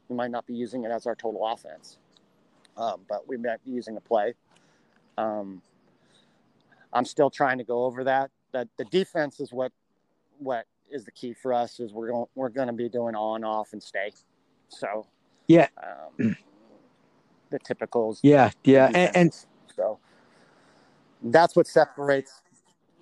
We 0.09 0.17
might 0.17 0.31
not 0.31 0.47
be 0.47 0.55
using 0.55 0.85
it 0.85 0.91
as 0.91 1.07
our 1.07 1.15
total 1.15 1.47
offense, 1.47 1.99
um, 2.77 3.01
but 3.09 3.27
we 3.27 3.37
might 3.37 3.65
be 3.65 3.71
using 3.71 3.97
a 3.97 4.01
play. 4.01 4.35
Um, 5.17 5.63
I'm 6.93 7.05
still 7.05 7.31
trying 7.31 7.59
to 7.59 7.65
go 7.65 7.85
over 7.85 8.05
that. 8.05 8.31
That 8.53 8.69
the 8.77 8.85
defense 8.87 9.41
is 9.41 9.53
what 9.53 9.73
what 10.39 10.67
is 10.91 11.05
the 11.05 11.11
key 11.13 11.33
for 11.33 11.55
us. 11.55 11.81
Is 11.81 11.93
we're 11.93 12.09
going 12.09 12.27
we're 12.35 12.51
going 12.51 12.67
to 12.67 12.75
be 12.75 12.89
doing 12.89 13.15
on, 13.15 13.45
off, 13.45 13.73
and 13.73 13.83
stay. 13.83 14.13
So 14.69 15.07
Yeah. 15.47 15.69
um, 15.83 16.37
the 17.51 17.59
typicals. 17.61 18.21
Yeah, 18.23 18.51
yeah, 18.65 18.91
and, 18.95 19.17
and 19.17 19.47
so 19.77 19.99
that's 21.23 21.55
what 21.55 21.67
separates. 21.67 22.43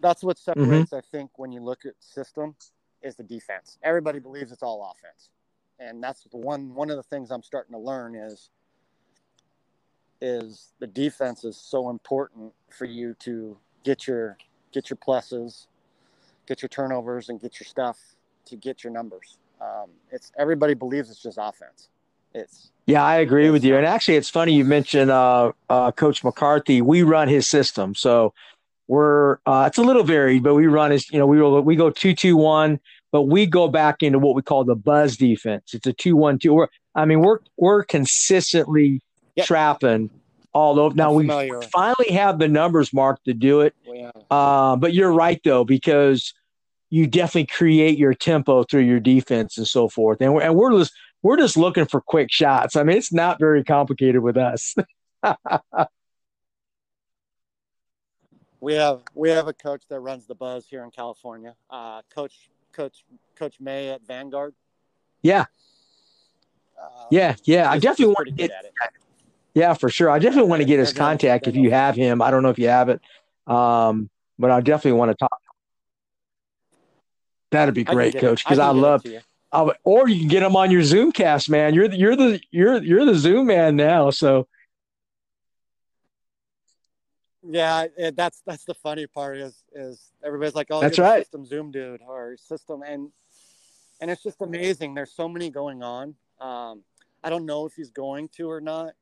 That's 0.00 0.22
what 0.22 0.36
Mm-hmm. 0.36 0.60
separates. 0.60 0.92
I 0.92 1.00
think 1.00 1.30
when 1.36 1.52
you 1.52 1.60
look 1.60 1.84
at 1.84 1.92
system, 2.00 2.54
is 3.02 3.16
the 3.16 3.22
defense. 3.22 3.78
Everybody 3.82 4.18
believes 4.18 4.52
it's 4.52 4.62
all 4.62 4.90
offense, 4.90 5.30
and 5.78 6.02
that's 6.02 6.24
the 6.24 6.36
one. 6.36 6.74
One 6.74 6.90
of 6.90 6.96
the 6.96 7.02
things 7.02 7.30
I'm 7.30 7.42
starting 7.42 7.72
to 7.72 7.78
learn 7.78 8.14
is 8.14 8.50
is 10.20 10.72
the 10.80 10.86
defense 10.86 11.44
is 11.44 11.56
so 11.56 11.88
important 11.88 12.52
for 12.68 12.84
you 12.84 13.14
to 13.20 13.56
get 13.84 14.06
your 14.06 14.36
get 14.72 14.90
your 14.90 14.98
pluses, 14.98 15.66
get 16.46 16.62
your 16.62 16.68
turnovers, 16.68 17.28
and 17.28 17.40
get 17.40 17.58
your 17.58 17.66
stuff 17.66 17.98
to 18.46 18.56
get 18.56 18.84
your 18.84 18.92
numbers. 18.92 19.38
Um, 19.60 19.90
it's 20.10 20.32
everybody 20.38 20.74
believes 20.74 21.10
it's 21.10 21.22
just 21.22 21.38
offense. 21.40 21.88
It's 22.34 22.70
Yeah, 22.86 23.04
I 23.04 23.16
agree 23.16 23.50
with 23.50 23.64
you. 23.64 23.76
And 23.76 23.86
actually, 23.86 24.16
it's 24.16 24.28
funny 24.30 24.52
you 24.52 24.64
mentioned 24.64 25.10
uh, 25.10 25.52
uh, 25.68 25.92
Coach 25.92 26.22
McCarthy. 26.22 26.82
We 26.82 27.02
run 27.02 27.28
his 27.28 27.48
system, 27.48 27.94
so 27.94 28.34
we're 28.90 29.38
uh, 29.46 29.66
it's 29.68 29.78
a 29.78 29.82
little 29.82 30.02
varied, 30.02 30.42
but 30.42 30.56
we 30.56 30.66
run 30.66 30.90
his. 30.90 31.08
You 31.12 31.20
know, 31.20 31.26
we 31.26 31.36
go 31.38 31.60
we 31.60 31.76
go 31.76 31.90
two 31.90 32.12
two 32.12 32.36
one, 32.36 32.80
but 33.12 33.22
we 33.22 33.46
go 33.46 33.68
back 33.68 34.02
into 34.02 34.18
what 34.18 34.34
we 34.34 34.42
call 34.42 34.64
the 34.64 34.74
buzz 34.74 35.16
defense. 35.16 35.72
It's 35.74 35.86
a 35.86 35.92
two 35.92 36.16
one 36.16 36.40
two. 36.40 36.52
We're 36.54 36.66
I 36.96 37.04
mean 37.04 37.20
we're 37.20 37.38
we're 37.56 37.84
consistently 37.84 39.00
Yep. 39.36 39.46
trapping 39.46 40.10
all 40.52 40.80
over. 40.80 40.92
Now 40.96 41.12
we 41.12 41.28
finally 41.72 42.10
have 42.10 42.40
the 42.40 42.48
numbers 42.48 42.92
marked 42.92 43.26
to 43.26 43.32
do 43.32 43.60
it. 43.60 43.76
we, 43.88 44.02
uh, 44.02 44.10
Uh, 44.28 44.74
but 44.74 44.92
you're 44.92 45.12
right 45.12 45.40
though, 45.44 45.62
because 45.64 46.34
you 46.90 47.06
definitely 47.06 47.46
create 47.46 47.96
your 47.96 48.12
tempo 48.12 48.64
through 48.64 48.80
your 48.82 48.98
defense 48.98 49.56
and 49.56 49.68
so 49.68 49.88
forth. 49.88 50.20
And 50.20 50.34
we're 50.34 50.42
and 50.42 50.56
we're 50.56 50.76
just 50.76 50.92
we're 51.22 51.36
just 51.36 51.56
looking 51.56 51.86
for 51.86 52.00
quick 52.00 52.32
shots. 52.32 52.74
I 52.74 52.82
mean, 52.82 52.96
it's 52.96 53.12
not 53.12 53.38
very 53.38 53.62
complicated 53.62 54.20
with 54.20 54.36
us. 54.36 54.74
we 58.60 58.74
have 58.74 59.02
we 59.14 59.30
have 59.30 59.48
a 59.48 59.52
coach 59.52 59.82
that 59.88 60.00
runs 60.00 60.26
the 60.26 60.34
buzz 60.34 60.66
here 60.66 60.84
in 60.84 60.90
California. 60.90 61.54
Uh, 61.70 62.02
coach 62.14 62.50
Coach 62.72 63.04
Coach 63.36 63.58
May 63.60 63.88
at 63.90 64.06
Vanguard. 64.06 64.54
yeah, 65.22 65.46
Uh, 66.80 67.06
yeah, 67.10 67.34
yeah. 67.44 67.70
I 67.70 67.78
definitely 67.78 68.14
want 68.14 68.28
to 68.28 68.32
get. 68.32 68.50
Yeah, 69.54 69.74
for 69.74 69.88
sure. 69.88 70.08
I 70.08 70.20
definitely 70.20 70.48
want 70.48 70.60
to 70.60 70.66
get 70.66 70.78
his 70.78 70.92
contact 70.92 71.48
if 71.48 71.56
you 71.56 71.70
have 71.70 71.96
him. 71.96 72.22
I 72.22 72.30
don't 72.30 72.42
know 72.42 72.50
if 72.50 72.58
you 72.58 72.68
have 72.68 72.88
it, 72.88 73.00
um, 73.46 74.08
but 74.38 74.50
I 74.50 74.60
definitely 74.60 74.98
want 74.98 75.10
to 75.10 75.16
talk. 75.16 75.40
That'd 77.50 77.74
be 77.74 77.82
great, 77.82 78.16
Coach, 78.16 78.44
because 78.44 78.58
can 78.58 78.66
I 78.66 78.70
love. 78.70 79.04
I 79.52 79.68
or 79.82 80.08
you 80.08 80.20
can 80.20 80.28
get 80.28 80.44
him 80.44 80.54
on 80.54 80.70
your 80.70 80.82
Zoomcast, 80.82 81.48
man. 81.48 81.74
You're 81.74 81.88
the, 81.88 81.96
you're 81.96 82.14
the 82.14 82.40
you're 82.52 82.80
you're 82.80 83.04
the 83.04 83.16
Zoom 83.16 83.48
man 83.48 83.74
now. 83.74 84.10
So 84.10 84.46
Yeah, 87.42 87.86
it, 87.96 88.16
that's 88.16 88.42
that's 88.44 88.64
the 88.64 88.74
funny 88.74 89.06
part 89.06 89.38
is 89.38 89.64
is 89.74 90.12
everybody's 90.22 90.54
like, 90.54 90.68
oh, 90.70 90.80
That's 90.80 90.98
right. 90.98 91.22
system 91.24 91.46
Zoom 91.46 91.70
dude 91.70 92.00
or 92.06 92.36
system, 92.36 92.82
and 92.82 93.10
and 94.00 94.10
it's 94.10 94.22
just 94.22 94.42
amazing. 94.42 94.94
There's 94.94 95.12
so 95.12 95.28
many 95.28 95.50
going 95.50 95.82
on. 95.82 96.14
Um, 96.40 96.82
I 97.22 97.30
don't 97.30 97.46
know 97.46 97.66
if 97.66 97.74
he's 97.74 97.90
going 97.90 98.28
to 98.36 98.50
or 98.50 98.60
not, 98.60 98.92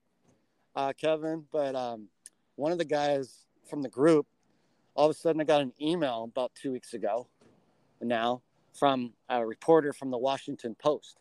uh, 0.75 0.93
Kevin, 1.01 1.45
but 1.53 1.75
um, 1.75 2.09
one 2.57 2.73
of 2.73 2.79
the 2.79 2.85
guys 2.85 3.47
from 3.69 3.83
the 3.83 3.89
group, 3.89 4.27
all 4.95 5.07
of 5.07 5.11
a 5.11 5.19
sudden, 5.19 5.41
I 5.41 5.45
got 5.45 5.61
an 5.61 5.73
email 5.81 6.25
about 6.25 6.53
two 6.55 6.73
weeks 6.73 6.95
ago, 6.95 7.29
now 8.01 8.43
from 8.79 9.13
a 9.29 9.45
reporter 9.45 9.93
from 9.93 10.11
the 10.11 10.19
Washington 10.19 10.77
Post, 10.81 11.19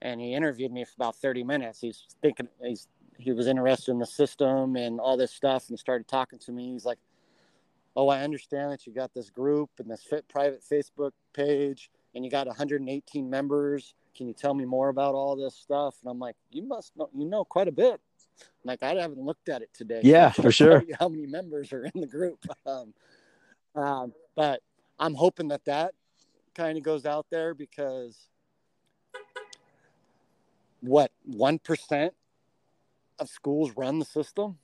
and 0.00 0.20
he 0.20 0.34
interviewed 0.34 0.72
me 0.72 0.84
for 0.84 0.92
about 0.96 1.16
30 1.16 1.44
minutes. 1.44 1.80
He's 1.80 2.04
thinking 2.22 2.48
he's 2.62 2.88
he 3.22 3.32
was 3.32 3.46
interested 3.46 3.92
in 3.92 3.98
the 3.98 4.06
system 4.06 4.76
and 4.76 4.98
all 4.98 5.16
this 5.16 5.32
stuff 5.32 5.68
and 5.68 5.78
started 5.78 6.08
talking 6.08 6.38
to 6.40 6.52
me. 6.52 6.72
He's 6.72 6.84
like, 6.84 6.98
Oh, 7.94 8.08
I 8.08 8.22
understand 8.22 8.72
that 8.72 8.86
you 8.86 8.92
got 8.94 9.12
this 9.12 9.28
group 9.28 9.68
and 9.78 9.90
this 9.90 10.02
fit 10.02 10.26
private 10.26 10.62
Facebook 10.62 11.12
page 11.34 11.90
and 12.14 12.24
you 12.24 12.30
got 12.30 12.46
118 12.46 13.28
members. 13.28 13.94
Can 14.16 14.28
you 14.28 14.34
tell 14.34 14.54
me 14.54 14.64
more 14.64 14.88
about 14.88 15.14
all 15.14 15.36
this 15.36 15.54
stuff? 15.54 15.96
And 16.02 16.10
I'm 16.10 16.18
like, 16.18 16.36
You 16.50 16.62
must 16.62 16.96
know 16.96 17.08
you 17.14 17.24
know 17.24 17.44
quite 17.44 17.68
a 17.68 17.72
bit. 17.72 18.00
I'm 18.40 18.68
like, 18.68 18.82
I 18.82 18.94
haven't 18.94 19.20
looked 19.20 19.48
at 19.48 19.62
it 19.62 19.70
today. 19.74 20.00
Yeah, 20.02 20.30
for 20.30 20.50
sure. 20.50 20.82
How 20.98 21.08
many 21.08 21.26
members 21.26 21.72
are 21.72 21.84
in 21.84 22.00
the 22.00 22.06
group? 22.06 22.44
Um, 22.66 22.94
um, 23.74 24.12
but 24.36 24.60
I'm 24.98 25.14
hoping 25.14 25.48
that 25.48 25.64
that 25.64 25.94
kind 26.54 26.76
of 26.76 26.84
goes 26.84 27.06
out 27.06 27.26
there 27.30 27.54
because 27.54 28.28
what 30.80 31.10
one 31.24 31.58
percent 31.58 32.14
of 33.22 33.30
schools 33.30 33.72
run 33.76 33.98
the 33.98 34.04
system. 34.04 34.58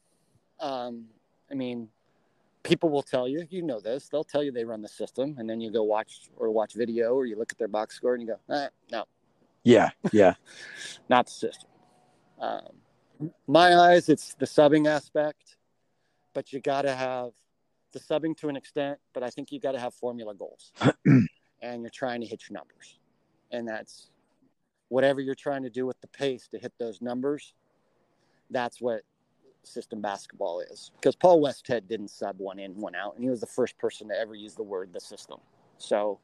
Um, 0.61 1.07
I 1.51 1.55
mean, 1.55 1.89
people 2.63 2.91
will 2.91 3.03
tell 3.03 3.27
you, 3.29 3.47
you 3.51 3.63
know 3.63 3.81
this. 3.81 4.09
They'll 4.09 4.25
tell 4.25 4.43
you 4.43 4.53
they 4.53 4.65
run 4.65 4.83
the 4.83 4.89
system, 4.89 5.37
and 5.39 5.49
then 5.49 5.61
you 5.61 5.71
go 5.71 5.83
watch 5.83 6.29
or 6.37 6.51
watch 6.51 6.75
video, 6.75 7.15
or 7.15 7.27
you 7.27 7.37
look 7.37 7.53
at 7.53 7.59
their 7.59 7.69
box 7.69 7.97
score, 7.97 8.15
and 8.15 8.23
you 8.23 8.29
go, 8.29 8.55
eh, 8.55 8.69
no, 8.93 9.05
yeah, 9.65 9.91
yeah, 10.13 10.35
not 11.09 11.27
the 11.27 11.33
system. 11.33 11.71
Um, 12.41 13.33
my 13.47 13.77
eyes, 13.77 14.09
it's 14.09 14.35
the 14.35 14.47
subbing 14.47 14.87
aspect, 14.87 15.57
but 16.35 16.53
you 16.53 16.61
got 16.61 16.83
to 16.83 16.95
have 16.95 17.31
the 17.93 18.01
subbing 18.01 18.37
to 18.39 18.49
an 18.49 18.57
extent. 18.57 18.99
But 19.13 19.23
I 19.23 19.31
think 19.31 19.51
you 19.51 19.61
got 19.61 19.73
to 19.73 19.81
have 19.81 19.95
formula 19.95 20.35
goals, 20.35 20.73
and 21.07 21.83
you're 21.83 21.91
trying 21.91 22.21
to 22.21 22.27
hit 22.27 22.43
your 22.49 22.59
numbers, 22.59 22.99
and 23.51 23.67
that's 23.67 24.11
whatever 24.89 25.21
you're 25.21 25.35
trying 25.35 25.63
to 25.63 25.71
do 25.71 25.87
with 25.87 26.01
the 26.01 26.09
pace 26.09 26.49
to 26.49 26.59
hit 26.59 26.73
those 26.79 27.01
numbers. 27.03 27.55
That's 28.51 28.81
what 28.81 29.03
system 29.65 30.01
basketball 30.01 30.61
is. 30.61 30.91
Because 31.01 31.15
Paul 31.15 31.43
Westhead 31.43 31.89
didn't 31.89 32.09
sub 32.09 32.39
one 32.39 32.59
in, 32.59 32.73
one 32.73 32.95
out, 32.95 33.15
and 33.15 33.25
he 33.25 33.31
was 33.31 33.41
the 33.41 33.47
first 33.47 33.79
person 33.79 34.09
to 34.09 34.15
ever 34.19 34.35
use 34.35 34.55
the 34.55 34.63
word 34.63 34.93
the 34.93 35.01
system. 35.01 35.39
So, 35.79 36.19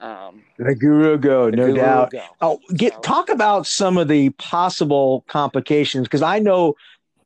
um, 0.00 0.42
the 0.58 0.74
guru 0.74 1.16
go, 1.18 1.50
the 1.50 1.56
no 1.56 1.66
guru 1.66 1.76
doubt. 1.76 2.10
go. 2.10 2.22
Oh, 2.40 2.60
get 2.74 2.94
So- 2.94 3.00
talk 3.00 3.28
about 3.28 3.66
some 3.66 3.96
of 3.96 4.08
the 4.08 4.30
possible 4.30 5.24
complications 5.28 6.06
because 6.06 6.22
I 6.22 6.38
know, 6.38 6.74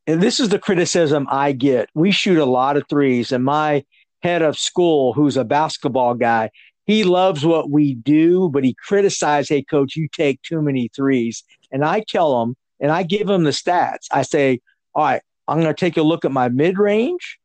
and 0.07 0.23
this 0.23 0.39
is 0.39 0.51
the 0.51 0.59
criticism 0.59 1.27
I 1.31 1.53
get. 1.53 1.89
We 1.95 2.11
shoot 2.13 2.39
a 2.39 2.45
lot 2.45 2.77
of 2.77 2.85
threes, 2.89 3.33
and 3.33 3.45
my 3.45 3.85
head 4.23 4.43
of 4.43 4.59
school, 4.59 5.13
who's 5.13 5.37
a 5.37 5.45
basketball 5.45 6.15
guy, 6.15 6.51
he 6.85 7.03
loves 7.03 7.45
what 7.45 7.71
we 7.71 7.95
do, 7.95 8.49
but 8.51 8.63
he 8.63 8.75
criticizes, 8.75 9.49
"Hey, 9.49 9.63
coach, 9.63 9.97
you 9.97 10.09
take 10.09 10.41
too 10.43 10.63
many 10.63 10.89
threes. 10.95 11.43
And 11.73 11.85
I 11.85 12.01
tell 12.01 12.43
him, 12.43 12.57
and 12.81 12.91
I 12.93 13.03
give 13.03 13.29
him 13.29 13.45
the 13.45 13.51
stats. 13.51 14.07
I 14.13 14.23
say, 14.23 14.61
"All 14.95 15.05
right, 15.05 15.23
I'm 15.49 15.61
going 15.61 15.75
to 15.75 15.79
take 15.79 15.97
a 15.97 16.03
look 16.03 16.25
at 16.25 16.33
my 16.33 16.49
mid 16.49 16.79
range, 16.79 17.39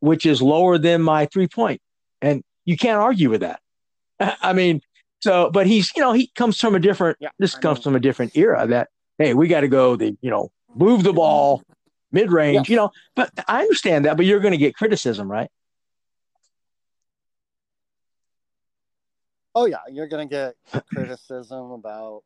which 0.00 0.26
is 0.26 0.40
lower 0.42 0.78
than 0.78 1.02
my 1.02 1.26
three 1.26 1.48
point. 1.48 1.80
and 2.20 2.42
you 2.64 2.76
can't 2.76 2.98
argue 2.98 3.28
with 3.30 3.40
that. 3.40 3.60
I 4.40 4.52
mean." 4.52 4.80
So, 5.20 5.50
but 5.52 5.68
he's, 5.68 5.92
you 5.94 6.02
know, 6.02 6.12
he 6.12 6.32
comes 6.34 6.58
from 6.58 6.74
a 6.74 6.80
different, 6.80 7.16
Yeah, 7.20 7.28
this 7.38 7.54
I 7.54 7.60
comes 7.60 7.78
know. 7.78 7.82
from 7.84 7.94
a 7.94 8.00
different 8.00 8.36
era 8.36 8.66
that, 8.66 8.88
hey, 9.18 9.34
we 9.34 9.46
got 9.46 9.60
to 9.60 9.68
go 9.68 9.94
the, 9.94 10.16
you 10.20 10.30
know, 10.30 10.50
move 10.74 11.04
the 11.04 11.12
ball 11.12 11.62
mid 12.10 12.32
range, 12.32 12.54
Yes. 12.62 12.68
you 12.70 12.74
know, 12.74 12.90
but 13.14 13.30
I 13.46 13.60
understand 13.62 14.04
that, 14.04 14.16
but 14.16 14.26
you're 14.26 14.40
going 14.40 14.50
to 14.50 14.58
get 14.58 14.74
criticism, 14.74 15.30
right? 15.30 15.48
Oh 19.54 19.66
yeah, 19.66 19.78
you're 19.90 20.06
gonna 20.08 20.26
get 20.26 20.54
criticism 20.92 21.72
about. 21.72 22.22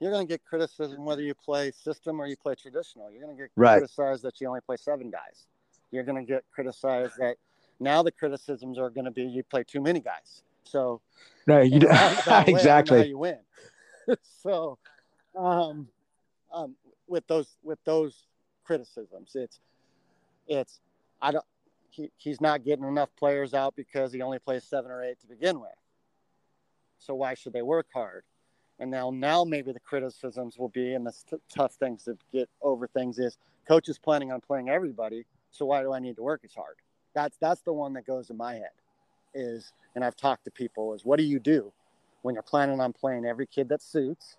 You're 0.00 0.12
gonna 0.12 0.26
get 0.26 0.44
criticism 0.44 1.04
whether 1.04 1.22
you 1.22 1.34
play 1.34 1.70
system 1.70 2.20
or 2.20 2.26
you 2.26 2.36
play 2.36 2.54
traditional. 2.54 3.10
You're 3.10 3.22
gonna 3.22 3.36
get 3.36 3.50
Right. 3.56 3.78
criticized 3.78 4.22
that 4.24 4.40
you 4.40 4.48
only 4.48 4.60
play 4.60 4.76
seven 4.76 5.10
guys. 5.10 5.46
You're 5.90 6.04
gonna 6.04 6.24
get 6.24 6.44
criticized 6.50 7.16
that 7.18 7.36
Now 7.78 8.02
the 8.02 8.10
criticisms 8.10 8.78
are 8.78 8.88
going 8.88 9.04
to 9.04 9.10
be 9.10 9.22
you 9.24 9.42
play 9.42 9.62
too 9.62 9.82
many 9.82 10.00
guys. 10.00 10.42
So 10.64 11.02
No, 11.46 11.60
you 11.60 11.80
do 11.80 11.88
a 11.88 11.90
roundabout 11.90 12.26
way, 12.26 12.32
I 12.32 12.38
don't 12.38 12.48
exactly. 12.48 13.04
you 13.06 13.18
win. 13.18 13.38
so, 14.22 14.78
um, 15.36 15.88
um, 16.52 16.74
with 17.06 17.26
those 17.26 17.56
with 17.62 17.78
those 17.84 18.26
criticisms, 18.64 19.32
it's 19.34 19.60
it's 20.48 20.80
I 21.20 21.32
don't 21.32 21.44
he, 21.90 22.10
he's 22.16 22.40
not 22.40 22.64
getting 22.64 22.84
enough 22.84 23.10
players 23.16 23.54
out 23.54 23.74
because 23.76 24.12
he 24.12 24.22
only 24.22 24.38
plays 24.38 24.64
seven 24.64 24.90
or 24.90 25.02
eight 25.02 25.20
to 25.20 25.26
begin 25.26 25.60
with. 25.60 25.70
So 26.98 27.14
why 27.14 27.34
should 27.34 27.52
they 27.52 27.62
work 27.62 27.88
hard? 27.92 28.24
And 28.78 28.90
now 28.90 29.10
now 29.10 29.44
maybe 29.44 29.72
the 29.72 29.80
criticisms 29.80 30.58
will 30.58 30.68
be 30.68 30.94
and 30.94 31.06
the 31.06 31.12
t- 31.30 31.36
tough 31.48 31.74
things 31.74 32.04
to 32.04 32.16
get 32.32 32.48
over 32.60 32.86
things 32.86 33.18
is 33.18 33.38
coach 33.66 33.88
is 33.88 33.98
planning 33.98 34.32
on 34.32 34.40
playing 34.40 34.68
everybody. 34.68 35.24
So 35.50 35.64
why 35.66 35.80
do 35.82 35.92
I 35.92 35.98
need 35.98 36.16
to 36.16 36.22
work 36.22 36.42
as 36.44 36.54
hard? 36.54 36.76
That's 37.14 37.38
that's 37.38 37.62
the 37.62 37.72
one 37.72 37.94
that 37.94 38.06
goes 38.06 38.28
in 38.30 38.36
my 38.36 38.54
head. 38.54 38.70
Is 39.34 39.72
and 39.94 40.04
I've 40.04 40.16
talked 40.16 40.44
to 40.44 40.50
people 40.50 40.94
is 40.94 41.04
what 41.04 41.18
do 41.18 41.24
you 41.24 41.38
do 41.38 41.72
when 42.22 42.34
you're 42.34 42.42
planning 42.42 42.80
on 42.80 42.92
playing 42.92 43.24
every 43.24 43.46
kid 43.46 43.68
that 43.68 43.82
suits 43.82 44.36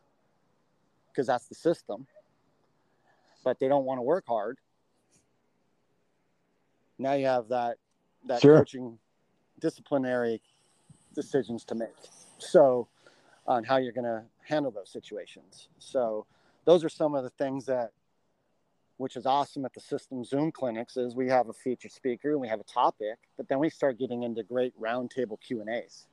because 1.11 1.27
that's 1.27 1.47
the 1.47 1.55
system 1.55 2.05
but 3.43 3.59
they 3.59 3.67
don't 3.67 3.85
want 3.85 3.97
to 3.97 4.01
work 4.01 4.25
hard 4.27 4.57
now 6.99 7.13
you 7.13 7.25
have 7.25 7.47
that 7.47 7.77
that 8.25 8.41
Sure. 8.41 8.57
coaching 8.59 8.97
disciplinary 9.59 10.41
decisions 11.15 11.63
to 11.65 11.75
make 11.75 11.89
so 12.37 12.87
on 13.47 13.63
how 13.63 13.77
you're 13.77 13.93
going 13.93 14.05
to 14.05 14.23
handle 14.47 14.71
those 14.71 14.89
situations. 14.89 15.69
So 15.79 16.25
those 16.65 16.83
are 16.83 16.89
some 16.89 17.15
of 17.15 17.23
the 17.23 17.29
things 17.31 17.65
that 17.65 17.91
which 18.97 19.15
is 19.15 19.27
awesome 19.27 19.63
at 19.63 19.73
the 19.73 19.79
system 19.79 20.23
zoom 20.23 20.51
clinics 20.51 20.97
is 20.97 21.15
we 21.15 21.29
have 21.29 21.49
a 21.49 21.53
featured 21.53 21.91
speaker 21.91 22.31
and 22.31 22.41
we 22.41 22.47
have 22.47 22.59
a 22.59 22.63
topic 22.63 23.17
but 23.37 23.47
then 23.47 23.59
we 23.59 23.69
start 23.69 23.99
getting 23.99 24.23
into 24.23 24.41
great 24.41 24.73
roundtable 24.81 25.39
q 25.39 25.61
and 25.61 25.69
a's 25.69 26.07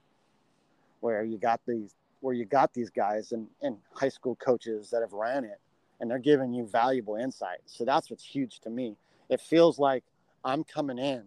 where 1.01 1.25
you 1.25 1.39
got 1.39 1.61
these 1.67 1.95
where 2.25 2.35
you 2.35 2.47
got 2.47 2.73
these 2.73 2.89
guys 2.89 3.33
and, 3.33 3.47
and 3.61 3.77
high 3.93 4.09
school 4.09 4.35
coaches 4.37 4.89
that 4.89 5.03
have 5.03 5.13
ran 5.13 5.45
it 5.45 5.61
and 6.01 6.11
they're 6.11 6.19
giving 6.19 6.55
you 6.55 6.67
valuable 6.67 7.17
insight. 7.17 7.59
So 7.67 7.85
that's 7.85 8.11
what's 8.11 8.25
huge 8.25 8.61
to 8.61 8.71
me. 8.71 8.97
It 9.29 9.41
feels 9.41 9.79
like 9.79 10.05
i'm 10.45 10.65
coming 10.65 10.99
in 10.99 11.25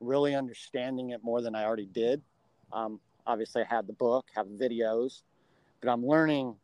really 0.00 0.34
understanding 0.34 1.10
it 1.10 1.22
more 1.22 1.40
than 1.40 1.54
i 1.54 1.64
already 1.64 1.86
did. 1.86 2.20
Um, 2.72 3.00
obviously 3.26 3.62
i 3.62 3.64
had 3.74 3.86
the 3.86 3.92
book 3.92 4.26
have 4.34 4.46
videos 4.46 5.22
but 5.80 5.90
i'm 5.90 6.04
learning 6.06 6.54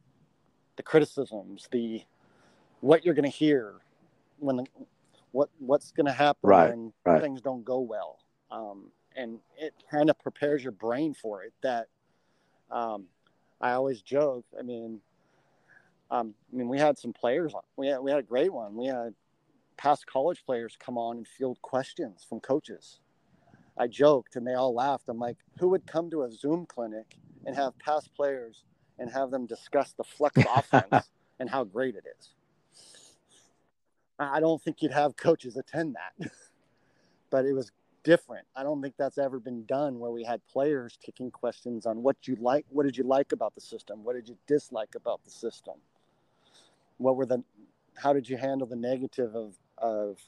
the 0.76 0.82
criticisms 0.82 1.68
the 1.72 2.02
what 2.80 3.04
you're 3.04 3.14
going 3.14 3.30
to 3.30 3.36
hear 3.36 3.74
when 4.38 4.56
the, 4.56 4.64
what 5.32 5.48
what's 5.58 5.90
going 5.92 6.06
to 6.06 6.12
happen 6.12 6.48
Right, 6.50 6.70
when 6.70 6.92
right. 7.04 7.22
things 7.22 7.40
don't 7.40 7.64
go 7.64 7.80
well 7.80 8.18
um, 8.50 8.90
and 9.16 9.38
it 9.58 9.74
kind 9.90 10.10
of 10.10 10.18
prepares 10.18 10.62
your 10.62 10.72
brain 10.72 11.14
for 11.14 11.42
it 11.42 11.52
that 11.62 11.86
um, 12.70 13.04
I 13.60 13.72
always 13.72 14.00
joke. 14.00 14.44
I 14.58 14.62
mean, 14.62 15.00
um, 16.10 16.34
I 16.52 16.56
mean, 16.56 16.68
we 16.68 16.78
had 16.78 16.98
some 16.98 17.12
players. 17.12 17.52
on- 17.52 17.62
We 17.76 17.88
had 17.88 17.98
we 18.00 18.10
had 18.10 18.20
a 18.20 18.24
great 18.24 18.52
one. 18.52 18.74
We 18.76 18.86
had 18.86 19.14
past 19.76 20.06
college 20.06 20.42
players 20.46 20.76
come 20.78 20.96
on 20.96 21.18
and 21.18 21.26
field 21.28 21.60
questions 21.62 22.24
from 22.28 22.40
coaches. 22.40 23.00
I 23.80 23.86
joked 23.86 24.36
and 24.36 24.46
they 24.46 24.52
all 24.52 24.74
laughed. 24.74 25.08
I'm 25.08 25.18
like, 25.18 25.38
who 25.58 25.70
would 25.70 25.86
come 25.86 26.10
to 26.10 26.24
a 26.24 26.30
Zoom 26.30 26.66
clinic 26.66 27.16
and 27.46 27.56
have 27.56 27.78
past 27.78 28.14
players 28.14 28.64
and 28.98 29.10
have 29.10 29.30
them 29.30 29.46
discuss 29.46 29.92
the 29.92 30.04
flex 30.04 30.36
offense 30.54 31.08
and 31.40 31.48
how 31.48 31.64
great 31.64 31.94
it 31.94 32.04
is? 32.18 32.34
I 34.18 34.38
don't 34.38 34.62
think 34.62 34.82
you'd 34.82 34.92
have 34.92 35.16
coaches 35.16 35.56
attend 35.56 35.96
that, 35.96 36.30
but 37.30 37.46
it 37.46 37.54
was 37.54 37.72
different. 38.04 38.46
I 38.54 38.62
don't 38.64 38.82
think 38.82 38.96
that's 38.98 39.16
ever 39.16 39.40
been 39.40 39.64
done 39.64 39.98
where 39.98 40.10
we 40.10 40.24
had 40.24 40.46
players 40.46 40.98
taking 41.02 41.30
questions 41.30 41.86
on 41.86 42.02
what 42.02 42.28
you 42.28 42.36
like, 42.38 42.66
what 42.68 42.84
did 42.84 42.98
you 42.98 43.04
like 43.04 43.32
about 43.32 43.54
the 43.54 43.62
system, 43.62 44.04
what 44.04 44.14
did 44.14 44.28
you 44.28 44.36
dislike 44.46 44.94
about 44.94 45.24
the 45.24 45.30
system, 45.30 45.76
what 46.98 47.16
were 47.16 47.24
the, 47.24 47.42
how 47.96 48.12
did 48.12 48.28
you 48.28 48.36
handle 48.36 48.66
the 48.66 48.76
negative 48.76 49.34
of 49.34 49.54
of 49.78 50.18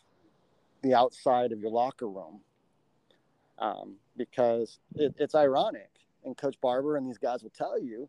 the 0.82 0.94
outside 0.94 1.52
of 1.52 1.60
your 1.60 1.70
locker 1.70 2.08
room? 2.08 2.40
Um, 3.58 3.96
because 4.16 4.78
it, 4.96 5.14
it's 5.18 5.34
ironic, 5.34 5.90
and 6.24 6.36
Coach 6.36 6.60
Barber 6.60 6.96
and 6.96 7.06
these 7.06 7.18
guys 7.18 7.42
will 7.42 7.50
tell 7.50 7.80
you, 7.80 8.08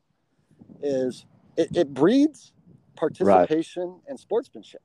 is 0.82 1.26
it, 1.58 1.76
it 1.76 1.94
breeds 1.94 2.54
participation 2.96 4.00
and 4.08 4.20
sportsmanship. 4.20 4.82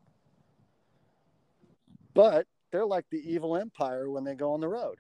But 2.15 2.47
they're 2.73 2.87
like 2.87 3.07
the 3.11 3.19
evil 3.19 3.57
empire 3.57 4.11
when 4.11 4.25
they 4.25 4.35
go 4.35 4.53
on 4.53 4.61
the 4.61 4.69
road. 4.69 4.97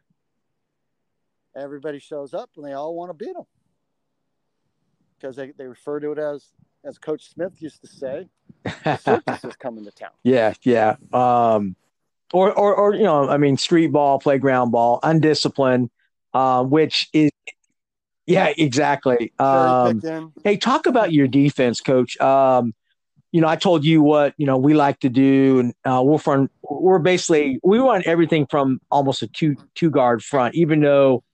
Everybody 1.56 1.98
shows 1.98 2.34
up 2.34 2.50
and 2.56 2.64
they 2.64 2.72
all 2.72 2.94
want 2.94 3.10
to 3.10 3.14
beat 3.14 3.34
them 3.34 3.46
because 5.18 5.36
they, 5.36 5.52
they 5.52 5.66
refer 5.66 5.98
to 6.00 6.12
it 6.12 6.18
as, 6.18 6.52
as 6.84 6.98
Coach 6.98 7.30
Smith 7.30 7.60
used 7.60 7.80
to 7.80 7.88
say, 7.88 8.28
the 8.84 8.96
circus 9.02 9.44
is 9.44 9.56
coming 9.56 9.84
to 9.84 9.90
town. 9.90 10.10
Yeah, 10.22 10.54
yeah. 10.62 10.96
Um, 11.12 11.74
or, 12.32 12.52
or, 12.52 12.74
or, 12.74 12.94
you 12.94 13.04
know, 13.04 13.28
I 13.28 13.36
mean, 13.38 13.56
street 13.56 13.88
ball, 13.88 14.18
playground 14.18 14.70
ball, 14.70 15.00
undisciplined, 15.02 15.90
uh, 16.34 16.62
which 16.64 17.08
is, 17.12 17.30
yeah, 18.26 18.52
exactly. 18.56 19.32
Um, 19.38 20.00
hey, 20.44 20.56
talk 20.58 20.86
about 20.86 21.12
your 21.12 21.26
defense, 21.28 21.80
coach. 21.80 22.18
Um, 22.20 22.74
you 23.32 23.40
know, 23.40 23.48
I 23.48 23.56
told 23.56 23.84
you 23.84 24.02
what, 24.02 24.34
you 24.36 24.46
know, 24.46 24.58
we 24.58 24.74
like 24.74 25.00
to 25.00 25.08
do 25.08 25.60
and, 25.60 25.74
uh, 25.84 26.02
we're 26.02 26.18
from, 26.18 26.50
we're 26.62 26.98
basically, 26.98 27.58
we 27.62 27.78
run 27.78 28.02
everything 28.04 28.46
from 28.46 28.80
almost 28.90 29.22
a 29.22 29.28
two, 29.28 29.56
two 29.74 29.90
guard 29.90 30.22
front, 30.22 30.54
even 30.54 30.80
though 30.80 31.24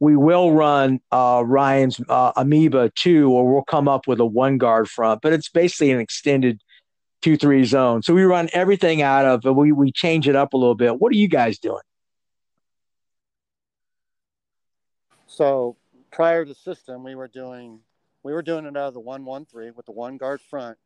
we 0.00 0.16
will 0.16 0.52
run, 0.52 1.00
uh, 1.12 1.42
Ryan's, 1.46 2.00
uh, 2.08 2.32
amoeba 2.36 2.90
two, 2.96 3.30
or 3.30 3.52
we'll 3.52 3.62
come 3.62 3.86
up 3.86 4.08
with 4.08 4.18
a 4.18 4.26
one 4.26 4.58
guard 4.58 4.88
front, 4.88 5.22
but 5.22 5.32
it's 5.32 5.48
basically 5.48 5.92
an 5.92 6.00
extended 6.00 6.60
two 7.22 7.36
three 7.36 7.64
zone. 7.64 8.02
So 8.02 8.12
we 8.12 8.24
run 8.24 8.48
everything 8.52 9.00
out 9.00 9.24
of 9.24 9.56
we 9.56 9.72
we 9.72 9.92
change 9.92 10.28
it 10.28 10.36
up 10.36 10.52
a 10.52 10.56
little 10.56 10.74
bit. 10.74 11.00
What 11.00 11.12
are 11.12 11.16
you 11.16 11.28
guys 11.28 11.58
doing? 11.58 11.82
So 15.26 15.76
prior 16.10 16.44
to 16.44 16.54
system, 16.54 17.02
we 17.02 17.14
were 17.14 17.28
doing 17.28 17.80
we 18.22 18.32
were 18.32 18.42
doing 18.42 18.66
it 18.66 18.76
out 18.76 18.88
of 18.88 18.94
the 18.94 19.00
one 19.00 19.24
one 19.24 19.46
three 19.46 19.70
with 19.70 19.86
the 19.86 19.92
one 19.92 20.18
guard 20.18 20.40
front. 20.40 20.76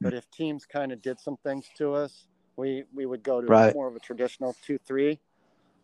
But 0.00 0.14
if 0.14 0.30
teams 0.30 0.64
kind 0.64 0.92
of 0.92 1.02
did 1.02 1.18
some 1.18 1.36
things 1.42 1.66
to 1.78 1.94
us, 1.94 2.26
we 2.56 2.84
we 2.94 3.06
would 3.06 3.22
go 3.22 3.40
to 3.40 3.46
Right. 3.46 3.74
more 3.74 3.88
of 3.88 3.96
a 3.96 4.00
traditional 4.00 4.54
two 4.64 4.78
three, 4.78 5.18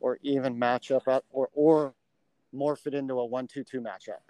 or 0.01 0.19
even 0.23 0.57
matchup 0.57 1.09
up 1.09 1.25
or 1.31 1.49
or 1.55 1.95
morph 2.55 2.87
it 2.87 2.95
into 2.95 3.15
a 3.15 3.25
one 3.25 3.47
two 3.47 3.65
two 3.65 3.81
matchup. 3.81 4.21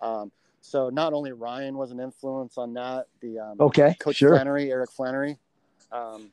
Um, 0.00 0.32
so 0.62 0.88
not 0.88 1.12
only 1.12 1.32
Ryan 1.32 1.76
was 1.76 1.90
an 1.90 2.00
influence 2.00 2.56
on 2.56 2.72
that, 2.74 3.06
the 3.20 3.38
um, 3.38 3.56
Okay, 3.60 3.94
Coach 4.00 4.16
sure. 4.16 4.30
Flannery, 4.30 4.70
Eric 4.70 4.90
Flannery, 4.92 5.36
um, 5.90 6.30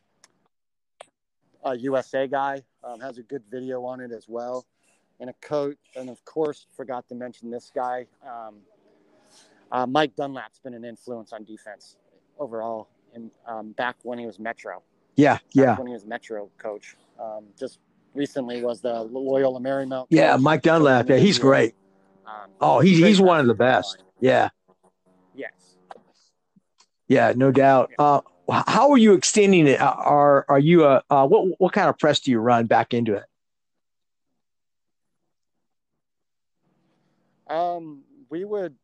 a 1.66 1.76
USA 1.76 2.28
guy, 2.28 2.64
um, 2.84 3.00
has 3.02 3.18
a 3.18 3.24
good 3.24 3.44
video 3.52 3.84
on 3.84 4.00
it 4.00 4.12
as 4.12 4.26
well. 4.30 4.66
And 5.20 5.30
a 5.30 5.34
coach, 5.42 5.76
and 5.98 6.10
of 6.10 6.24
course, 6.24 6.68
forgot 6.78 7.10
to 7.10 7.16
mention 7.16 7.52
this 7.52 7.70
guy. 7.76 8.06
Um, 8.26 8.56
uh, 9.72 9.86
Mike 9.86 10.16
Dunlap's 10.16 10.60
been 10.60 10.74
an 10.74 10.86
influence 10.86 11.34
on 11.34 11.44
defense 11.44 11.98
overall, 12.40 12.88
and 13.14 13.30
um, 13.46 13.72
back 13.74 13.98
when 14.04 14.18
he 14.18 14.26
was 14.26 14.40
Metro, 14.40 14.82
Yeah, 15.18 15.34
back 15.34 15.44
yeah, 15.52 15.76
when 15.76 15.88
he 15.88 15.94
was 15.94 16.06
Metro 16.06 16.50
coach. 16.58 16.96
Um, 17.20 17.48
just 17.60 17.80
recently 18.14 18.64
was 18.64 18.80
the 18.80 19.02
Loyola 19.04 19.60
Marymount. 19.60 20.06
yeah. 20.10 20.38
Mike 20.38 20.62
Dunlap. 20.62 21.10
Yeah, 21.10 21.18
he's 21.18 21.38
great. 21.38 21.76
Um, 22.26 22.50
Oh, 22.62 22.80
he's 22.80 23.00
he's 23.00 23.20
one 23.20 23.40
of 23.42 23.48
the 23.48 23.54
best. 23.56 24.04
Yeah, 24.20 24.50
Yes. 25.34 25.52
yeah, 27.08 27.34
no 27.36 27.52
doubt. 27.52 27.92
Uh, 27.98 28.22
how 28.50 28.92
are 28.92 28.98
you 28.98 29.14
extending 29.14 29.68
it? 29.68 29.80
Uh, 29.80 29.94
Are 29.98 30.46
are 30.50 30.60
you 30.60 30.86
a 30.86 31.02
uh, 31.10 31.26
what 31.28 31.60
what 31.60 31.74
kind 31.74 31.88
of 31.88 31.98
press 31.98 32.20
do 32.20 32.32
you 32.32 32.40
run 32.40 32.66
back 32.66 32.94
into 32.94 33.14
it? 33.16 33.26
Um, 37.48 38.04
we 38.30 38.44
would 38.46 38.76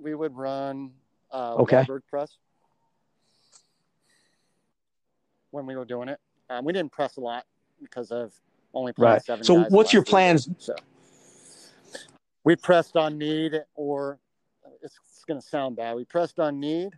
we 0.00 0.14
would 0.14 0.34
run 0.36 0.92
uh, 1.30 1.54
Okay. 1.56 1.84
Walberg 1.84 2.00
press 2.08 2.36
when 5.50 5.66
we 5.66 5.76
were 5.76 5.84
doing 5.84 6.08
it. 6.08 6.18
Um, 6.50 6.64
we 6.64 6.72
didn't 6.72 6.92
press 6.92 7.16
a 7.16 7.20
lot 7.20 7.44
because 7.82 8.10
of 8.10 8.32
only 8.74 8.92
Right. 8.96 9.22
seven. 9.22 9.44
So 9.44 9.64
what's 9.68 9.92
your 9.92 10.02
plans? 10.02 10.48
So 10.58 10.74
we 12.44 12.56
pressed 12.56 12.96
on 12.96 13.18
need, 13.18 13.62
or 13.74 14.18
going 15.28 15.40
to 15.40 15.46
sound 15.46 15.76
bad. 15.76 15.94
We 15.94 16.04
pressed 16.04 16.40
on 16.40 16.58
need, 16.58 16.94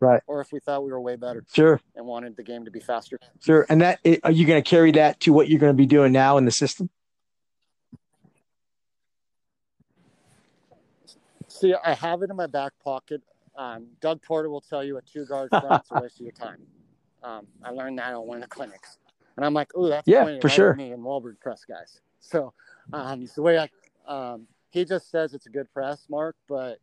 Right. 0.00 0.20
Or 0.26 0.40
if 0.40 0.50
we 0.50 0.58
thought 0.58 0.82
we 0.82 0.90
were 0.90 1.00
way 1.00 1.14
better 1.14 1.44
Sure, 1.52 1.80
and 1.94 2.04
wanted 2.04 2.36
the 2.36 2.42
game 2.42 2.64
to 2.64 2.72
be 2.72 2.80
faster. 2.80 3.20
sure. 3.40 3.66
And 3.68 3.82
that 3.82 4.00
are 4.24 4.32
you 4.32 4.46
going 4.46 4.60
to 4.60 4.68
carry 4.68 4.90
that 4.92 5.20
to 5.20 5.32
what 5.32 5.48
you're 5.48 5.60
going 5.60 5.72
to 5.72 5.76
be 5.76 5.86
doing 5.86 6.10
now 6.12 6.38
in 6.38 6.44
the 6.44 6.50
system? 6.50 6.90
See, 11.46 11.72
I 11.84 11.94
have 11.94 12.22
it 12.22 12.30
in 12.30 12.36
my 12.36 12.48
back 12.48 12.72
pocket. 12.82 13.22
Um, 13.56 13.86
Doug 14.00 14.20
Porter 14.22 14.48
will 14.50 14.60
tell 14.62 14.82
you 14.82 14.96
a 14.96 15.02
two 15.02 15.24
guard 15.26 15.50
front's 15.50 15.88
a 15.92 16.00
waste 16.00 16.16
of 16.16 16.22
your 16.22 16.32
time. 16.32 16.58
Um, 17.22 17.46
I 17.62 17.70
learned 17.70 17.98
that 17.98 18.14
on 18.14 18.26
one 18.26 18.38
of 18.38 18.42
the 18.42 18.48
clinics, 18.48 18.98
and 19.36 19.44
I'm 19.46 19.54
like, 19.54 19.76
"Ooh, 19.76 19.88
that's 19.88 20.08
Yeah, 20.08 20.24
for 20.24 20.48
right 20.48 20.50
sure. 20.50 20.74
me 20.74 20.90
and 20.90 21.02
Walberg 21.04 21.38
press 21.40 21.64
guys." 21.64 22.00
So 22.20 22.52
um, 22.92 23.24
the 23.36 23.42
way 23.42 23.58
I, 23.58 23.68
um, 24.12 24.48
he 24.70 24.84
just 24.84 25.10
says 25.10 25.34
it's 25.34 25.46
a 25.46 25.50
good 25.50 25.72
press, 25.72 26.06
Marc, 26.08 26.34
but 26.48 26.78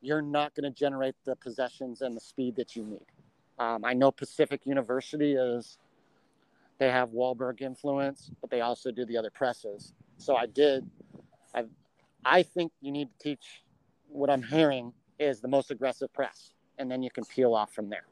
you're 0.00 0.22
not 0.22 0.54
going 0.54 0.70
to 0.70 0.78
generate 0.78 1.14
the 1.24 1.36
possessions 1.36 2.02
and 2.02 2.16
the 2.16 2.20
speed 2.20 2.56
that 2.56 2.76
you 2.76 2.84
need. 2.84 3.06
Um, 3.58 3.84
I 3.84 3.94
know 3.94 4.10
Pacific 4.10 4.60
University 4.64 5.34
is, 5.34 5.78
they 6.78 6.90
have 6.90 7.10
Walberg 7.10 7.62
influence, 7.62 8.30
but 8.40 8.50
they 8.50 8.60
also 8.60 8.90
do 8.90 9.06
the 9.06 9.16
other 9.16 9.30
presses. 9.30 9.94
So 10.18 10.36
I 10.36 10.46
did, 10.46 10.88
I, 11.54 11.64
I 12.24 12.42
think 12.42 12.72
you 12.80 12.92
need 12.92 13.08
to 13.18 13.22
teach 13.22 13.62
what 14.08 14.28
I'm 14.28 14.42
hearing 14.42 14.92
is 15.18 15.40
the 15.40 15.48
most 15.48 15.70
aggressive 15.70 16.12
press, 16.12 16.52
and 16.78 16.90
then 16.90 17.02
you 17.02 17.10
can 17.10 17.24
peel 17.24 17.54
off 17.54 17.72
from 17.72 17.88
there. 17.88 18.04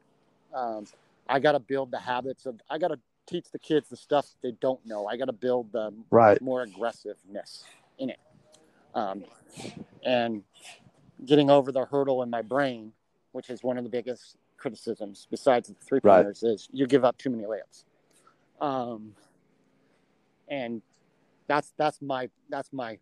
Um, 0.53 0.85
I 1.29 1.39
got 1.39 1.51
to 1.51 1.59
build 1.59 1.91
the 1.91 1.99
habits 1.99 2.45
of, 2.45 2.59
I 2.69 2.77
got 2.77 2.89
to 2.89 2.99
teach 3.27 3.45
the 3.51 3.59
kids 3.59 3.89
the 3.89 3.97
stuff 3.97 4.27
they 4.41 4.53
don't 4.61 4.83
know. 4.85 5.07
I 5.07 5.17
got 5.17 5.25
to 5.25 5.33
build 5.33 5.71
the 5.71 5.93
right. 6.11 6.41
more 6.41 6.63
aggressiveness 6.63 7.63
in 7.99 8.09
it. 8.09 8.19
Um, 8.93 9.23
and 10.03 10.43
getting 11.23 11.49
over 11.49 11.71
the 11.71 11.85
hurdle 11.85 12.23
in 12.23 12.29
my 12.29 12.41
brain, 12.41 12.91
which 13.31 13.49
is 13.49 13.63
one 13.63 13.77
of 13.77 13.83
the 13.83 13.89
biggest 13.89 14.37
criticisms 14.57 15.27
besides 15.29 15.69
the 15.69 15.75
three 15.75 15.99
pointers, 15.99 16.41
right. 16.43 16.53
is 16.53 16.67
you 16.71 16.87
give 16.87 17.05
up 17.05 17.17
too 17.17 17.29
many 17.29 17.43
layups. 17.43 17.83
Um, 18.59 19.13
and 20.47 20.81
that's 21.47 21.73
that's 21.77 22.01
my 22.01 22.29
that's 22.49 22.71
my 22.73 22.97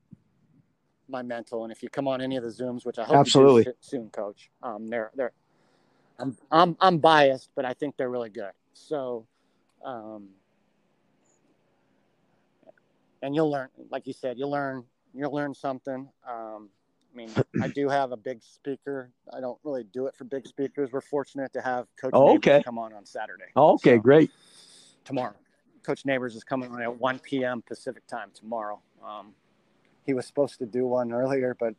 my 1.07 1.21
mental. 1.21 1.63
And 1.63 1.71
if 1.71 1.83
you 1.83 1.89
come 1.89 2.07
on 2.07 2.21
any 2.21 2.37
of 2.37 2.43
the 2.43 2.49
zooms, 2.49 2.85
which 2.85 2.99
I 2.99 3.03
hope 3.03 3.17
absolutely 3.17 3.67
soon, 3.81 4.09
Coach, 4.09 4.49
um, 4.61 4.87
they're 4.87 5.11
they're 5.15 5.31
I'm 6.19 6.37
I'm 6.51 6.77
I'm 6.79 6.97
biased, 6.97 7.49
but 7.55 7.65
I 7.65 7.73
think 7.73 7.97
they're 7.97 8.09
really 8.09 8.29
good. 8.29 8.51
So, 8.73 9.25
um, 9.83 10.29
and 13.21 13.35
you'll 13.35 13.51
learn, 13.51 13.69
like 13.89 14.07
you 14.07 14.13
said, 14.13 14.37
you'll 14.37 14.51
learn 14.51 14.83
you'll 15.13 15.33
learn 15.33 15.53
something. 15.53 16.09
Um, 16.27 16.69
I 17.13 17.17
mean, 17.17 17.29
I 17.61 17.67
do 17.67 17.89
have 17.89 18.11
a 18.11 18.17
big 18.17 18.41
speaker. 18.41 19.11
I 19.31 19.39
don't 19.39 19.59
really 19.63 19.83
do 19.83 20.07
it 20.07 20.15
for 20.15 20.23
big 20.23 20.47
speakers. 20.47 20.91
We're 20.91 21.01
fortunate 21.01 21.53
to 21.53 21.61
have 21.61 21.85
Coach 21.95 22.11
oh, 22.13 22.35
okay. 22.35 22.63
come 22.63 22.79
on 22.79 22.93
on 22.93 23.05
Saturday. 23.05 23.45
Oh, 23.55 23.73
okay, 23.73 23.95
so, 23.95 24.01
great. 24.01 24.31
Tomorrow, 25.05 25.35
Coach 25.83 26.05
Neighbors 26.05 26.35
is 26.35 26.43
coming 26.43 26.71
on 26.71 26.81
at 26.81 26.99
1 26.99 27.19
p.m. 27.19 27.61
Pacific 27.61 28.07
time 28.07 28.31
tomorrow. 28.33 28.81
Um, 29.05 29.33
he 30.05 30.13
was 30.13 30.25
supposed 30.25 30.57
to 30.59 30.65
do 30.65 30.87
one 30.87 31.11
earlier, 31.11 31.55
but 31.59 31.75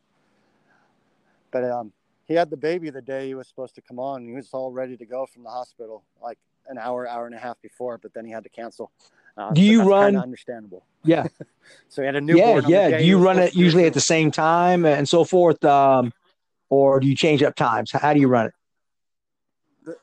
but 1.51 1.63
um, 1.63 1.91
he 2.25 2.33
had 2.33 2.49
the 2.49 2.57
baby 2.57 2.89
the 2.89 3.01
day 3.01 3.27
he 3.27 3.35
was 3.35 3.47
supposed 3.47 3.75
to 3.75 3.81
come 3.81 3.99
on. 3.99 4.25
He 4.25 4.33
was 4.33 4.49
all 4.51 4.71
ready 4.71 4.97
to 4.97 5.05
go 5.05 5.25
from 5.25 5.43
the 5.43 5.49
hospital, 5.49 6.03
like 6.21 6.37
an 6.67 6.77
hour, 6.77 7.07
hour 7.07 7.25
and 7.25 7.35
a 7.35 7.39
half 7.39 7.61
before, 7.61 7.97
but 7.97 8.13
then 8.13 8.25
he 8.25 8.31
had 8.31 8.43
to 8.43 8.49
cancel. 8.49 8.91
Uh, 9.37 9.51
do 9.51 9.61
you 9.61 9.83
run? 9.83 10.15
Understandable. 10.15 10.85
Yeah. 11.07 11.27
so 11.87 12.01
he 12.01 12.07
had 12.07 12.15
a 12.15 12.21
newborn. 12.21 12.65
Yeah, 12.67 12.87
yeah. 12.87 12.97
Do 12.97 13.03
you 13.03 13.19
run 13.19 13.37
it 13.37 13.53
usually 13.53 13.85
at 13.85 13.93
the 13.93 14.01
same 14.01 14.31
time 14.31 14.87
and 14.87 15.07
so 15.07 15.23
forth, 15.23 15.63
um, 15.63 16.11
or 16.71 16.99
do 16.99 17.05
you 17.05 17.15
change 17.15 17.43
up 17.43 17.53
times? 17.53 17.91
How 17.91 18.11
do 18.11 18.19
you 18.19 18.27
run 18.27 18.47
it? 18.47 19.97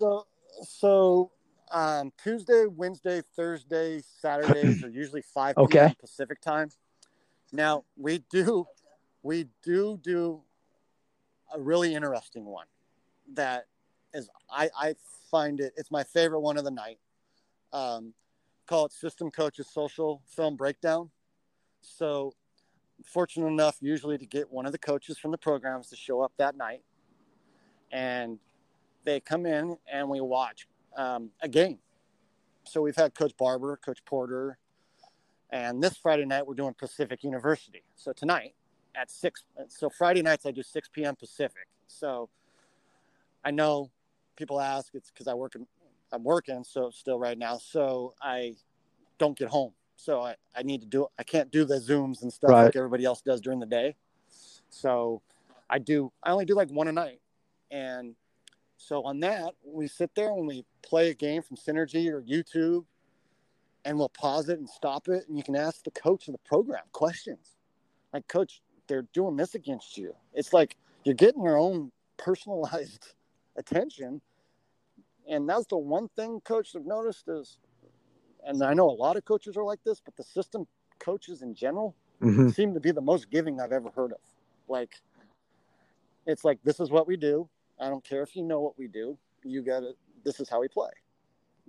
So, 0.00 0.26
so 0.62 1.30
um, 1.70 2.10
Tuesday, 2.22 2.64
Wednesday, 2.66 3.20
Thursday, 3.36 4.00
Saturdays 4.00 4.82
are 4.82 4.88
usually 4.88 5.20
five 5.34 5.58
okay. 5.58 5.78
p.m. 5.78 5.94
Pacific 6.00 6.40
time. 6.40 6.70
Now 7.52 7.84
we 7.98 8.24
do, 8.30 8.66
we 9.22 9.46
do 9.62 10.00
do 10.02 10.40
a 11.54 11.60
really 11.60 11.94
interesting 11.94 12.46
one 12.46 12.66
that 13.34 13.66
is 14.14 14.28
I, 14.50 14.70
I 14.78 14.94
find 15.30 15.60
it 15.60 15.72
it's 15.76 15.90
my 15.90 16.02
favorite 16.02 16.40
one 16.40 16.56
of 16.56 16.64
the 16.64 16.70
night 16.70 16.98
um, 17.72 18.14
call 18.66 18.86
it 18.86 18.92
System 18.92 19.30
Coaches 19.30 19.68
Social 19.72 20.22
Film 20.26 20.56
Breakdown. 20.56 21.10
So, 21.80 22.34
fortunate 23.04 23.46
enough 23.46 23.76
usually 23.80 24.18
to 24.18 24.26
get 24.26 24.50
one 24.50 24.66
of 24.66 24.72
the 24.72 24.78
coaches 24.78 25.18
from 25.18 25.30
the 25.30 25.38
programs 25.38 25.88
to 25.88 25.96
show 25.96 26.20
up 26.20 26.32
that 26.36 26.56
night, 26.56 26.82
and 27.90 28.38
they 29.04 29.20
come 29.20 29.46
in 29.46 29.76
and 29.90 30.08
we 30.08 30.20
watch 30.20 30.66
um, 30.96 31.30
a 31.40 31.48
game. 31.48 31.78
So 32.64 32.82
we've 32.82 32.96
had 32.96 33.14
Coach 33.14 33.36
Barber, 33.36 33.78
Coach 33.82 34.04
Porter, 34.04 34.58
and 35.50 35.82
this 35.82 35.96
Friday 35.96 36.24
night 36.24 36.46
we're 36.46 36.54
doing 36.54 36.74
Pacific 36.74 37.24
University. 37.24 37.82
So 37.96 38.12
tonight 38.12 38.54
at 38.94 39.10
six, 39.10 39.42
so 39.68 39.88
Friday 39.88 40.22
nights 40.22 40.46
I 40.46 40.50
do 40.50 40.62
6 40.62 40.88
p.m. 40.92 41.16
Pacific. 41.16 41.66
So 41.86 42.28
I 43.44 43.50
know 43.50 43.90
people 44.36 44.60
ask 44.60 44.94
it's 44.94 45.10
because 45.10 45.26
I 45.26 45.34
work 45.34 45.54
in 45.54 45.66
I'm 46.12 46.24
working 46.24 46.64
so 46.64 46.90
still 46.90 47.18
right 47.18 47.38
now, 47.38 47.58
so 47.58 48.14
I 48.20 48.56
don't 49.18 49.38
get 49.38 49.48
home. 49.48 49.72
So 49.96 50.22
I, 50.22 50.34
I 50.56 50.62
need 50.62 50.80
to 50.80 50.86
do 50.86 51.06
I 51.18 51.22
can't 51.22 51.50
do 51.50 51.64
the 51.64 51.76
zooms 51.76 52.22
and 52.22 52.32
stuff 52.32 52.50
right. 52.50 52.64
like 52.64 52.76
everybody 52.76 53.04
else 53.04 53.20
does 53.20 53.40
during 53.40 53.60
the 53.60 53.66
day. 53.66 53.96
So 54.70 55.22
I 55.68 55.78
do 55.78 56.12
I 56.22 56.30
only 56.30 56.46
do 56.46 56.54
like 56.54 56.70
one 56.70 56.88
a 56.88 56.92
night. 56.92 57.20
And 57.70 58.14
so 58.76 59.02
on 59.04 59.20
that, 59.20 59.54
we 59.64 59.86
sit 59.86 60.10
there 60.16 60.30
and 60.30 60.46
we 60.46 60.64
play 60.82 61.10
a 61.10 61.14
game 61.14 61.42
from 61.42 61.56
Synergy 61.56 62.10
or 62.10 62.22
YouTube 62.22 62.84
and 63.84 63.98
we'll 63.98 64.08
pause 64.08 64.48
it 64.48 64.58
and 64.58 64.68
stop 64.68 65.08
it 65.08 65.28
and 65.28 65.36
you 65.36 65.44
can 65.44 65.54
ask 65.54 65.84
the 65.84 65.90
coach 65.90 66.28
of 66.28 66.32
the 66.32 66.40
program 66.46 66.82
questions. 66.92 67.56
Like 68.12 68.26
coach, 68.26 68.62
they're 68.88 69.06
doing 69.12 69.36
this 69.36 69.54
against 69.54 69.96
you. 69.96 70.14
It's 70.34 70.52
like 70.52 70.76
you're 71.04 71.14
getting 71.14 71.42
your 71.42 71.58
own 71.58 71.92
personalized 72.16 73.12
attention 73.56 74.20
and 75.30 75.48
that's 75.48 75.66
the 75.66 75.78
one 75.78 76.08
thing 76.16 76.40
coaches 76.44 76.74
have 76.74 76.84
noticed 76.84 77.28
is, 77.28 77.58
and 78.44 78.62
I 78.62 78.74
know 78.74 78.90
a 78.90 78.92
lot 78.92 79.16
of 79.16 79.24
coaches 79.24 79.56
are 79.56 79.64
like 79.64 79.82
this, 79.84 80.00
but 80.04 80.16
the 80.16 80.24
system 80.24 80.66
coaches 80.98 81.40
in 81.42 81.54
general 81.54 81.94
mm-hmm. 82.20 82.48
seem 82.48 82.74
to 82.74 82.80
be 82.80 82.90
the 82.90 83.00
most 83.00 83.30
giving 83.30 83.60
I've 83.60 83.72
ever 83.72 83.90
heard 83.94 84.12
of. 84.12 84.18
Like, 84.68 85.00
it's 86.26 86.44
like, 86.44 86.58
this 86.64 86.80
is 86.80 86.90
what 86.90 87.06
we 87.06 87.16
do. 87.16 87.48
I 87.80 87.88
don't 87.88 88.04
care 88.04 88.22
if 88.22 88.36
you 88.36 88.42
know 88.42 88.60
what 88.60 88.78
we 88.78 88.88
do. 88.88 89.16
You 89.44 89.62
got 89.62 89.80
to, 89.80 89.92
this 90.24 90.40
is 90.40 90.48
how 90.48 90.60
we 90.60 90.68
play. 90.68 90.90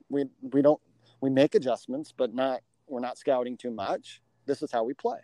We, 0.10 0.26
we 0.42 0.62
don't, 0.62 0.82
we 1.22 1.30
make 1.30 1.56
adjustments, 1.56 2.14
but 2.16 2.34
not, 2.34 2.62
we're 2.88 3.00
not 3.00 3.18
scouting 3.18 3.58
too 3.58 3.72
much. 3.72 4.22
This 4.46 4.62
is 4.62 4.72
how 4.72 4.84
we 4.84 4.94
play. 4.94 5.20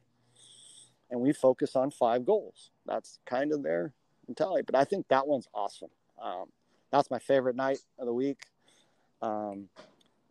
And 1.10 1.20
we 1.20 1.34
focus 1.34 1.76
on 1.76 1.92
five 1.92 2.26
goals. 2.26 2.72
That's 2.86 3.20
kind 3.26 3.52
of 3.52 3.64
their 3.64 3.94
mentality. 4.28 4.64
But 4.66 4.76
I 4.76 4.84
think 4.84 5.08
that 5.08 5.28
one's 5.28 5.48
awesome. 5.54 5.90
Um, 6.22 6.46
that's 6.92 7.12
my 7.12 7.20
favorite 7.20 7.56
night 7.56 7.80
of 8.00 8.06
the 8.06 8.14
week. 8.14 8.42
Um, 9.22 9.70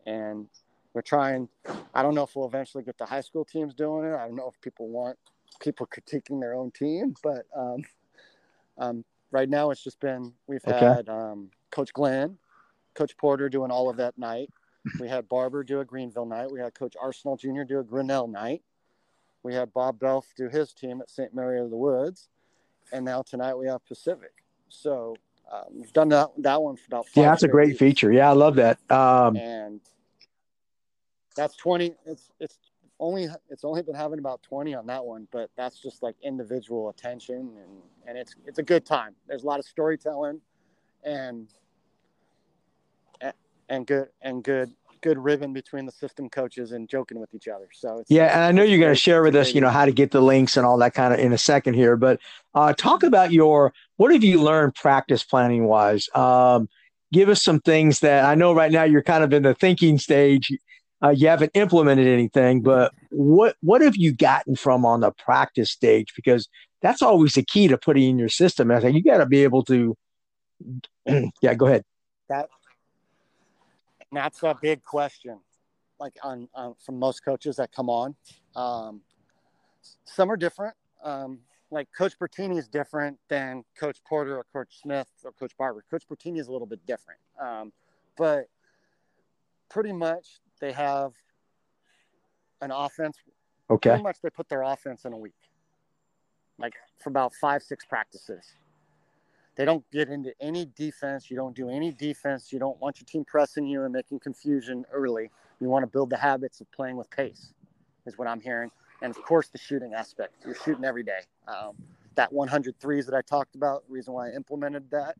and 0.05 0.47
we're 0.93 1.01
trying. 1.01 1.49
I 1.93 2.01
don't 2.01 2.15
know 2.15 2.23
if 2.23 2.35
we'll 2.35 2.47
eventually 2.47 2.83
get 2.83 2.97
the 2.97 3.05
high 3.05 3.21
school 3.21 3.45
teams 3.45 3.73
doing 3.73 4.05
it. 4.05 4.15
I 4.15 4.25
don't 4.25 4.35
know 4.35 4.47
if 4.47 4.59
people 4.61 4.87
want 4.87 5.17
people 5.59 5.87
critiquing 5.87 6.39
their 6.39 6.53
own 6.53 6.71
team, 6.71 7.13
but 7.23 7.45
um, 7.55 7.83
um, 8.77 9.05
right 9.31 9.49
now 9.49 9.71
it's 9.71 9.83
just 9.83 9.99
been 9.99 10.33
we've 10.47 10.65
okay. 10.67 10.79
had 10.79 11.09
um, 11.09 11.49
Coach 11.71 11.93
Glenn, 11.93 12.37
Coach 12.95 13.15
Porter 13.17 13.49
doing 13.49 13.71
all 13.71 13.89
of 13.89 13.97
that 13.97 14.17
night. 14.17 14.49
We 15.01 15.09
had 15.09 15.27
Barber 15.27 15.65
do 15.65 15.81
a 15.81 15.85
Greenville 15.85 16.25
night. 16.25 16.49
We 16.49 16.61
had 16.61 16.73
Coach 16.73 16.95
Arseneault 16.95 17.41
Jr. 17.41 17.63
do 17.63 17.79
a 17.79 17.83
Grinnell 17.83 18.29
night. 18.29 18.63
We 19.43 19.53
had 19.53 19.73
Bob 19.73 19.99
Belf 19.99 20.23
do 20.37 20.47
his 20.47 20.71
team 20.71 21.01
at 21.01 21.09
St. 21.09 21.35
Mary 21.35 21.59
of 21.59 21.69
the 21.69 21.75
Woods, 21.75 22.29
and 22.93 23.03
now 23.03 23.21
tonight 23.21 23.55
we 23.55 23.67
have 23.67 23.85
Pacific. 23.85 24.31
So 24.69 25.17
um, 25.51 25.63
we've 25.73 25.93
done 25.93 26.09
that 26.09 26.29
that 26.39 26.61
one 26.61 26.75
for 26.75 26.83
about. 26.87 27.05
yeah, 27.15 27.29
that's 27.29 27.43
a 27.43 27.47
great 27.47 27.69
weeks. 27.69 27.79
feature. 27.79 28.11
Yeah, 28.11 28.29
I 28.29 28.33
love 28.33 28.55
that. 28.55 28.79
Um, 28.91 29.37
and 29.37 29.81
that's 31.35 31.55
twenty. 31.55 31.95
It's 32.05 32.31
it's 32.39 32.57
only 32.99 33.27
it's 33.49 33.63
only 33.63 33.81
been 33.81 33.95
having 33.95 34.19
about 34.19 34.43
twenty 34.43 34.75
on 34.75 34.87
that 34.87 35.05
one, 35.05 35.27
but 35.31 35.49
that's 35.55 35.81
just 35.81 36.03
like 36.03 36.15
individual 36.23 36.89
attention 36.89 37.51
and 37.57 37.81
and 38.07 38.17
it's 38.17 38.35
it's 38.45 38.59
a 38.59 38.63
good 38.63 38.85
time. 38.85 39.15
There's 39.27 39.43
a 39.43 39.47
lot 39.47 39.59
of 39.59 39.65
storytelling, 39.65 40.41
and 41.03 41.47
and 43.69 43.85
good 43.85 44.09
and 44.21 44.43
good 44.43 44.71
good 45.07 45.17
ribbon 45.17 45.53
between 45.53 45.85
the 45.85 45.91
system 45.91 46.29
coaches 46.29 46.73
and 46.73 46.89
joking 46.89 47.17
with 47.17 47.33
each 47.33 47.47
other. 47.47 47.69
So 47.71 48.03
yeah, 48.09 48.25
and 48.25 48.43
I 48.43 48.51
know 48.51 48.63
you're 48.63 48.79
going 48.79 48.93
to 48.93 48.99
share 48.99 49.23
with 49.23 49.37
us, 49.37 49.53
you 49.53 49.61
know, 49.61 49.69
how 49.69 49.85
to 49.85 49.93
get 49.93 50.11
the 50.11 50.21
links 50.21 50.57
and 50.57 50.65
all 50.65 50.77
that 50.79 50.93
kind 50.93 51.13
of 51.13 51.19
in 51.19 51.31
a 51.31 51.37
second 51.37 51.75
here. 51.75 51.95
But 51.95 52.19
uh, 52.53 52.73
talk 52.73 53.03
about 53.03 53.31
your 53.31 53.73
what 53.95 54.11
have 54.11 54.23
you 54.23 54.41
learned 54.41 54.75
practice 54.75 55.23
planning 55.23 55.63
wise? 55.63 56.09
Um, 56.13 56.67
give 57.13 57.29
us 57.29 57.41
some 57.41 57.61
things 57.61 58.01
that 58.01 58.25
I 58.25 58.35
know 58.35 58.53
right 58.53 58.71
now 58.71 58.83
you're 58.83 59.01
kind 59.01 59.23
of 59.23 59.31
in 59.31 59.43
the 59.43 59.53
thinking 59.53 59.97
stage. 59.97 60.51
Uh, 61.01 61.09
you 61.09 61.27
haven't 61.29 61.51
implemented 61.53 62.07
anything, 62.07 62.61
but 62.61 62.91
what 63.09 63.55
what 63.61 63.81
have 63.81 63.95
you 63.95 64.13
gotten 64.13 64.57
from 64.57 64.85
on 64.85 64.99
the 64.99 65.11
practice 65.11 65.71
stage? 65.71 66.11
Because 66.17 66.49
that's 66.81 67.01
always 67.01 67.35
the 67.35 67.43
key 67.43 67.69
to 67.69 67.77
putting 67.77 68.09
in 68.09 68.19
your 68.19 68.29
system. 68.29 68.71
I 68.71 68.81
think 68.81 68.97
you 68.97 69.03
got 69.03 69.19
to 69.19 69.25
be 69.25 69.43
able 69.43 69.63
to. 69.65 69.95
yeah, 71.41 71.53
go 71.53 71.67
ahead. 71.67 71.83
That 72.27 72.49
that's 74.11 74.43
a 74.43 74.55
big 74.61 74.83
question, 74.83 75.39
like 75.99 76.13
on, 76.23 76.47
on 76.53 76.75
from 76.83 76.99
most 76.99 77.23
coaches 77.23 77.57
that 77.57 77.71
come 77.71 77.89
on. 77.89 78.15
Um, 78.55 79.01
some 80.05 80.31
are 80.31 80.37
different. 80.37 80.75
Um, 81.03 81.39
like 81.69 81.87
Coach 81.97 82.17
Bertini 82.17 82.57
is 82.57 82.67
different 82.67 83.17
than 83.29 83.63
Coach 83.77 83.97
Porter 84.07 84.37
or 84.37 84.45
Coach 84.53 84.79
Smith 84.81 85.07
or 85.23 85.31
Coach 85.33 85.51
Barber. 85.57 85.83
Coach 85.91 86.03
Bertini 86.09 86.39
is 86.39 86.47
a 86.47 86.51
little 86.51 86.67
bit 86.67 86.85
different, 86.85 87.19
um, 87.41 87.73
but 88.17 88.47
pretty 89.69 89.91
much 89.91 90.39
they 90.61 90.71
have 90.71 91.11
an 92.61 92.71
offense. 92.71 93.17
Okay. 93.69 93.89
Pretty 93.89 94.03
much 94.03 94.21
they 94.21 94.29
put 94.29 94.47
their 94.47 94.61
offense 94.61 95.03
in 95.03 95.11
a 95.11 95.17
week, 95.17 95.33
like 96.57 96.73
for 96.99 97.09
about 97.09 97.33
five, 97.33 97.61
six 97.61 97.83
practices. 97.85 98.45
They 99.57 99.65
don't 99.65 99.83
get 99.91 100.09
into 100.09 100.33
any 100.39 100.67
defense. 100.75 101.31
You 101.31 101.35
don't 101.35 101.55
do 101.55 101.69
any 101.69 101.91
defense. 101.91 102.53
You 102.53 102.59
don't 102.59 102.79
want 102.79 102.99
your 102.99 103.05
team 103.05 103.25
pressing 103.25 103.65
you 103.65 103.83
and 103.83 103.91
making 103.91 104.19
confusion 104.19 104.85
early. 104.93 105.31
You 105.59 105.67
want 105.67 105.81
to 105.81 105.87
build 105.87 106.11
the 106.11 106.17
habits 106.17 106.61
of 106.61 106.71
playing 106.71 106.95
with 106.95 107.09
pace, 107.09 107.53
is 108.05 108.17
what 108.19 108.27
I'm 108.27 108.39
hearing. 108.39 108.69
And 109.01 109.09
of 109.09 109.21
course, 109.23 109.47
the 109.47 109.57
shooting 109.57 109.95
aspect. 109.95 110.35
You're 110.45 110.55
shooting 110.55 110.85
every 110.85 111.03
day. 111.03 111.21
Um, 111.47 111.75
that 112.15 112.31
100 112.31 112.79
threes 112.79 113.07
that 113.07 113.15
I 113.15 113.21
talked 113.21 113.55
about, 113.55 113.87
the 113.87 113.93
reason 113.93 114.13
why 114.13 114.29
I 114.29 114.33
implemented 114.33 114.89
that 114.91 115.15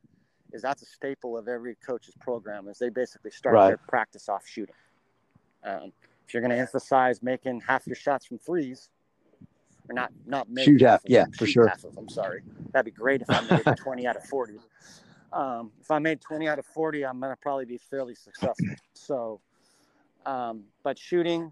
is 0.53 0.61
that's 0.61 0.83
a 0.83 0.85
staple 0.85 1.35
of 1.35 1.47
every 1.47 1.75
coach's 1.75 2.15
program 2.19 2.67
is 2.67 2.77
they 2.77 2.89
basically 2.89 3.31
start 3.31 3.55
Right. 3.55 3.67
their 3.69 3.77
practice 3.77 4.29
off 4.29 4.45
shooting. 4.47 4.75
Um, 5.63 5.91
if 6.27 6.33
you're 6.33 6.41
going 6.41 6.51
to 6.51 6.57
emphasize 6.57 7.23
making 7.23 7.61
half 7.61 7.87
your 7.87 7.95
shots 7.95 8.25
from 8.25 8.37
threes, 8.37 8.89
or 9.89 9.93
not 9.93 10.11
not 10.25 10.49
make 10.49 10.65
Shoot 10.65 10.81
half, 10.81 11.03
of 11.03 11.09
yeah, 11.09 11.23
them, 11.23 11.33
for 11.33 11.47
sure. 11.47 11.67
Half 11.67 11.83
of 11.83 11.95
them, 11.95 12.09
sorry. 12.09 12.41
That'd 12.71 12.85
be 12.85 12.91
great 12.91 13.21
if 13.21 13.29
I 13.29 13.41
made 13.41 13.65
20 13.77 14.07
out 14.07 14.15
of 14.15 14.23
40. 14.23 14.59
Um, 15.33 15.71
if 15.81 15.91
I 15.91 15.99
made 15.99 16.21
20 16.21 16.47
out 16.47 16.59
of 16.59 16.65
40, 16.65 17.05
I'm 17.05 17.19
going 17.19 17.31
to 17.31 17.37
probably 17.37 17.65
be 17.65 17.77
fairly 17.77 18.15
successful. 18.15 18.75
So, 18.93 19.41
um, 20.25 20.63
but 20.83 20.97
shooting 20.97 21.51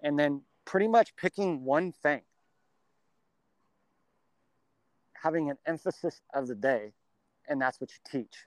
and 0.00 0.18
then 0.18 0.42
pretty 0.64 0.88
much 0.88 1.14
picking 1.16 1.64
one 1.64 1.92
thing, 1.92 2.22
having 5.14 5.50
an 5.50 5.56
emphasis 5.66 6.20
of 6.34 6.46
the 6.48 6.54
day, 6.54 6.92
and 7.48 7.60
that's 7.60 7.80
what 7.80 7.90
you 7.90 8.20
teach. 8.20 8.46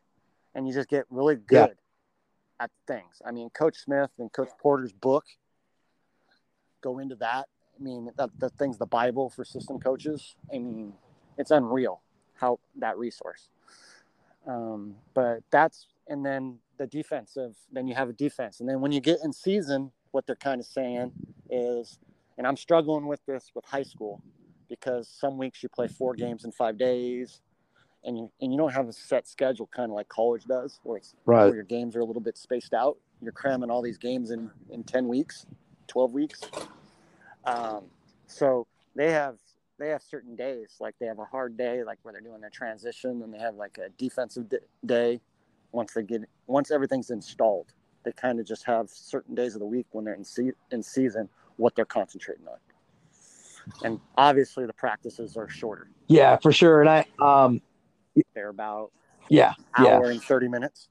And 0.56 0.68
you 0.68 0.74
just 0.74 0.90
get 0.90 1.06
really 1.10 1.36
Yeah. 1.36 1.68
good 1.68 1.78
at 2.60 2.72
things. 2.88 3.22
I 3.26 3.32
mean, 3.32 3.50
Coach 3.52 3.78
Smith 3.78 4.12
and 4.18 4.32
Coach 4.32 4.50
Porter's 4.60 4.94
book 4.94 5.26
go 6.82 7.00
into 7.00 7.16
that. 7.16 7.48
I 7.80 7.84
mean, 7.84 8.12
that, 8.18 8.30
that 8.40 8.54
thing's 8.58 8.78
the 8.78 8.86
Bible 8.86 9.30
for 9.30 9.46
system 9.46 9.80
coaches. 9.80 10.36
I 10.54 10.60
mean, 10.60 10.94
it's 11.38 11.52
unreal 11.52 12.02
how 12.36 12.60
that 12.78 12.98
resource. 12.98 13.50
Um, 14.48 14.96
but 15.14 15.40
that's, 15.52 15.88
and 16.08 16.26
then 16.26 16.58
the 16.78 16.88
defensive, 16.88 17.56
then 17.72 17.88
you 17.88 17.96
have 17.96 18.10
a 18.10 18.14
defense. 18.14 18.60
And 18.60 18.68
then 18.70 18.82
when 18.82 18.92
you 18.92 19.02
get 19.02 19.20
in 19.24 19.34
season, 19.34 19.92
what 20.12 20.26
they're 20.26 20.36
kind 20.36 20.60
of 20.60 20.66
saying 20.66 21.12
is, 21.50 22.00
and 22.38 22.48
I'm 22.48 22.58
struggling 22.58 23.06
with 23.08 23.24
this 23.26 23.52
with 23.54 23.66
high 23.66 23.84
school 23.84 24.22
because 24.70 25.08
some 25.08 25.38
weeks 25.38 25.62
you 25.62 25.70
play 25.70 25.88
four 25.88 26.14
games 26.16 26.46
in 26.46 26.52
five 26.52 26.78
days 26.78 27.42
and 28.04 28.18
you, 28.18 28.32
and 28.42 28.52
you 28.52 28.58
don't 28.58 28.72
have 28.74 28.88
a 28.88 28.94
set 28.94 29.28
schedule 29.28 29.68
kind 29.76 29.92
of 29.92 29.96
like 29.96 30.08
college 30.08 30.46
does 30.46 30.80
where 30.84 30.98
it's 30.98 31.16
Right. 31.26 31.46
where 31.46 31.56
your 31.56 31.64
games 31.64 31.96
are 31.96 32.00
a 32.00 32.06
little 32.06 32.22
bit 32.22 32.38
spaced 32.38 32.74
out. 32.74 32.98
You're 33.22 33.34
cramming 33.34 33.70
all 33.70 33.82
these 33.82 33.98
games 33.98 34.32
in, 34.32 34.50
in 34.72 34.84
10 34.84 35.08
weeks, 35.08 35.46
12 35.88 36.14
weeks. 36.14 36.42
Um, 37.46 37.86
so 38.28 38.68
they 38.96 39.12
have 39.12 39.38
they 39.80 39.90
have 39.90 40.04
certain 40.04 40.36
days 40.36 40.76
like 40.80 40.96
they 41.00 41.06
have 41.06 41.20
a 41.20 41.26
hard 41.26 41.58
day 41.58 41.84
like 41.84 41.98
where 42.04 42.12
they're 42.12 42.22
doing 42.22 42.42
their 42.42 42.50
transition 42.50 43.22
and 43.24 43.34
they 43.34 43.40
have 43.40 43.56
like 43.56 43.78
a 43.78 43.90
defensive 43.98 44.46
day 44.86 45.22
once 45.72 45.94
they 45.94 46.04
get 46.04 46.22
once 46.48 46.70
everything's 46.70 47.10
installed 47.10 47.68
they 48.04 48.12
kind 48.12 48.40
of 48.40 48.46
just 48.46 48.66
have 48.66 48.90
certain 48.90 49.36
days 49.36 49.56
of 49.56 49.60
the 49.60 49.66
week 49.66 49.86
when 49.92 50.04
they're 50.04 50.16
in, 50.16 50.24
se- 50.24 50.52
in 50.72 50.84
season 50.84 51.30
what 51.56 51.76
they're 51.76 51.86
concentrating 51.86 52.46
on 52.48 52.58
and 53.84 54.00
obviously 54.18 54.66
the 54.66 54.74
practices 54.74 55.38
are 55.38 55.48
shorter 55.48 55.90
Yeah, 56.08 56.38
for 56.38 56.52
sure. 56.52 56.82
And 56.82 56.90
I, 56.90 57.06
um, 57.20 57.62
they're 58.36 58.50
about 58.50 58.92
yeah, 59.30 59.54
yeah, 59.80 59.96
hour 59.96 60.10
and 60.10 60.22
30 60.22 60.50
minutes 60.50 60.90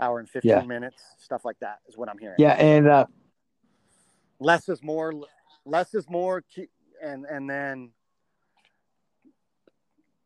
hour 0.00 0.18
and 0.18 0.28
15 0.28 0.48
Yeah. 0.48 0.62
minutes 0.62 1.02
stuff 1.18 1.44
like 1.44 1.58
that 1.60 1.80
is 1.88 1.96
what 1.98 2.08
i'm 2.08 2.18
hearing 2.18 2.36
yeah. 2.38 2.52
And, 2.52 2.88
uh, 2.88 3.06
less 4.40 4.68
is 4.68 4.82
more 4.82 5.12
less 5.68 5.94
is 5.94 6.08
more 6.08 6.42
keep, 6.42 6.70
and 7.02 7.24
and 7.26 7.48
then 7.48 7.90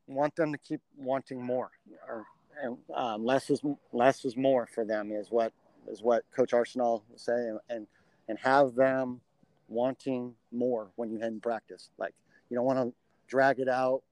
want 0.06 0.34
them 0.36 0.52
to 0.52 0.58
keep 0.58 0.80
wanting 0.96 1.42
more 1.42 1.70
or 2.08 2.24
and 2.62 2.76
um, 2.94 3.24
less 3.24 3.50
is 3.50 3.60
less 3.92 4.24
is 4.24 4.36
more 4.36 4.68
for 4.74 4.84
them 4.84 5.10
is 5.10 5.30
what 5.30 5.52
is 5.88 6.02
what 6.02 6.24
coach 6.34 6.50
Arseneault 6.52 7.02
was 7.10 7.22
saying 7.22 7.58
and 7.70 7.86
and 8.28 8.38
have 8.38 8.74
them 8.74 9.20
wanting 9.68 10.34
more 10.50 10.90
when 10.96 11.10
you 11.10 11.18
head 11.18 11.32
in 11.32 11.40
practice 11.40 11.88
like 11.98 12.14
you 12.50 12.56
don't 12.56 12.66
want 12.66 12.78
to 12.78 12.94
drag 13.32 13.60
it 13.60 13.68
out. 13.68 14.02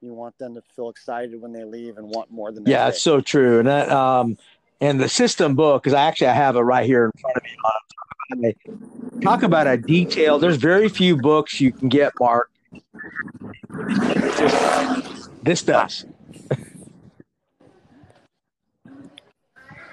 You 0.00 0.14
want 0.14 0.38
them 0.38 0.54
to 0.54 0.62
feel 0.76 0.90
excited 0.90 1.40
when 1.40 1.52
they 1.52 1.64
leave 1.64 1.98
and 1.98 2.06
want 2.08 2.30
more 2.30 2.52
than 2.52 2.64
yeah, 2.66 2.86
it's 2.88 3.02
so 3.02 3.20
true. 3.20 3.58
And 3.58 3.66
that, 3.66 3.90
um, 3.90 4.38
and 4.80 5.00
the 5.00 5.08
system 5.08 5.54
book, 5.54 5.82
because 5.82 5.94
I 5.94 6.02
actually 6.04 6.28
I 6.28 6.32
have 6.34 6.56
it 6.56 6.60
right 6.60 6.86
here 6.86 7.06
in 7.06 7.12
front 7.20 7.36
of 8.32 8.38
me. 8.38 8.54
Talk 9.22 9.42
about 9.42 9.66
a 9.66 9.76
detail. 9.76 10.38
There's 10.38 10.56
very 10.56 10.88
few 10.88 11.16
books 11.16 11.60
you 11.60 11.72
can 11.72 11.88
get, 11.88 12.12
Marc. 12.20 12.50
This 15.42 15.62
does. 15.62 16.04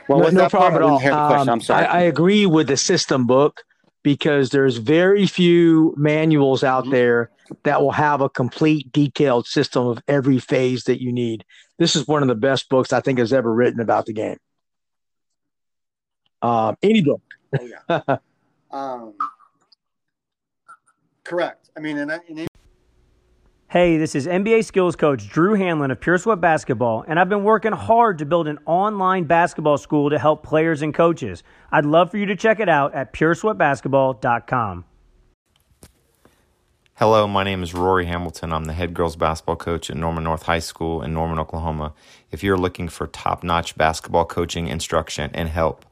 well 0.08 0.20
no, 0.20 0.30
no 0.30 0.32
that 0.32 0.52
part? 0.52 0.74
problem 0.74 0.76
at 0.76 0.82
I 0.82 0.86
all. 0.90 0.98
didn't 0.98 1.02
hear 1.04 1.12
the 1.12 1.28
question. 1.28 1.42
Um, 1.42 1.54
i'm 1.54 1.62
sorry 1.62 1.86
I, 1.86 2.00
I 2.00 2.02
agree 2.02 2.46
with 2.46 2.68
the 2.68 2.78
system 2.78 3.28
book 3.28 3.62
because 4.04 4.50
there's 4.50 4.78
very 4.78 5.28
few 5.28 5.94
manuals 5.98 6.64
out 6.64 6.86
Mhm. 6.86 6.92
there 6.92 7.30
that 7.64 7.82
will 7.82 7.92
have 7.92 8.22
a 8.22 8.30
complete 8.30 8.92
detailed 8.92 9.46
system 9.46 9.86
of 9.88 10.02
every 10.08 10.40
phase 10.40 10.86
that 10.86 11.02
you 11.02 11.12
need. 11.12 11.44
This 11.78 11.96
is 11.98 12.08
one 12.08 12.22
of 12.22 12.30
the 12.30 12.36
best 12.36 12.70
books 12.70 12.94
I 12.94 13.02
think 13.02 13.20
has 13.20 13.32
ever 13.34 13.54
written 13.54 13.80
about 13.82 14.06
the 14.06 14.14
game. 14.14 14.38
Um, 16.42 16.76
any 16.82 17.02
book. 17.02 17.22
Oh 17.60 17.66
yeah. 17.66 18.18
um, 18.72 19.14
correct. 21.24 21.70
I 21.76 21.80
mean, 21.80 21.98
and, 21.98 22.12
I- 22.12 22.20
and 22.28 22.48
Hey, 23.72 23.96
this 23.96 24.16
is 24.16 24.28
NBA 24.28 24.66
skills 24.66 24.98
coach 24.98 25.30
Drew 25.30 25.56
Hanlen 25.56 25.94
of 25.94 26.02
Pure 26.02 26.18
Sweat 26.18 26.42
Basketball, 26.42 27.06
and 27.08 27.18
I've 27.18 27.30
been 27.30 27.46
working 27.46 27.72
hard 27.72 28.18
to 28.18 28.26
build 28.26 28.50
an 28.50 28.60
online 28.66 29.24
basketball 29.24 29.78
school 29.78 30.10
to 30.10 30.20
help 30.20 30.44
players 30.44 30.82
and 30.82 30.94
coaches. 30.94 31.42
I'd 31.72 31.86
love 31.86 32.12
for 32.12 32.18
you 32.18 32.26
to 32.26 32.36
check 32.36 32.60
it 32.60 32.68
out 32.68 32.94
at 32.94 33.14
puresweatbasketball.com. 33.14 34.84
Hello, 36.96 37.26
my 37.28 37.46
name 37.46 37.64
is 37.64 37.74
Rory 37.74 38.08
Hamilton. 38.08 38.52
I'm 38.52 38.66
the 38.66 38.74
head 38.74 38.94
girls 38.94 39.16
basketball 39.16 39.56
coach 39.56 39.90
at 39.90 39.96
Norman 39.96 40.26
North 40.26 40.44
High 40.44 40.60
School 40.60 41.02
in 41.02 41.14
Norman, 41.14 41.40
Oklahoma. 41.40 41.94
If 42.30 42.44
you're 42.44 42.58
looking 42.58 42.90
for 42.90 43.08
top 43.08 43.42
notch 43.42 43.78
basketball 43.78 44.26
coaching, 44.26 44.68
instruction, 44.68 45.32
and 45.34 45.48
help, 45.48 45.86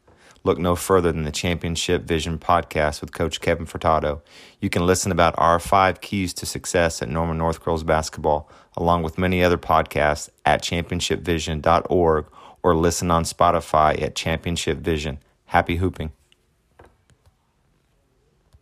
look 0.50 0.58
no 0.58 0.76
further 0.76 1.12
than 1.12 1.26
the 1.26 1.32
Championship 1.32 2.06
Vision 2.06 2.40
podcast 2.40 3.02
with 3.02 3.14
Coach 3.14 3.40
Kevin 3.40 3.68
Furtado. 3.68 4.22
You 4.60 4.72
can 4.72 4.88
listen 4.88 5.12
about 5.12 5.36
our 5.38 5.60
five 5.60 6.02
keys 6.02 6.34
to 6.34 6.48
success 6.48 7.04
at 7.04 7.08
Norman 7.08 7.38
North 7.38 7.64
Girls 7.64 7.84
Basketball, 7.84 8.50
along 8.76 9.04
with 9.04 9.20
many 9.20 9.44
other 9.44 9.60
podcasts 9.60 10.28
at 10.48 10.64
championshipvision.org 10.64 12.26
or 12.64 12.76
listen 12.76 13.12
on 13.12 13.26
Spotify 13.26 14.02
at 14.02 14.16
Championship 14.16 14.80
Vision. 14.80 15.20
Happy 15.46 15.76
hooping. 15.76 16.12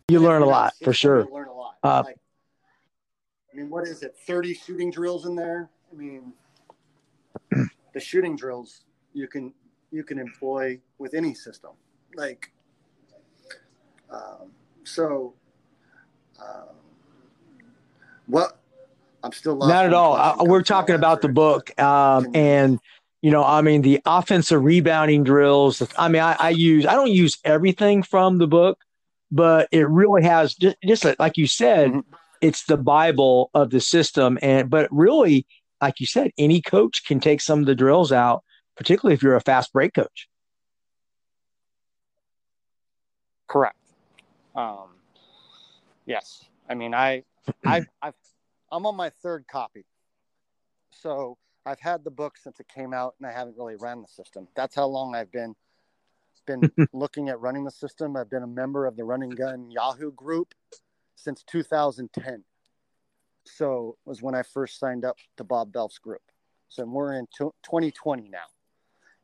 You 0.08 0.20
learn 0.20 0.42
a 0.42 0.46
lot 0.46 0.74
for 0.84 0.92
sure. 0.92 1.26
Learn 1.32 1.48
a 1.48 1.52
lot. 1.54 1.76
Uh, 1.82 2.02
like, 2.04 2.16
I 3.50 3.56
mean, 3.56 3.70
what 3.70 3.88
is 3.88 4.02
it? 4.02 4.14
Thirty 4.26 4.52
shooting 4.52 4.90
drills 4.90 5.24
in 5.24 5.34
there. 5.34 5.70
I 5.90 5.96
mean, 5.96 6.34
the 7.94 8.00
shooting 8.00 8.36
drills 8.36 8.82
you 9.14 9.26
can 9.26 9.54
you 9.90 10.04
can 10.04 10.18
employ 10.18 10.80
with 10.98 11.14
any 11.14 11.34
system. 11.34 11.70
Like, 12.14 12.52
um, 14.10 14.52
so, 14.84 15.34
um, 16.40 16.74
what? 18.26 18.58
I'm 19.22 19.32
still 19.32 19.56
Not 19.56 19.84
at 19.84 19.92
all. 19.92 20.14
Uh, 20.14 20.44
we're 20.44 20.62
talking 20.62 20.94
about 20.94 21.22
the 21.22 21.28
book, 21.28 21.78
um, 21.80 22.28
and 22.34 22.78
you 23.20 23.32
know, 23.32 23.42
I 23.42 23.62
mean, 23.62 23.82
the 23.82 24.00
offensive 24.06 24.62
rebounding 24.62 25.24
drills. 25.24 25.82
I 25.98 26.08
mean, 26.08 26.22
I, 26.22 26.36
I 26.38 26.50
use 26.50 26.86
I 26.86 26.94
don't 26.94 27.10
use 27.10 27.36
everything 27.44 28.04
from 28.04 28.38
the 28.38 28.46
book, 28.46 28.78
but 29.32 29.68
it 29.72 29.88
really 29.88 30.22
has 30.22 30.54
just, 30.54 30.76
just 30.84 31.04
like 31.18 31.36
you 31.36 31.48
said, 31.48 31.90
Mhm. 31.90 32.04
it's 32.40 32.64
the 32.64 32.76
Bible 32.76 33.50
of 33.54 33.70
the 33.70 33.80
system. 33.80 34.38
And 34.40 34.70
but 34.70 34.88
really, 34.92 35.46
like 35.82 35.98
you 35.98 36.06
said, 36.06 36.30
any 36.38 36.60
coach 36.60 37.04
can 37.04 37.18
take 37.18 37.40
some 37.40 37.58
of 37.58 37.66
the 37.66 37.74
drills 37.74 38.12
out, 38.12 38.44
particularly 38.78 39.14
if 39.14 39.22
you're 39.22 39.36
a 39.36 39.40
fast 39.40 39.72
break 39.72 39.92
coach. 39.92 40.28
Correct. 43.48 43.76
Um, 44.54 44.88
yes. 46.06 46.44
I 46.68 46.74
mean, 46.74 46.94
I, 46.94 47.24
I, 47.66 47.82
I've, 48.00 48.14
I'm 48.70 48.86
on 48.86 48.96
my 48.96 49.10
third 49.10 49.46
copy, 49.50 49.84
so 50.90 51.36
I've 51.66 51.80
had 51.80 52.04
the 52.04 52.10
book 52.10 52.36
since 52.38 52.60
it 52.60 52.68
came 52.68 52.94
out, 52.94 53.14
and 53.18 53.26
I 53.26 53.32
haven't 53.32 53.56
really 53.58 53.76
ran 53.76 54.00
the 54.00 54.08
system. 54.08 54.46
That's 54.54 54.74
how 54.74 54.86
long 54.86 55.14
I've 55.14 55.32
been 55.32 55.54
been 56.46 56.70
looking 56.92 57.28
at 57.28 57.40
running 57.40 57.64
the 57.64 57.70
system. 57.70 58.16
I've 58.16 58.30
been 58.30 58.42
a 58.42 58.46
member 58.46 58.86
of 58.86 58.96
the 58.96 59.04
Run 59.04 59.22
and 59.22 59.36
Gun 59.36 59.70
Yahoo 59.70 60.12
group 60.12 60.54
since 61.14 61.42
2010. 61.42 62.42
So 63.44 63.96
it 64.06 64.08
was 64.08 64.22
when 64.22 64.34
I 64.34 64.42
first 64.42 64.78
signed 64.78 65.04
up 65.04 65.16
to 65.36 65.44
Bob 65.44 65.72
Belf's 65.72 65.98
group. 65.98 66.22
So 66.68 66.84
we're 66.84 67.14
in 67.14 67.26
t- 67.26 67.50
2020 67.64 68.28
now, 68.28 68.38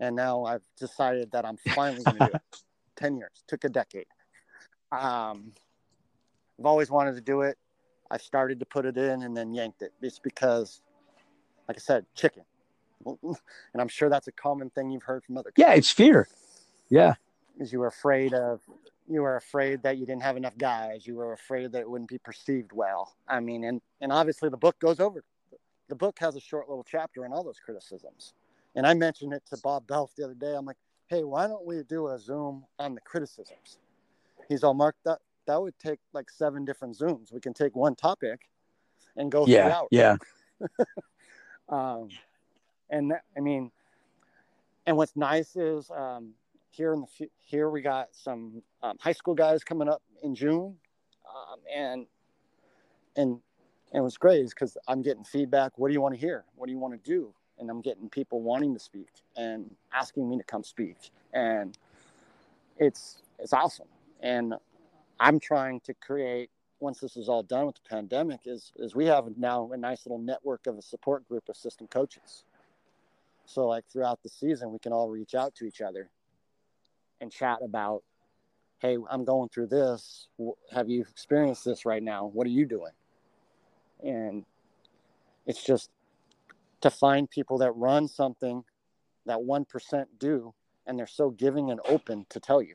and 0.00 0.16
now 0.16 0.44
I've 0.44 0.64
decided 0.78 1.32
that 1.32 1.44
I'm 1.44 1.56
finally 1.56 2.02
going 2.02 2.18
to 2.18 2.26
do 2.26 2.32
it. 2.34 2.42
10 2.96 3.16
years 3.16 3.42
took 3.48 3.64
a 3.64 3.68
decade. 3.68 4.06
Um, 4.92 5.52
I've 6.58 6.66
always 6.66 6.90
wanted 6.90 7.16
to 7.16 7.20
do 7.20 7.40
it. 7.42 7.58
I 8.10 8.18
started 8.18 8.60
to 8.60 8.66
put 8.66 8.86
it 8.86 8.96
in 8.96 9.22
and 9.22 9.36
then 9.36 9.52
yanked 9.52 9.82
it. 9.82 9.92
It's 10.00 10.18
because, 10.20 10.80
like 11.68 11.76
I 11.76 11.80
said, 11.80 12.06
chicken. 12.14 12.44
And 13.12 13.82
I'm 13.82 13.88
sure 13.88 14.08
that's 14.08 14.28
a 14.28 14.32
common 14.32 14.70
thing 14.70 14.90
you've 14.90 15.02
heard 15.02 15.24
from 15.24 15.36
other. 15.36 15.50
People. 15.50 15.68
Yeah, 15.68 15.76
it's 15.76 15.90
fear. 15.90 16.28
Yeah. 16.88 17.14
Is 17.58 17.72
you 17.72 17.80
were 17.80 17.88
afraid 17.88 18.32
of, 18.32 18.60
you 19.08 19.20
were 19.20 19.36
afraid 19.36 19.82
that 19.82 19.98
you 19.98 20.06
didn't 20.06 20.22
have 20.22 20.36
enough 20.36 20.56
guys. 20.56 21.06
You 21.06 21.16
were 21.16 21.32
afraid 21.32 21.72
that 21.72 21.80
it 21.80 21.90
wouldn't 21.90 22.08
be 22.08 22.18
perceived 22.18 22.72
well. 22.72 23.14
I 23.28 23.40
mean, 23.40 23.64
and 23.64 23.82
and 24.00 24.12
obviously 24.12 24.48
the 24.48 24.56
book 24.56 24.78
goes 24.78 25.00
over. 25.00 25.22
The 25.88 25.94
book 25.94 26.16
has 26.20 26.36
a 26.36 26.40
short 26.40 26.68
little 26.68 26.84
chapter 26.84 27.24
on 27.24 27.32
all 27.32 27.44
those 27.44 27.58
criticisms. 27.62 28.32
And 28.74 28.86
I 28.86 28.94
mentioned 28.94 29.32
it 29.32 29.42
to 29.50 29.56
Bob 29.62 29.86
Belf 29.86 30.14
the 30.16 30.24
other 30.24 30.34
day. 30.34 30.54
I'm 30.54 30.64
like, 30.64 30.76
hey, 31.06 31.22
why 31.22 31.46
don't 31.46 31.64
we 31.64 31.82
do 31.82 32.08
a 32.08 32.18
Zoom 32.18 32.64
on 32.78 32.94
the 32.94 33.00
criticisms? 33.00 33.78
He's 34.48 34.64
all 34.64 34.74
marked 34.74 35.04
that 35.04 35.18
that 35.46 35.60
would 35.60 35.78
take 35.78 35.98
like 36.12 36.30
seven 36.30 36.64
different 36.64 36.96
Zooms. 36.96 37.32
We 37.32 37.40
can 37.40 37.52
take 37.52 37.76
one 37.76 37.94
topic 37.94 38.48
and 39.16 39.30
go 39.30 39.46
yeah, 39.46 39.64
three 39.64 39.72
hours. 39.72 39.88
Yeah. 39.90 40.16
um, 41.68 42.08
and 42.90 43.10
that, 43.10 43.22
I 43.36 43.40
mean, 43.40 43.70
and 44.86 44.96
what's 44.96 45.16
nice 45.16 45.56
is 45.56 45.90
um, 45.90 46.32
here 46.70 46.92
in 46.92 47.00
the 47.00 47.28
here 47.38 47.70
we 47.70 47.80
got 47.82 48.08
some 48.12 48.62
um, 48.82 48.96
high 49.00 49.12
school 49.12 49.34
guys 49.34 49.64
coming 49.64 49.88
up 49.88 50.02
in 50.22 50.34
June, 50.34 50.76
um, 51.28 51.58
and 51.74 52.06
and 53.16 53.40
and 53.92 54.02
what's 54.02 54.16
great 54.16 54.40
is 54.40 54.50
because 54.50 54.76
I'm 54.88 55.02
getting 55.02 55.24
feedback. 55.24 55.78
What 55.78 55.88
do 55.88 55.94
you 55.94 56.00
want 56.00 56.14
to 56.14 56.20
hear? 56.20 56.44
What 56.54 56.66
do 56.66 56.72
you 56.72 56.78
want 56.78 56.94
to 56.94 57.10
do? 57.10 57.34
And 57.58 57.70
I'm 57.70 57.80
getting 57.80 58.08
people 58.08 58.42
wanting 58.42 58.74
to 58.74 58.80
speak 58.80 59.10
and 59.36 59.70
asking 59.92 60.28
me 60.28 60.36
to 60.38 60.44
come 60.44 60.64
speak, 60.64 60.96
and 61.32 61.76
it's 62.78 63.22
it's 63.38 63.52
awesome. 63.52 63.86
And 64.20 64.54
I'm 65.20 65.38
trying 65.38 65.80
to 65.80 65.94
create 65.94 66.50
once 66.80 67.00
this 67.00 67.16
is 67.16 67.28
all 67.28 67.42
done 67.42 67.66
with 67.66 67.76
the 67.76 67.88
pandemic 67.88 68.40
is 68.46 68.72
is 68.76 68.94
we 68.94 69.06
have 69.06 69.24
now 69.36 69.70
a 69.72 69.76
nice 69.76 70.04
little 70.04 70.18
network 70.18 70.66
of 70.66 70.76
a 70.78 70.82
support 70.82 71.26
group 71.28 71.48
of 71.48 71.56
system 71.56 71.86
coaches. 71.86 72.44
So 73.46 73.66
like 73.66 73.84
throughout 73.90 74.22
the 74.22 74.28
season, 74.28 74.72
we 74.72 74.78
can 74.78 74.92
all 74.92 75.08
reach 75.08 75.34
out 75.34 75.54
to 75.56 75.66
each 75.66 75.80
other 75.80 76.10
and 77.20 77.30
chat 77.30 77.58
about, 77.62 78.02
hey, 78.78 78.96
I'm 79.10 79.24
going 79.24 79.48
through 79.48 79.68
this. 79.68 80.28
Have 80.72 80.88
you 80.88 81.02
experienced 81.02 81.64
this 81.64 81.86
right 81.86 82.02
now? 82.02 82.26
What 82.26 82.46
are 82.46 82.50
you 82.50 82.66
doing? 82.66 82.92
And 84.02 84.44
it's 85.46 85.62
just 85.62 85.90
to 86.84 86.90
find 86.90 87.30
people 87.30 87.58
that 87.58 87.72
run 87.72 88.06
something 88.06 88.62
that 89.24 89.38
1% 89.38 90.04
do 90.18 90.52
and 90.86 90.98
they're 90.98 91.06
so 91.06 91.30
giving 91.30 91.70
and 91.70 91.80
open 91.88 92.26
to 92.28 92.38
tell 92.38 92.60
you 92.60 92.74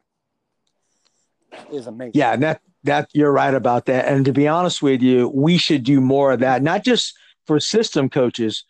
is 1.71 1.85
amazing. 1.85 2.13
Yeah, 2.15 2.35
that 2.37 2.61
that 2.85 3.09
you're 3.13 3.31
right 3.31 3.53
about 3.53 3.85
that. 3.85 4.07
And 4.07 4.25
to 4.25 4.33
be 4.33 4.47
honest 4.47 4.81
with 4.81 5.03
you, 5.03 5.29
we 5.29 5.59
should 5.59 5.83
do 5.83 6.01
more 6.01 6.31
of 6.31 6.39
that, 6.39 6.63
not 6.63 6.83
just 6.83 7.15
for 7.45 7.59
system 7.59 8.09
coaches. 8.09 8.63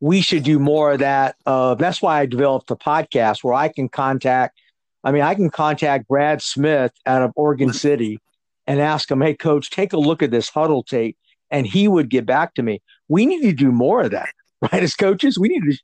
We 0.00 0.22
should 0.22 0.42
do 0.42 0.58
more 0.58 0.92
of 0.92 0.98
that. 1.00 1.36
Uh, 1.46 1.76
that's 1.76 2.02
why 2.02 2.18
I 2.18 2.26
developed 2.26 2.66
the 2.66 2.76
podcast 2.76 3.44
where 3.44 3.54
I 3.54 3.68
can 3.68 3.88
contact. 3.88 4.58
I 5.04 5.12
mean, 5.12 5.22
I 5.22 5.36
can 5.36 5.50
contact 5.50 6.08
Brad 6.08 6.42
Smith 6.42 6.92
out 7.06 7.22
of 7.22 7.32
Oregon 7.36 7.72
City 7.72 8.18
and 8.66 8.80
ask 8.80 9.08
him, 9.08 9.20
"Hey, 9.20 9.34
coach, 9.34 9.70
take 9.70 9.92
a 9.92 9.98
look 9.98 10.20
at 10.20 10.32
this 10.32 10.48
huddle 10.48 10.82
tape," 10.82 11.16
and 11.48 11.64
he 11.64 11.86
would 11.86 12.10
get 12.10 12.26
back 12.26 12.54
to 12.54 12.62
me. 12.62 12.82
We 13.08 13.26
need 13.26 13.42
to 13.42 13.52
do 13.52 13.70
more 13.70 14.02
of 14.02 14.10
that, 14.10 14.34
right? 14.72 14.82
As 14.82 14.94
coaches, 14.94 15.38
we 15.38 15.48
need 15.48 15.62
to. 15.70 15.78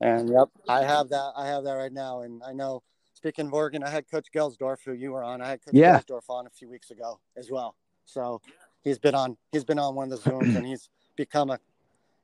And 0.00 0.28
yep, 0.28 0.48
I 0.68 0.82
have 0.82 1.10
that. 1.10 1.32
I 1.36 1.46
have 1.46 1.64
that 1.64 1.74
right 1.74 1.92
now, 1.92 2.22
and 2.22 2.42
I 2.44 2.52
know 2.52 2.82
speaking 3.22 3.46
of 3.46 3.54
Oregon, 3.54 3.84
I 3.84 3.88
had 3.88 4.10
Coach 4.10 4.26
Gelsdorf, 4.34 4.78
who 4.84 4.92
you 4.92 5.12
were 5.12 5.22
on. 5.22 5.40
I 5.40 5.50
had 5.50 5.64
Coach 5.64 5.74
yeah. 5.74 6.00
Gelsdorf 6.00 6.28
on 6.28 6.46
a 6.46 6.50
few 6.50 6.68
weeks 6.68 6.90
ago 6.90 7.20
as 7.36 7.50
well. 7.52 7.76
So 8.04 8.40
he's 8.82 8.98
been 8.98 9.14
on. 9.14 9.36
He's 9.52 9.64
been 9.64 9.78
on 9.78 9.94
one 9.94 10.12
of 10.12 10.22
the 10.22 10.30
zooms, 10.30 10.56
and 10.56 10.66
he's 10.66 10.88
become 11.16 11.50
a. 11.50 11.58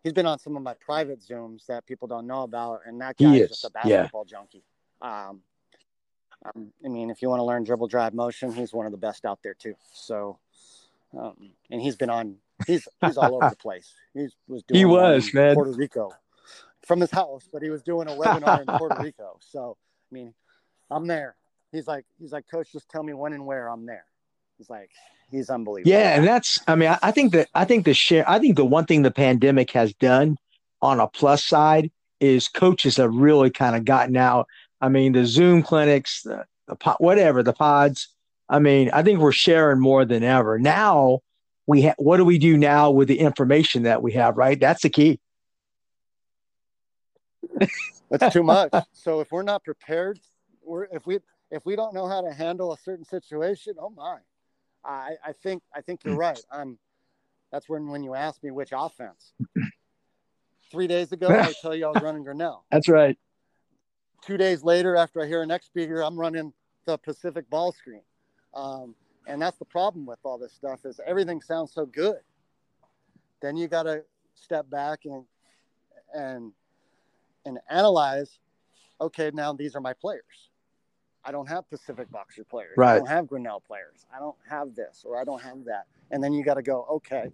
He's 0.02 0.12
been 0.12 0.26
on 0.26 0.38
some 0.38 0.56
of 0.56 0.62
my 0.62 0.74
private 0.74 1.20
zooms 1.20 1.66
that 1.66 1.86
people 1.86 2.08
don't 2.08 2.26
know 2.26 2.42
about, 2.42 2.80
and 2.84 3.00
that 3.00 3.16
guy 3.16 3.34
is. 3.34 3.42
is 3.42 3.48
just 3.50 3.64
a 3.64 3.70
basketball 3.70 4.24
yeah. 4.26 4.38
junkie. 4.38 4.64
Um, 5.00 5.42
um, 6.44 6.72
I 6.84 6.88
mean, 6.88 7.10
if 7.10 7.22
you 7.22 7.28
want 7.28 7.40
to 7.40 7.44
learn 7.44 7.64
dribble 7.64 7.88
drive 7.88 8.14
motion, 8.14 8.52
he's 8.52 8.72
one 8.72 8.86
of 8.86 8.92
the 8.92 8.98
best 8.98 9.24
out 9.24 9.40
there 9.42 9.54
too. 9.54 9.74
So, 9.92 10.38
um, 11.16 11.50
and 11.70 11.80
he's 11.80 11.96
been 11.96 12.10
on. 12.10 12.36
He's 12.66 12.88
he's 13.04 13.16
all 13.16 13.36
over 13.36 13.50
the 13.50 13.56
place. 13.60 13.94
He 14.14 14.28
was 14.48 14.62
doing 14.64 14.78
he 14.78 14.84
was 14.84 15.32
man 15.32 15.54
Puerto 15.54 15.72
Rico 15.72 16.10
from 16.88 17.00
his 17.00 17.10
house, 17.10 17.48
but 17.52 17.62
he 17.62 17.70
was 17.70 17.82
doing 17.82 18.08
a 18.08 18.12
webinar 18.12 18.60
in 18.60 18.66
Puerto 18.66 19.00
Rico. 19.02 19.38
So, 19.50 19.76
I 20.10 20.14
mean, 20.14 20.34
I'm 20.90 21.06
there. 21.06 21.36
He's 21.70 21.86
like, 21.86 22.06
he's 22.18 22.32
like, 22.32 22.46
coach, 22.50 22.72
just 22.72 22.88
tell 22.88 23.02
me 23.02 23.12
when 23.12 23.34
and 23.34 23.46
where 23.46 23.68
I'm 23.68 23.84
there. 23.84 24.04
He's 24.56 24.70
like, 24.70 24.90
he's 25.30 25.50
unbelievable. 25.50 25.90
Yeah, 25.90 26.16
and 26.16 26.26
that's, 26.26 26.58
I 26.66 26.74
mean, 26.74 26.88
I, 26.88 26.98
I 27.02 27.10
think 27.12 27.32
that 27.32 27.48
I 27.54 27.64
think 27.66 27.84
the 27.84 27.94
share, 27.94 28.28
I 28.28 28.38
think 28.38 28.56
the 28.56 28.64
one 28.64 28.86
thing 28.86 29.02
the 29.02 29.10
pandemic 29.10 29.70
has 29.72 29.92
done 29.94 30.38
on 30.80 30.98
a 30.98 31.06
plus 31.06 31.44
side 31.44 31.90
is 32.20 32.48
coaches 32.48 32.96
have 32.96 33.14
really 33.14 33.50
kind 33.50 33.76
of 33.76 33.84
gotten 33.84 34.16
out. 34.16 34.48
I 34.80 34.88
mean, 34.88 35.12
the 35.12 35.26
Zoom 35.26 35.62
clinics, 35.62 36.22
the, 36.22 36.46
the 36.66 36.76
whatever, 36.98 37.42
the 37.42 37.52
pods. 37.52 38.08
I 38.48 38.60
mean, 38.60 38.90
I 38.92 39.02
think 39.02 39.20
we're 39.20 39.32
sharing 39.32 39.80
more 39.80 40.04
than 40.06 40.22
ever. 40.22 40.58
Now, 40.58 41.20
we 41.68 41.82
ha- 41.82 41.94
what 41.98 42.16
do 42.16 42.24
we 42.24 42.38
do 42.38 42.56
now 42.56 42.90
with 42.90 43.06
the 43.06 43.20
information 43.20 43.84
that 43.84 44.02
we 44.02 44.12
have? 44.12 44.36
Right, 44.36 44.58
that's 44.58 44.82
the 44.82 44.90
key. 44.90 45.20
That's 48.10 48.32
too 48.32 48.42
much. 48.42 48.72
so 48.92 49.20
if 49.20 49.30
we're 49.30 49.42
not 49.42 49.62
prepared 49.62 50.18
we're 50.64 50.84
if 50.84 51.06
we 51.06 51.18
if 51.50 51.64
we 51.64 51.76
don't 51.76 51.94
know 51.94 52.06
how 52.06 52.20
to 52.20 52.32
handle 52.32 52.72
a 52.72 52.78
certain 52.78 53.04
situation, 53.04 53.74
oh 53.80 53.90
my, 53.90 54.18
I 54.84 55.12
I 55.24 55.32
think 55.32 55.62
I 55.74 55.80
think 55.80 56.04
you're 56.04 56.16
right. 56.16 56.40
I'm. 56.50 56.78
That's 57.50 57.68
when 57.68 57.88
when 57.88 58.02
you 58.02 58.14
ask 58.14 58.42
me 58.42 58.50
which 58.50 58.70
offense. 58.72 59.32
Three 60.70 60.86
days 60.86 61.12
ago, 61.12 61.30
I 61.30 61.54
tell 61.62 61.74
you 61.74 61.86
I 61.86 61.90
was 61.90 62.02
running 62.02 62.24
Grinnell. 62.24 62.64
That's 62.70 62.88
right. 62.88 63.16
Two 64.26 64.36
days 64.36 64.62
later, 64.62 64.96
after 64.96 65.22
I 65.22 65.26
hear 65.26 65.42
an 65.42 65.48
next 65.48 65.66
speaker, 65.66 66.02
I'm 66.02 66.18
running 66.18 66.52
the 66.84 66.98
Pacific 66.98 67.48
ball 67.48 67.72
screen. 67.72 68.02
Um, 68.52 68.94
and 69.28 69.40
that's 69.40 69.58
the 69.58 69.64
problem 69.64 70.06
with 70.06 70.18
all 70.24 70.38
this 70.38 70.52
stuff 70.52 70.84
is 70.84 71.00
everything 71.06 71.40
sounds 71.40 71.72
so 71.72 71.86
good. 71.86 72.18
Then 73.40 73.56
you 73.56 73.68
got 73.68 73.84
to 73.84 74.04
step 74.34 74.68
back 74.68 75.00
and 75.04 75.24
and 76.14 76.52
and 77.44 77.58
analyze. 77.70 78.38
Okay, 79.00 79.30
now 79.32 79.52
these 79.52 79.76
are 79.76 79.80
my 79.80 79.92
players 79.92 80.48
I 81.28 81.30
don't 81.30 81.48
have 81.48 81.68
Pacific 81.68 82.10
Boxer 82.10 82.44
players. 82.44 82.72
Right. 82.76 82.94
I 82.94 82.98
don't 82.98 83.08
have 83.08 83.26
Grinnell 83.26 83.60
players. 83.60 84.06
I 84.14 84.18
don't 84.18 84.36
have 84.48 84.74
this 84.74 85.04
or 85.04 85.20
I 85.20 85.24
don't 85.24 85.42
have 85.42 85.64
that. 85.66 85.86
And 86.10 86.24
then 86.24 86.32
you 86.32 86.42
got 86.42 86.54
to 86.54 86.62
go, 86.62 86.86
okay. 86.90 87.30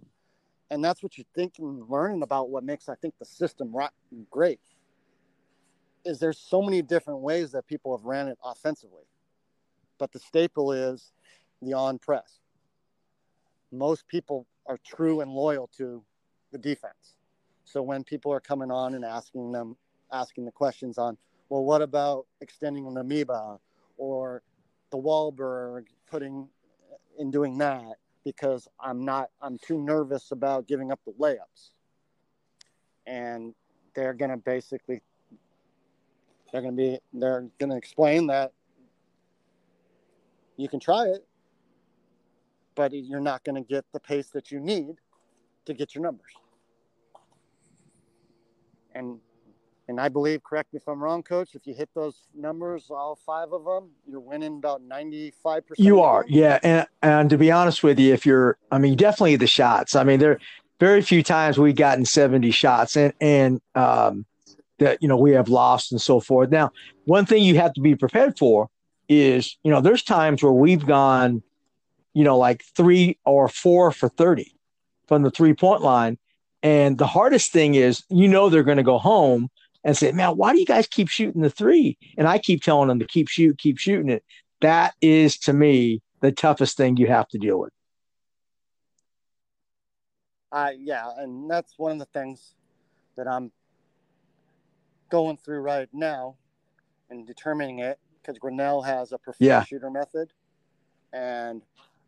And 0.69 0.83
that's 0.83 1.01
what 1.01 1.17
you're 1.17 1.25
thinking, 1.33 1.85
learning 1.87 2.21
about 2.21 2.49
what 2.49 2.65
makes, 2.65 2.89
I 2.89 2.95
think, 2.95 3.13
the 3.19 3.25
system 3.25 3.73
great. 4.29 4.59
Is 6.03 6.19
there's 6.19 6.39
so 6.39 6.61
many 6.61 6.81
different 6.81 7.21
ways 7.21 7.53
that 7.53 7.67
people 7.67 7.95
have 7.95 8.05
ran 8.05 8.27
it 8.27 8.37
offensively. 8.43 9.03
But 9.97 10.11
the 10.11 10.19
staple 10.19 10.73
is 10.73 11.13
the 11.65 11.73
on 11.73 11.99
press. 11.99 12.39
Most 13.71 14.07
people 14.07 14.45
are 14.67 14.79
true 14.85 15.21
and 15.21 15.31
loyal 15.31 15.69
to 15.77 16.03
the 16.51 16.57
defense. 16.57 17.17
So 17.65 17.81
when 17.81 18.03
people 18.03 18.31
are 18.31 18.39
coming 18.39 18.71
on 18.71 18.93
and 18.95 19.03
asking 19.03 19.51
them, 19.51 19.75
asking 20.11 20.45
the 20.45 20.51
questions 20.51 20.97
on, 20.97 21.17
well, 21.49 21.63
what 21.63 21.81
about 21.81 22.25
extending 22.41 22.87
an 22.87 22.97
amoeba? 22.97 23.59
or 23.97 24.41
the 24.91 24.97
Walberg 24.97 25.85
putting 26.09 26.47
in 27.17 27.31
doing 27.31 27.57
that 27.57 27.95
because 28.23 28.67
I'm 28.79 29.05
not 29.05 29.29
I'm 29.41 29.57
too 29.57 29.81
nervous 29.81 30.31
about 30.31 30.67
giving 30.67 30.91
up 30.91 30.99
the 31.05 31.13
layups. 31.13 31.71
And 33.07 33.53
they're 33.93 34.13
gonna 34.13 34.37
basically 34.37 35.01
they're 36.51 36.61
gonna 36.61 36.73
be 36.73 36.99
they're 37.13 37.47
gonna 37.59 37.77
explain 37.77 38.27
that 38.27 38.51
you 40.57 40.69
can 40.69 40.79
try 40.79 41.05
it, 41.07 41.25
but 42.75 42.93
you're 42.93 43.19
not 43.19 43.43
gonna 43.43 43.61
get 43.61 43.85
the 43.93 43.99
pace 43.99 44.29
that 44.29 44.51
you 44.51 44.59
need 44.59 44.95
to 45.65 45.73
get 45.73 45.95
your 45.95 46.03
numbers. 46.03 46.31
And 48.93 49.19
and 49.87 49.99
I 49.99 50.09
believe, 50.09 50.43
correct 50.43 50.73
me 50.73 50.77
if 50.77 50.87
I'm 50.87 51.01
wrong, 51.01 51.21
coach, 51.21 51.53
if 51.53 51.67
you 51.67 51.73
hit 51.73 51.89
those 51.93 52.15
numbers, 52.33 52.87
all 52.89 53.15
five 53.15 53.53
of 53.53 53.65
them, 53.65 53.91
you're 54.07 54.19
winning 54.19 54.57
about 54.57 54.81
95%. 54.81 55.61
You 55.77 56.01
are. 56.01 56.25
Yeah. 56.27 56.59
And, 56.63 56.87
and 57.03 57.29
to 57.29 57.37
be 57.37 57.51
honest 57.51 57.83
with 57.83 57.99
you, 57.99 58.13
if 58.13 58.25
you're, 58.25 58.57
I 58.71 58.79
mean, 58.79 58.95
definitely 58.95 59.35
the 59.35 59.47
shots. 59.47 59.95
I 59.95 60.03
mean, 60.03 60.19
there 60.19 60.39
very 60.79 61.01
few 61.01 61.21
times 61.21 61.59
we've 61.59 61.75
gotten 61.75 62.03
70 62.03 62.49
shots 62.51 62.97
and, 62.97 63.13
and, 63.21 63.61
um, 63.75 64.25
that, 64.79 65.01
you 65.01 65.07
know, 65.07 65.17
we 65.17 65.31
have 65.31 65.49
lost 65.49 65.91
and 65.91 66.01
so 66.01 66.19
forth. 66.19 66.49
Now, 66.49 66.71
one 67.05 67.25
thing 67.25 67.43
you 67.43 67.55
have 67.57 67.73
to 67.73 67.81
be 67.81 67.95
prepared 67.95 68.37
for 68.37 68.69
is, 69.07 69.55
you 69.63 69.71
know, 69.71 69.81
there's 69.81 70.03
times 70.03 70.41
where 70.41 70.51
we've 70.51 70.85
gone, 70.85 71.43
you 72.15 72.23
know, 72.23 72.37
like 72.37 72.63
three 72.75 73.19
or 73.25 73.47
four 73.47 73.91
for 73.91 74.09
30 74.09 74.55
from 75.07 75.21
the 75.21 75.29
three 75.29 75.53
point 75.53 75.83
line. 75.83 76.17
And 76.63 76.97
the 76.97 77.05
hardest 77.05 77.51
thing 77.51 77.75
is, 77.75 78.03
you 78.09 78.27
know, 78.27 78.49
they're 78.49 78.63
going 78.63 78.77
to 78.77 78.83
go 78.83 78.97
home 78.97 79.49
and 79.83 79.95
say, 79.95 80.11
man, 80.11 80.31
why 80.31 80.53
do 80.53 80.59
you 80.59 80.65
guys 80.65 80.87
keep 80.87 81.09
shooting 81.09 81.41
the 81.41 81.49
three? 81.51 81.97
And 82.17 82.27
I 82.27 82.39
keep 82.39 82.63
telling 82.63 82.87
them 82.87 82.99
to 82.99 83.05
keep 83.05 83.27
shoot, 83.27 83.59
keep 83.59 83.77
shooting 83.77 84.09
it. 84.09 84.23
That 84.61 84.95
is 85.01 85.37
to 85.39 85.53
me 85.53 86.01
the 86.21 86.31
toughest 86.31 86.77
thing 86.77 86.97
you 86.97 87.05
have 87.07 87.27
to 87.27 87.37
deal 87.37 87.59
with. 87.59 87.71
I 90.51 90.77
yeah, 90.79 91.09
and 91.17 91.51
that's 91.51 91.73
one 91.77 91.91
of 91.91 91.99
the 91.99 92.05
things 92.05 92.55
that 93.17 93.27
I'm 93.27 93.51
going 95.09 95.37
through 95.37 95.59
right 95.59 95.89
now 95.93 96.37
and 97.09 97.27
determining 97.27 97.79
it 97.79 97.99
because 98.21 98.39
Grinnell 98.39 98.81
has 98.81 99.11
a 99.11 99.17
preferred 99.17 99.45
Yeah. 99.45 99.63
shooter 99.63 99.91
method, 99.91 100.31
and 101.13 101.61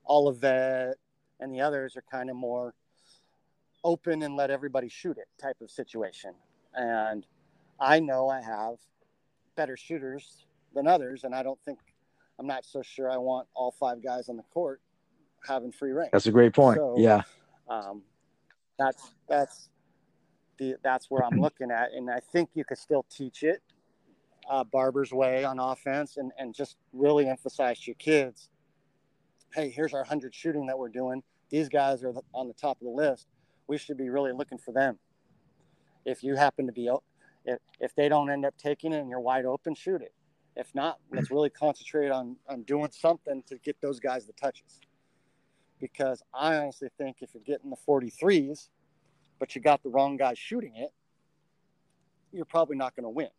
Olivet 0.10 0.96
and 1.40 1.54
the 1.54 1.62
others 1.62 1.96
are 1.96 2.04
kind 2.12 2.30
of 2.30 2.36
more 2.36 2.74
open 3.84 4.24
and 4.24 4.36
let 4.36 4.50
everybody 4.50 4.90
shoot 4.90 5.18
it 5.18 5.28
type 5.42 5.58
of 5.62 5.70
situation. 5.70 6.34
And 6.74 7.26
I 7.80 8.00
know 8.00 8.28
I 8.30 8.42
have 8.42 8.76
better 9.56 9.78
shooters 9.78 10.46
than 10.74 10.88
others, 10.88 11.24
and 11.24 11.34
I 11.34 11.44
don't 11.44 11.60
think 11.64 11.80
I'm 12.40 12.48
not 12.48 12.66
so 12.66 12.82
sure 12.82 13.10
I 13.10 13.18
want 13.18 13.48
all 13.54 13.72
five 13.72 14.04
guys 14.04 14.30
on 14.30 14.38
the 14.38 14.44
court 14.44 14.82
having 15.48 15.72
free 15.72 15.92
reign. 15.92 16.10
That's 16.12 16.28
a 16.28 16.32
great 16.32 16.54
point. 16.54 16.78
So- 16.78 16.96
yeah. 16.98 17.22
Um, 17.70 18.02
that's 18.78 19.12
that's 19.28 19.70
the 20.58 20.76
that's 20.84 21.10
where 21.10 21.24
I'm 21.26 21.40
looking 21.42 21.72
at, 21.72 21.92
and 21.94 22.10
I 22.10 22.20
think 22.20 22.50
you 22.54 22.64
could 22.64 22.78
still 22.78 23.06
teach 23.10 23.44
it 23.44 23.62
uh, 24.50 24.64
Barber's 24.64 25.12
way 25.12 25.44
on 25.44 25.60
offense, 25.60 26.18
and 26.18 26.32
and 26.38 26.54
just 26.54 26.78
really 26.94 27.28
emphasize 27.28 27.80
to 27.82 27.88
your 27.88 27.96
kids, 27.96 28.50
hey, 29.58 29.72
here's 29.72 29.94
our 29.94 30.04
hundred 30.04 30.36
shooting 30.36 30.68
that 30.68 30.78
we're 30.78 30.88
doing. 30.88 31.24
These 31.50 31.68
guys 31.68 32.04
are 32.04 32.14
on 32.34 32.48
the 32.48 32.54
top 32.54 32.78
of 32.80 32.86
the 32.86 32.94
list. 32.94 33.28
We 33.68 33.80
should 33.80 33.98
be 33.98 34.10
really 34.10 34.32
looking 34.32 34.60
for 34.60 34.72
them. 34.72 35.00
If 36.06 36.24
you 36.24 36.36
happen 36.36 36.68
to 36.68 36.72
be, 36.72 36.90
if 37.44 37.60
if 37.80 37.96
they 37.96 38.08
don't 38.08 38.30
end 38.30 38.46
up 38.46 38.56
taking 38.58 38.94
it 38.94 39.00
and 39.00 39.10
you're 39.10 39.20
wide 39.20 39.46
open, 39.46 39.74
shoot 39.74 40.02
it. 40.02 40.14
If 40.56 40.74
not, 40.76 41.00
let's 41.12 41.32
really 41.32 41.50
concentrate 41.50 42.12
on 42.12 42.38
on 42.48 42.64
doing 42.64 42.90
something 42.92 43.44
to 43.48 43.58
get 43.58 43.82
those 43.82 44.00
guys 44.00 44.28
the 44.28 44.34
touches 44.34 44.80
because 45.80 46.22
I 46.34 46.56
honestly 46.58 46.90
think 46.98 47.18
if 47.22 47.34
you're 47.34 47.44
getting 47.44 47.70
the 47.70 47.78
43s, 47.88 48.70
but 49.40 49.56
you 49.56 49.62
got 49.62 49.84
the 49.84 49.90
wrong 49.90 50.18
guy 50.18 50.34
shooting 50.36 50.76
it, 50.76 50.92
you're 52.32 52.46
probably 52.46 52.78
not 52.78 52.96
going 52.96 53.04
to 53.04 53.10
win. 53.10 53.30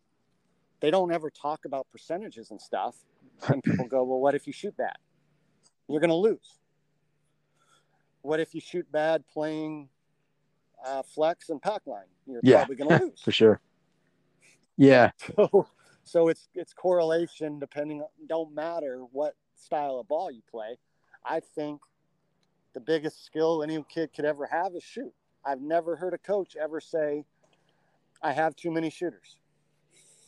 They 0.79 0.91
don't 0.91 1.11
ever 1.11 1.29
talk 1.29 1.65
about 1.65 1.87
percentages 1.91 2.51
and 2.51 2.61
stuff. 2.61 2.95
And 3.47 3.63
people 3.63 3.87
go, 3.87 4.03
well, 4.03 4.19
what 4.19 4.35
if 4.35 4.47
you 4.47 4.53
shoot 4.53 4.75
bad? 4.75 4.97
You're 5.89 5.99
going 5.99 6.09
to 6.09 6.15
lose. 6.15 6.59
What 8.21 8.39
if 8.39 8.53
you 8.53 8.61
shoot 8.61 8.89
bad 8.91 9.23
playing 9.27 9.89
uh, 10.85 11.01
flex 11.03 11.49
and 11.49 11.61
pack 11.61 11.87
line? 11.87 12.03
You're 12.27 12.41
Yeah. 12.43 12.57
probably 12.57 12.75
going 12.75 12.89
to 12.99 13.05
lose. 13.05 13.21
For 13.23 13.31
sure. 13.31 13.59
Yeah. 14.77 15.11
So, 15.35 15.67
so 16.03 16.27
it's 16.29 16.49
it's 16.55 16.73
correlation 16.73 17.59
depending. 17.59 18.03
Don't 18.27 18.55
matter 18.55 19.01
what 19.11 19.35
style 19.55 19.99
of 19.99 20.07
ball 20.07 20.31
you 20.31 20.41
play. 20.49 20.77
I 21.23 21.39
think 21.39 21.81
the 22.73 22.79
biggest 22.79 23.23
skill 23.25 23.61
any 23.61 23.83
kid 23.93 24.09
could 24.15 24.25
ever 24.25 24.47
have 24.47 24.73
is 24.73 24.81
shoot. 24.83 25.13
I've 25.45 25.61
never 25.61 25.95
heard 25.95 26.15
a 26.15 26.17
coach 26.17 26.55
ever 26.55 26.79
say, 26.81 27.25
"I 28.23 28.31
have 28.31 28.55
too 28.55 28.71
many 28.71 28.89
shooters." 28.89 29.37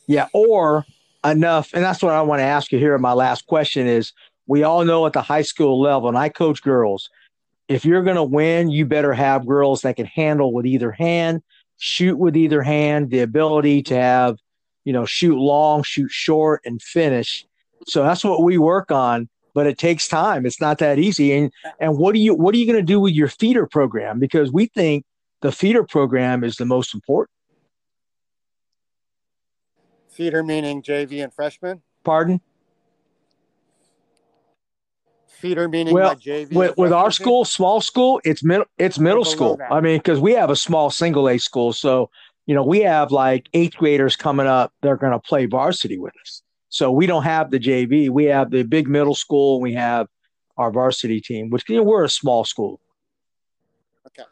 Yeah, 0.06 0.28
or 0.32 0.84
enough. 1.24 1.70
And 1.74 1.82
that's 1.82 2.00
what 2.00 2.12
I 2.12 2.22
want 2.22 2.38
to 2.38 2.44
ask 2.44 2.70
you 2.70 2.78
here. 2.78 2.96
My 2.98 3.12
last 3.14 3.46
question 3.46 3.88
is 3.88 4.12
we 4.46 4.62
all 4.62 4.84
know 4.84 5.06
at 5.06 5.12
the 5.12 5.22
high 5.22 5.42
school 5.42 5.80
level, 5.80 6.08
and 6.08 6.18
I 6.18 6.28
coach 6.28 6.62
girls, 6.62 7.08
if 7.68 7.84
you're 7.84 8.02
going 8.02 8.16
to 8.16 8.22
win, 8.22 8.70
you 8.70 8.84
better 8.86 9.12
have 9.12 9.46
girls 9.46 9.82
that 9.82 9.96
can 9.96 10.06
handle 10.06 10.52
with 10.52 10.66
either 10.66 10.90
hand, 10.90 11.42
shoot 11.78 12.16
with 12.16 12.36
either 12.36 12.62
hand, 12.62 13.10
the 13.10 13.20
ability 13.20 13.82
to 13.84 13.94
have, 13.94 14.36
you 14.84 14.92
know, 14.92 15.04
shoot 15.04 15.38
long, 15.38 15.82
shoot 15.82 16.10
short, 16.10 16.60
and 16.64 16.82
finish. 16.82 17.46
So 17.86 18.02
that's 18.02 18.24
what 18.24 18.42
we 18.42 18.58
work 18.58 18.90
on. 18.90 19.28
But 19.54 19.66
it 19.66 19.76
takes 19.76 20.08
time. 20.08 20.46
It's 20.46 20.62
not 20.62 20.78
that 20.78 20.98
easy. 20.98 21.32
And 21.32 21.52
and 21.78 21.98
what 21.98 22.14
do 22.14 22.20
you 22.20 22.34
what 22.34 22.54
are 22.54 22.58
you 22.58 22.66
going 22.66 22.78
to 22.78 22.82
do 22.82 22.98
with 22.98 23.12
your 23.12 23.28
feeder 23.28 23.66
program? 23.66 24.18
Because 24.18 24.50
we 24.50 24.66
think 24.66 25.04
the 25.42 25.52
feeder 25.52 25.84
program 25.84 26.42
is 26.42 26.56
the 26.56 26.64
most 26.64 26.94
important. 26.94 27.30
Feeder 30.08 30.42
meaning 30.42 30.82
JV 30.82 31.22
and 31.22 31.34
freshman. 31.34 31.82
Pardon? 32.02 32.40
Feeder 35.42 35.68
meaning 35.68 35.92
Well, 35.92 36.14
JV. 36.14 36.54
with, 36.54 36.76
with 36.76 36.92
our 36.92 37.10
school, 37.10 37.44
small 37.44 37.80
school, 37.80 38.20
it's 38.24 38.44
middle, 38.44 38.64
it's 38.78 39.00
middle 39.00 39.24
school. 39.24 39.56
that. 39.56 39.72
I 39.72 39.80
mean, 39.80 39.98
because 39.98 40.20
we 40.20 40.32
have 40.34 40.50
a 40.50 40.56
small 40.56 40.88
single 40.88 41.28
A 41.28 41.36
school, 41.38 41.72
so 41.72 42.10
you 42.46 42.54
know 42.54 42.62
we 42.62 42.78
have 42.82 43.10
like 43.10 43.48
eighth 43.52 43.76
graders 43.76 44.14
coming 44.14 44.46
up. 44.46 44.72
They're 44.82 44.96
going 44.96 45.10
to 45.12 45.18
play 45.18 45.46
varsity 45.46 45.98
with 45.98 46.12
us. 46.22 46.42
So 46.68 46.92
we 46.92 47.06
don't 47.06 47.24
have 47.24 47.50
the 47.50 47.58
JV. 47.58 48.08
We 48.08 48.26
have 48.26 48.52
the 48.52 48.62
big 48.62 48.86
middle 48.88 49.16
school. 49.16 49.56
and 49.56 49.64
We 49.64 49.74
have 49.74 50.06
our 50.56 50.70
varsity 50.70 51.20
team, 51.20 51.50
which 51.50 51.68
you 51.68 51.76
know, 51.78 51.82
we're 51.82 52.04
a 52.04 52.08
small 52.08 52.44
school. 52.44 52.80
Okay. 54.06 54.22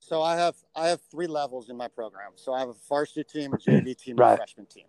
So 0.00 0.20
I 0.20 0.34
have 0.34 0.56
I 0.74 0.88
have 0.88 1.00
three 1.12 1.28
levels 1.28 1.70
in 1.70 1.76
my 1.76 1.86
program. 1.86 2.32
So 2.34 2.52
I 2.52 2.58
have 2.58 2.70
a 2.70 2.74
varsity 2.88 3.22
team, 3.22 3.52
a 3.54 3.56
JV 3.56 3.96
team, 4.02 4.14
and 4.14 4.18
Right. 4.18 4.32
a 4.32 4.36
freshman 4.38 4.66
team. 4.66 4.86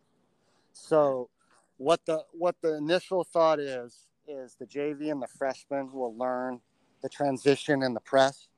So 0.73 1.29
what 1.77 2.03
the 2.07 2.23
what 2.31 2.55
the 2.63 2.77
initial 2.77 3.23
thought 3.23 3.59
is 3.59 4.06
is 4.27 4.55
the 4.59 4.65
JV 4.65 5.11
and 5.11 5.21
the 5.21 5.27
freshmen 5.27 5.91
will 5.91 6.15
learn 6.15 6.59
the 7.01 7.09
transition 7.09 7.83
and 7.83 7.95
the 7.95 7.99
press, 8.01 8.49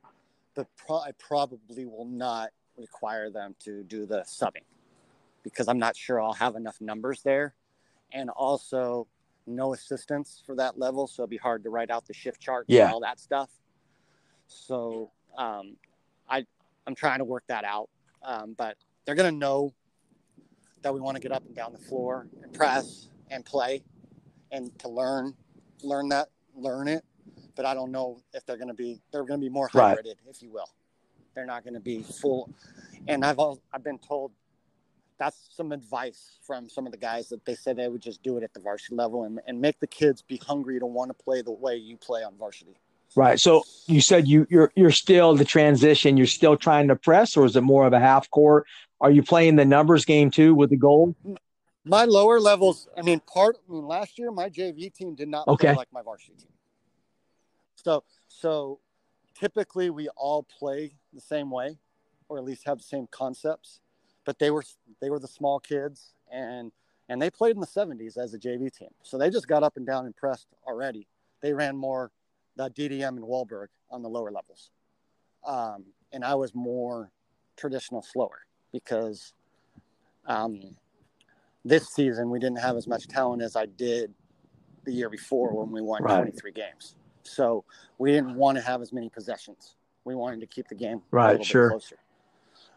but 0.55 0.67
pro- 0.76 0.99
I 0.99 1.11
probably 1.20 1.86
will 1.86 2.07
not 2.07 2.49
require 2.78 3.30
them 3.30 3.55
to 3.65 3.84
do 3.84 4.05
the 4.05 4.22
subbing 4.22 4.63
because 5.43 5.67
I'm 5.67 5.78
not 5.80 5.95
sure 5.95 6.22
I'll 6.22 6.34
have 6.34 6.55
enough 6.55 6.82
numbers 6.82 7.22
there, 7.24 7.53
and 8.11 8.30
also 8.32 9.07
no 9.45 9.74
assistance 9.74 10.41
for 10.45 10.55
that 10.55 10.78
level, 10.80 11.07
so 11.07 11.24
it'd 11.24 11.30
be 11.30 11.38
hard 11.38 11.63
to 11.63 11.70
write 11.70 11.89
out 11.91 12.05
the 12.05 12.13
shift 12.13 12.41
charts 12.41 12.65
Yeah. 12.70 12.86
and 12.86 12.93
all 12.93 12.99
that 13.01 13.20
stuff. 13.20 13.49
So 14.47 15.11
um, 15.38 15.76
I 16.28 16.45
I'm 16.88 16.95
trying 16.95 17.20
to 17.20 17.26
work 17.26 17.43
that 17.47 17.63
out, 17.63 17.89
um, 18.24 18.55
but 18.57 18.78
they're 19.05 19.15
gonna 19.15 19.32
know 19.32 19.74
that 20.82 20.93
we 20.93 20.99
want 20.99 21.15
to 21.15 21.22
get 21.22 21.32
up 21.32 21.45
and 21.45 21.55
down 21.55 21.74
the 21.74 21.80
floor 21.80 22.28
and 22.41 22.53
press 22.53 23.09
and 23.30 23.45
play, 23.45 23.84
and 24.51 24.78
to 24.80 24.89
learn 24.89 25.36
learn 25.84 26.10
that 26.10 26.30
learn 26.56 26.88
it. 26.88 27.04
But 27.56 27.66
I 27.66 27.74
don't 27.74 27.92
know 27.92 28.22
if 28.34 28.46
they're 28.46 28.58
gonna 28.58 28.74
be 28.74 29.02
they're 29.12 29.24
gonna 29.26 29.40
be 29.40 29.50
more 29.50 29.70
Right. 29.74 29.98
hybrided, 29.98 30.16
if 30.30 30.42
you 30.42 30.52
will. 30.52 30.70
They're 31.36 31.46
not 31.46 31.64
gonna 31.64 31.80
be 31.80 32.02
full. 32.04 32.50
And 33.08 33.26
I've 33.26 33.40
al- 33.40 33.62
I've 33.74 33.84
been 33.84 34.00
told 34.00 34.32
that's 35.18 35.50
some 35.52 35.72
advice 35.74 36.38
from 36.48 36.70
some 36.70 36.86
of 36.86 36.92
the 36.94 36.98
guys 36.98 37.28
that 37.30 37.44
they 37.44 37.56
said 37.56 37.76
they 37.76 37.90
would 37.90 38.02
just 38.02 38.24
do 38.24 38.38
it 38.38 38.44
at 38.44 38.54
the 38.54 38.60
varsity 38.62 38.96
level 38.96 39.24
and, 39.24 39.40
and 39.48 39.60
make 39.60 39.78
the 39.80 39.88
kids 39.88 40.22
be 40.22 40.38
hungry 40.38 40.80
to 40.80 40.86
want 40.86 41.10
to 41.10 41.24
play 41.24 41.42
the 41.42 41.52
way 41.52 41.76
you 41.76 41.98
play 41.98 42.24
on 42.24 42.36
varsity. 42.38 42.80
Right. 43.16 43.40
So 43.40 43.64
you 43.88 44.02
said 44.02 44.28
you 44.28 44.48
you're 44.50 44.72
you're 44.76 44.92
still 44.92 45.36
the 45.36 45.46
transition. 45.46 46.16
You're 46.16 46.28
still 46.28 46.56
trying 46.56 46.88
to 46.90 46.96
press, 46.96 47.36
or 47.36 47.46
is 47.46 47.56
it 47.56 47.62
more 47.62 47.86
of 47.86 47.94
a 47.94 48.00
half 48.00 48.30
court? 48.30 48.66
Are 49.02 49.12
you 49.12 49.24
playing 49.24 49.56
the 49.56 49.66
numbers 49.66 50.06
game 50.06 50.30
too 50.32 50.54
with 50.56 50.70
the 50.70 50.78
goal? 50.78 51.16
My 51.90 52.06
lower 52.06 52.40
levels, 52.40 52.88
I 52.96 53.02
mean, 53.02 53.20
part. 53.22 53.58
I 53.68 53.72
mean, 53.74 53.88
last 53.88 54.20
year 54.20 54.30
my 54.32 54.48
JV 54.48 54.94
team 54.94 55.16
did 55.16 55.28
not 55.28 55.48
Okay. 55.48 55.68
play 55.68 55.76
like 55.76 55.92
my 55.92 56.04
varsity 56.04 56.36
team. 56.38 56.52
So, 57.84 58.04
so 58.28 58.80
typically 59.34 59.90
we 59.90 60.08
all 60.10 60.44
play 60.44 60.94
the 61.14 61.22
same 61.22 61.50
way, 61.50 61.80
or 62.28 62.38
at 62.38 62.44
least 62.44 62.66
have 62.66 62.78
the 62.78 62.84
same 62.84 63.08
concepts. 63.10 63.80
But 64.24 64.38
they 64.38 64.52
were 64.52 64.64
they 65.02 65.10
were 65.10 65.18
the 65.18 65.28
small 65.28 65.60
kids, 65.60 66.14
and 66.32 66.72
and 67.10 67.20
they 67.20 67.32
played 67.32 67.56
in 67.56 67.60
the 67.60 67.66
'70s 67.68 68.18
as 68.18 68.36
a 68.36 68.40
JV 68.40 68.72
team. 68.72 68.90
So 69.02 69.18
they 69.18 69.32
just 69.32 69.48
got 69.48 69.64
up 69.64 69.76
and 69.76 69.86
down 69.88 70.06
and 70.06 70.16
pressed 70.16 70.46
already. 70.68 71.08
They 71.42 71.54
ran 71.54 71.76
more 71.76 72.12
the 72.56 72.70
DDM 72.70 73.18
and 73.18 73.24
Walberg 73.24 73.68
on 73.90 74.04
the 74.04 74.10
lower 74.10 74.30
levels, 74.30 74.70
um, 75.44 75.86
and 76.12 76.24
I 76.24 76.36
was 76.36 76.54
more 76.54 77.12
traditional 77.58 78.04
slower 78.04 78.46
because. 78.72 79.34
Um, 80.28 80.76
this 81.70 81.89
season 81.89 82.30
we 82.30 82.39
didn't 82.39 82.59
have 82.59 82.76
as 82.76 82.88
much 82.88 83.07
talent 83.07 83.41
as 83.41 83.55
I 83.55 83.65
did 83.67 84.13
the 84.86 84.91
year 84.91 85.09
before 85.09 85.53
when 85.53 85.72
we 85.72 85.82
won 85.82 86.03
Right. 86.03 86.17
23 86.17 86.51
games. 86.51 86.95
So 87.24 87.63
we 87.99 88.11
didn't 88.11 88.36
want 88.36 88.57
to 88.57 88.63
have 88.63 88.82
as 88.82 88.91
many 88.91 89.09
possessions. 89.09 89.76
We 90.03 90.15
wanted 90.15 90.39
to 90.41 90.47
keep 90.47 90.67
the 90.67 90.76
game 90.76 91.01
Right, 91.11 91.43
sure. 91.45 91.70
closer, 91.70 91.99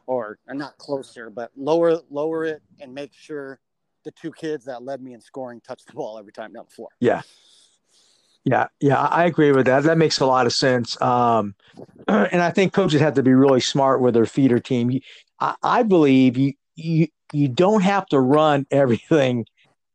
or 0.07 0.38
uh, 0.49 0.53
not 0.53 0.76
closer, 0.78 1.30
but 1.30 1.51
lower 1.57 2.01
lower 2.11 2.45
it 2.45 2.62
and 2.80 2.93
make 2.95 3.12
sure 3.14 3.61
the 4.05 4.11
two 4.11 4.32
kids 4.32 4.64
that 4.66 4.82
led 4.82 5.01
me 5.01 5.14
in 5.14 5.20
scoring 5.20 5.61
touch 5.61 5.84
the 5.86 5.93
ball 5.95 6.18
every 6.18 6.32
time 6.32 6.53
down 6.53 6.66
the 6.68 6.74
floor. 6.74 6.88
Yeah. 7.01 7.22
Yeah, 8.45 8.66
yeah, 8.80 9.01
I 9.01 9.22
I 9.22 9.24
agree 9.26 9.53
with 9.53 9.66
that. 9.66 9.84
That 9.84 9.99
makes 9.99 10.18
a 10.18 10.26
lot 10.26 10.47
of 10.47 10.53
sense. 10.53 11.01
Um, 11.01 11.55
and 12.09 12.43
I 12.43 12.51
think 12.51 12.72
coaches 12.72 13.01
have 13.01 13.14
to 13.14 13.22
be 13.22 13.32
really 13.32 13.61
smart 13.61 14.01
with 14.01 14.14
their 14.14 14.26
feeder 14.26 14.59
team. 14.59 15.01
I, 15.38 15.55
I 15.62 15.82
believe 15.84 16.36
you 16.36 16.55
you 16.74 17.07
you 17.33 17.49
don't 17.49 17.83
have 17.83 18.07
to 18.07 18.20
run 18.20 18.66
everything 18.70 19.47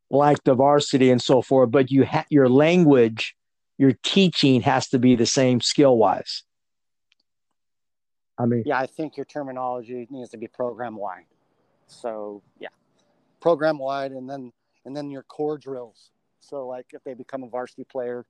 like 0.09 0.43
the 0.43 0.55
varsity 0.55 1.11
and 1.11 1.21
so 1.21 1.41
forth, 1.41 1.71
but 1.71 1.91
you 1.91 2.05
ha- 2.05 2.25
your 2.29 2.47
language, 2.49 3.35
your 3.77 3.93
teaching 4.03 4.61
has 4.61 4.87
to 4.89 4.99
be 4.99 5.15
the 5.15 5.25
same 5.25 5.61
skill 5.61 5.97
wise. 5.97 6.43
I 8.37 8.45
mean, 8.45 8.63
Yeah, 8.65 8.79
I 8.79 8.85
think 8.85 9.17
your 9.17 9.25
terminology 9.25 10.07
needs 10.09 10.29
to 10.29 10.37
be 10.37 10.47
program 10.47 10.95
wide. 10.95 11.25
So 11.87 12.41
yeah, 12.59 12.69
program 13.39 13.79
wide, 13.79 14.11
and 14.11 14.29
then 14.29 14.51
and 14.85 14.95
then 14.95 15.09
your 15.09 15.23
core 15.23 15.57
drills. 15.57 16.11
So 16.39 16.67
like 16.67 16.85
if 16.93 17.03
they 17.03 17.13
become 17.13 17.43
a 17.43 17.49
varsity 17.49 17.83
player 17.83 18.25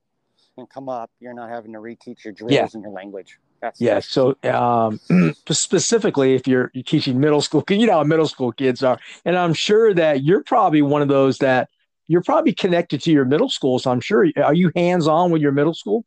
and 0.56 0.68
come 0.68 0.88
up, 0.88 1.10
you're 1.20 1.34
not 1.34 1.50
having 1.50 1.72
to 1.72 1.78
reteach 1.78 2.24
your 2.24 2.32
drills 2.32 2.52
Yeah. 2.52 2.68
and 2.72 2.82
your 2.82 2.92
language. 2.92 3.38
That's 3.60 3.80
Yeah. 3.80 4.00
So 4.00 4.36
um, 4.44 5.00
specifically, 5.50 6.34
if 6.34 6.46
you're, 6.46 6.70
you're 6.74 6.84
teaching 6.84 7.20
middle 7.20 7.40
school, 7.40 7.64
you 7.68 7.86
know 7.86 7.94
how 7.94 8.04
middle 8.04 8.28
school 8.28 8.52
kids 8.52 8.82
are, 8.82 8.98
and 9.24 9.36
I'm 9.36 9.54
sure 9.54 9.94
that 9.94 10.22
you're 10.22 10.42
probably 10.42 10.82
one 10.82 11.02
of 11.02 11.08
those 11.08 11.38
that 11.38 11.68
you're 12.06 12.22
probably 12.22 12.54
connected 12.54 13.02
to 13.02 13.12
your 13.12 13.24
middle 13.24 13.48
school. 13.48 13.78
So 13.78 13.90
I'm 13.90 14.00
sure, 14.00 14.26
are 14.42 14.54
you 14.54 14.72
hands 14.74 15.06
on 15.06 15.30
with 15.30 15.42
your 15.42 15.52
middle 15.52 15.74
school? 15.74 16.04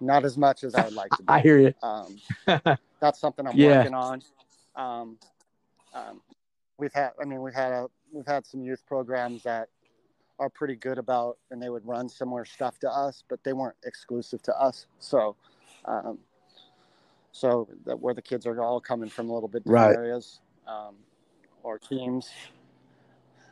not 0.00 0.24
as 0.24 0.36
much 0.36 0.64
as 0.64 0.74
I 0.74 0.84
would 0.84 0.94
like 0.94 1.10
to. 1.12 1.22
Be. 1.22 1.32
I 1.32 1.40
hear 1.40 1.58
you. 1.58 1.74
Um, 1.82 2.20
that's 3.00 3.20
something 3.20 3.46
I'm 3.46 3.56
Yeah. 3.56 3.78
working 3.78 3.94
on. 3.94 4.22
Um, 4.74 5.18
um, 5.94 6.20
we've 6.78 6.92
had, 6.92 7.12
I 7.20 7.24
mean, 7.24 7.42
we've 7.42 7.54
had 7.54 7.72
a, 7.72 7.86
we've 8.12 8.26
had 8.26 8.46
some 8.46 8.62
youth 8.62 8.82
programs 8.86 9.42
that 9.44 9.68
are 10.38 10.48
pretty 10.50 10.76
good 10.76 10.98
about, 10.98 11.38
and 11.50 11.62
they 11.62 11.68
would 11.68 11.86
run 11.86 12.08
similar 12.08 12.44
stuff 12.44 12.78
to 12.80 12.90
us, 12.90 13.24
but 13.28 13.42
they 13.44 13.52
weren't 13.52 13.76
exclusive 13.84 14.42
to 14.42 14.60
us. 14.60 14.86
So, 14.98 15.36
um, 15.84 16.18
so 17.32 17.68
that 17.84 17.98
where 17.98 18.14
the 18.14 18.22
kids 18.22 18.46
are 18.46 18.60
all 18.62 18.80
coming 18.80 19.08
from 19.08 19.30
a 19.30 19.34
little 19.34 19.48
bit 19.48 19.64
different 19.64 19.82
Right. 19.82 19.96
areas, 19.96 20.40
um, 20.66 20.96
or 21.62 21.78
teams. 21.78 22.30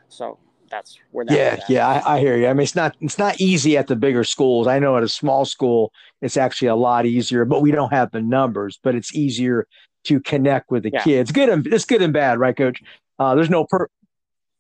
So 0.09 0.39
that's 0.71 0.99
where 1.11 1.25
that 1.25 1.35
Yeah, 1.35 1.65
yeah, 1.69 1.89
I, 1.89 2.17
I 2.17 2.21
hear 2.21 2.37
you. 2.37 2.49
I 2.49 2.53
mean, 2.53 2.63
it's 2.63 2.77
not 2.77 2.97
it's 3.01 3.19
not 3.19 3.41
easy 3.41 3.77
at 3.77 3.87
the 3.87 3.97
bigger 3.97 4.25
schools. 4.25 4.67
I 4.67 4.79
know 4.79 4.97
at 4.97 5.03
a 5.03 5.09
small 5.09 5.45
school, 5.45 5.93
it's 6.23 6.37
actually 6.37 6.69
a 6.69 6.77
lot 6.77 7.07
easier, 7.07 7.45
but 7.45 7.63
we 7.63 7.71
don't 7.71 7.93
have 7.93 8.11
the 8.11 8.21
numbers. 8.21 8.79
But 8.83 8.95
it's 8.95 9.15
easier 9.15 9.67
to 10.05 10.21
connect 10.21 10.71
with 10.71 10.83
the 10.83 10.91
Yeah. 10.91 11.03
kids. 11.03 11.33
Good 11.33 11.49
and 11.49 11.67
it's 11.67 11.85
good 11.85 12.03
and 12.03 12.13
bad, 12.13 12.39
right, 12.39 12.57
Coach? 12.57 12.83
Uh, 13.19 13.35
there's 13.35 13.51
no 13.51 13.65
per. 13.65 13.89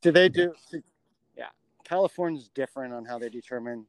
Do 0.02 0.10
they 0.10 0.28
do? 0.28 0.54
California's 1.84 2.48
different 2.48 2.92
on 2.92 3.04
how 3.04 3.18
they 3.18 3.28
determine 3.28 3.86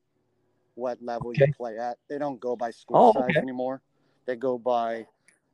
what 0.76 1.02
level 1.02 1.32
Okay. 1.32 1.46
you 1.46 1.54
play 1.54 1.78
at. 1.78 1.98
They 2.10 2.18
don't 2.18 2.40
go 2.40 2.56
by 2.56 2.72
school 2.72 2.98
Oh, 2.98 3.14
size 3.14 3.30
okay. 3.30 3.40
anymore. 3.40 3.82
They 4.26 4.36
go 4.36 4.58
by 4.58 5.08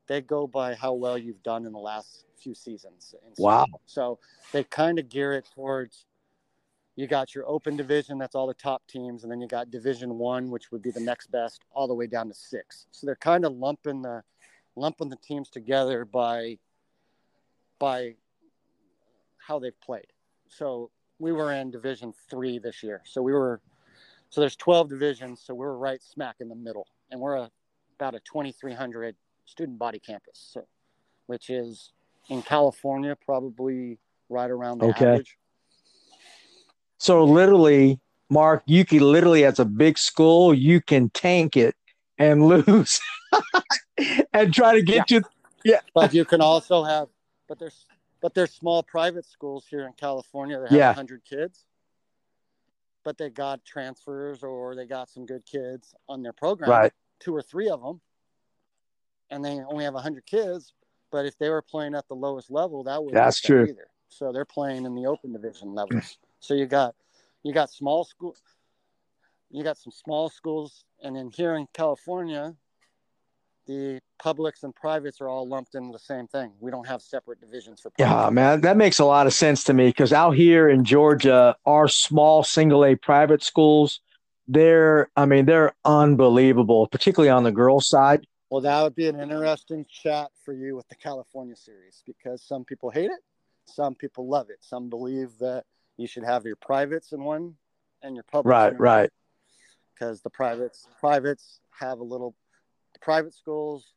they 0.07 0.19
go 0.19 0.45
by 0.45 0.73
how 0.73 0.93
well 0.93 1.17
you've 1.17 1.41
done 1.43 1.65
in 1.65 1.71
the 1.71 1.79
last 1.79 2.25
few 2.35 2.53
seasons. 2.53 3.15
Wow. 3.37 3.65
So 3.85 4.19
they 4.51 4.63
kind 4.65 4.99
of 4.99 5.07
gear 5.07 5.33
it 5.33 5.47
towards 5.53 6.05
you 6.97 7.07
got 7.07 7.33
your 7.33 7.47
open 7.47 7.77
division, 7.77 8.17
that's 8.17 8.35
all 8.35 8.47
the 8.47 8.53
top 8.53 8.85
teams, 8.87 9.23
and 9.23 9.31
then 9.31 9.39
you 9.39 9.47
got 9.47 9.71
division 9.71 10.17
one, 10.17 10.49
which 10.49 10.71
would 10.71 10.81
be 10.81 10.91
the 10.91 10.99
next 10.99 11.31
best, 11.31 11.61
all 11.71 11.87
the 11.87 11.93
way 11.93 12.05
down 12.05 12.27
to 12.27 12.33
six. 12.33 12.87
So 12.91 13.07
they're 13.07 13.15
kind 13.15 13.45
of 13.45 13.53
lumping 13.53 14.01
the 14.01 14.23
lumping 14.75 15.09
the 15.09 15.15
teams 15.17 15.49
together 15.49 16.03
by 16.03 16.57
by 17.79 18.15
how 19.37 19.59
they've 19.59 19.79
played. 19.81 20.07
So 20.49 20.91
we 21.21 21.31
were 21.31 21.53
in 21.53 21.69
division 21.69 22.13
three 22.29 22.57
this 22.57 22.81
year. 22.81 23.01
So 23.05 23.21
we 23.21 23.31
were 23.31 23.61
so 24.29 24.41
there's 24.41 24.55
12 24.55 24.89
divisions, 24.89 25.41
so 25.45 25.53
we're 25.53 25.73
right 25.73 26.01
smack 26.01 26.37
in 26.39 26.49
the 26.49 26.55
middle. 26.55 26.87
And 27.11 27.19
we're 27.19 27.35
a, 27.35 27.51
about 27.99 28.15
a 28.15 28.19
2300 28.21 29.15
student 29.45 29.77
body 29.77 29.99
campus. 29.99 30.51
So 30.53 30.65
which 31.27 31.49
is 31.49 31.91
in 32.29 32.41
California 32.41 33.15
probably 33.25 33.99
right 34.29 34.49
around 34.49 34.79
the 34.79 34.85
Okay. 34.85 35.05
average. 35.05 35.37
So 36.97 37.23
literally, 37.23 37.99
Marc, 38.29 38.63
you 38.65 38.85
can 38.85 38.99
literally, 38.99 39.43
as 39.43 39.59
a 39.59 39.65
big 39.65 39.97
school, 39.97 40.53
you 40.53 40.81
can 40.81 41.09
tank 41.09 41.57
it 41.57 41.75
and 42.17 42.45
lose, 42.47 42.99
and 44.33 44.53
try 44.53 44.73
to 44.73 44.81
get 44.81 45.11
you. 45.11 45.21
Yeah, 45.63 45.79
but 45.93 46.13
you 46.13 46.25
can 46.25 46.41
also 46.41 46.83
have 46.83 47.09
but 47.51 47.59
there's 47.59 47.85
but 48.21 48.33
there's 48.33 48.53
small 48.53 48.83
private 48.83 49.25
schools 49.25 49.65
here 49.67 49.85
in 49.85 49.93
california 49.93 50.59
that 50.59 50.69
have 50.69 50.77
Yeah. 50.77 50.87
100 50.89 51.25
kids. 51.25 51.65
But 53.03 53.17
they 53.17 53.31
got 53.31 53.65
transfers 53.65 54.43
or 54.43 54.75
they 54.75 54.85
got 54.85 55.09
some 55.09 55.25
good 55.25 55.43
kids 55.45 55.95
on 56.07 56.21
their 56.21 56.33
program. 56.33 56.69
Right. 56.69 56.93
two 57.19 57.35
or 57.35 57.41
three 57.41 57.69
of 57.69 57.81
them 57.81 58.01
and 59.29 59.43
they 59.45 59.59
only 59.61 59.83
have 59.85 59.93
100 59.93 60.25
kids. 60.25 60.73
But 61.11 61.25
if 61.25 61.37
they 61.37 61.49
were 61.49 61.61
playing 61.61 61.95
at 61.95 62.07
the 62.07 62.15
lowest 62.15 62.49
level 62.51 62.83
that 62.85 63.03
would 63.03 63.13
That's 63.13 63.39
true. 63.39 63.65
either. 63.65 63.87
So 64.09 64.31
they're 64.31 64.45
playing 64.45 64.85
in 64.85 64.95
the 64.95 65.05
open 65.07 65.33
division 65.33 65.73
levels. 65.73 66.17
So 66.43 66.55
you 66.55 66.65
got 66.65 66.95
you 67.43 67.53
got 67.53 67.69
small 67.69 68.03
school 68.03 68.35
you 69.51 69.63
got 69.63 69.77
some 69.77 69.91
small 69.91 70.27
schools. 70.29 70.85
And 71.03 71.15
then 71.15 71.29
here 71.29 71.55
in 71.55 71.67
california 71.71 72.55
the 73.67 73.99
publics 74.21 74.63
and 74.63 74.75
privates 74.75 75.21
are 75.21 75.29
all 75.29 75.47
lumped 75.47 75.75
into 75.75 75.91
the 75.91 75.99
same 75.99 76.27
thing. 76.27 76.51
We 76.59 76.71
don't 76.71 76.87
have 76.87 77.01
separate 77.01 77.39
divisions 77.39 77.79
for 77.81 77.91
Yeah, 77.97 78.29
man, 78.29 78.61
that 78.61 78.77
makes 78.77 78.99
a 78.99 79.05
lot 79.05 79.27
of 79.27 79.33
sense 79.33 79.63
to 79.65 79.73
me 79.73 79.87
because 79.87 80.13
out 80.13 80.31
here 80.31 80.69
in 80.69 80.83
Georgia, 80.83 81.55
our 81.65 81.87
small 81.87 82.43
single 82.43 82.85
A 82.85 82.95
private 82.95 83.43
schools, 83.43 84.01
they're, 84.47 85.09
I 85.15 85.25
mean, 85.25 85.45
they're 85.45 85.73
unbelievable, 85.85 86.87
particularly 86.87 87.29
on 87.29 87.43
the 87.43 87.51
girls' 87.51 87.87
side. 87.87 88.25
Well, 88.49 88.61
that 88.61 88.81
would 88.83 88.95
be 88.95 89.07
an 89.07 89.19
interesting 89.19 89.85
chat 89.89 90.29
for 90.43 90.53
you 90.53 90.75
with 90.75 90.87
the 90.89 90.95
California 90.95 91.55
series 91.55 92.03
because 92.05 92.43
some 92.43 92.65
people 92.65 92.89
hate 92.89 93.09
it, 93.11 93.19
some 93.65 93.95
people 93.95 94.27
love 94.27 94.49
it. 94.49 94.57
Some 94.59 94.89
believe 94.89 95.37
that 95.39 95.63
you 95.97 96.07
should 96.07 96.25
have 96.25 96.45
your 96.45 96.57
privates 96.57 97.13
in 97.13 97.23
one 97.23 97.55
and 98.03 98.15
your 98.15 98.25
publics 98.25 98.51
Right, 98.51 98.79
right. 98.79 99.09
because 99.93 100.21
the 100.21 100.29
privates 100.29 100.87
privates 100.99 101.59
have 101.79 101.99
a 101.99 102.03
little 102.03 102.35
private 103.01 103.33
schools 103.33 103.93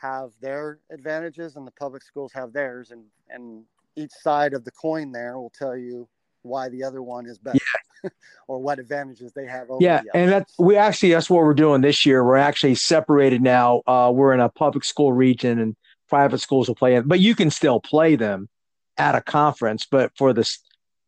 have 0.00 0.30
their 0.40 0.78
advantages 0.90 1.56
and 1.56 1.66
the 1.66 1.72
public 1.72 2.02
schools 2.02 2.32
have 2.34 2.52
theirs 2.52 2.90
and 2.90 3.04
and 3.28 3.64
each 3.96 4.10
side 4.10 4.54
of 4.54 4.64
the 4.64 4.70
coin 4.70 5.12
there 5.12 5.38
will 5.38 5.52
tell 5.56 5.76
you 5.76 6.08
why 6.42 6.68
the 6.68 6.82
other 6.82 7.02
one 7.02 7.26
is 7.26 7.38
better 7.38 7.58
or 8.48 8.58
what 8.58 8.78
advantages 8.78 9.32
they 9.32 9.46
have 9.46 9.70
over 9.70 9.82
Yeah, 9.82 10.02
the 10.02 10.16
and 10.16 10.30
that's 10.30 10.58
we 10.58 10.76
actually 10.76 11.10
that's 11.12 11.30
what 11.30 11.42
we're 11.42 11.54
doing 11.54 11.80
this 11.80 12.04
year. 12.04 12.24
We're 12.24 12.36
actually 12.36 12.74
separated 12.74 13.42
now. 13.42 13.82
Uh, 13.86 14.12
we're 14.14 14.32
in 14.32 14.40
a 14.40 14.48
public 14.48 14.84
school 14.84 15.12
region, 15.12 15.60
and 15.60 15.76
private 16.08 16.38
schools 16.38 16.68
will 16.68 16.74
play 16.74 16.96
it, 16.96 17.06
but 17.06 17.20
you 17.20 17.34
can 17.34 17.50
still 17.50 17.80
play 17.80 18.16
them 18.16 18.48
at 18.96 19.14
a 19.14 19.20
conference. 19.20 19.86
But 19.88 20.12
for 20.16 20.32
the 20.32 20.50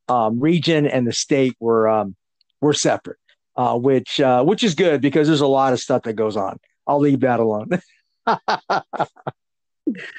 um, 0.09 0.41
region 0.41 0.87
and 0.87 1.07
the 1.07 1.13
state, 1.13 1.57
we're 1.59 1.89
um, 1.89 2.17
we're 2.61 2.73
separate, 2.73 3.19
uh, 3.57 3.77
which 3.77 4.21
uh, 4.21 4.45
which 4.45 4.63
is 4.63 4.75
good 4.75 5.01
because 5.01 5.27
there's 5.27 5.41
a 5.41 5.47
lot 5.47 5.73
of 5.73 5.81
stuff 5.81 6.03
that 6.03 6.15
goes 6.15 6.37
on. 6.37 6.59
I'll 6.87 7.01
leave 7.01 7.21
that 7.21 7.41
alone. 7.41 7.69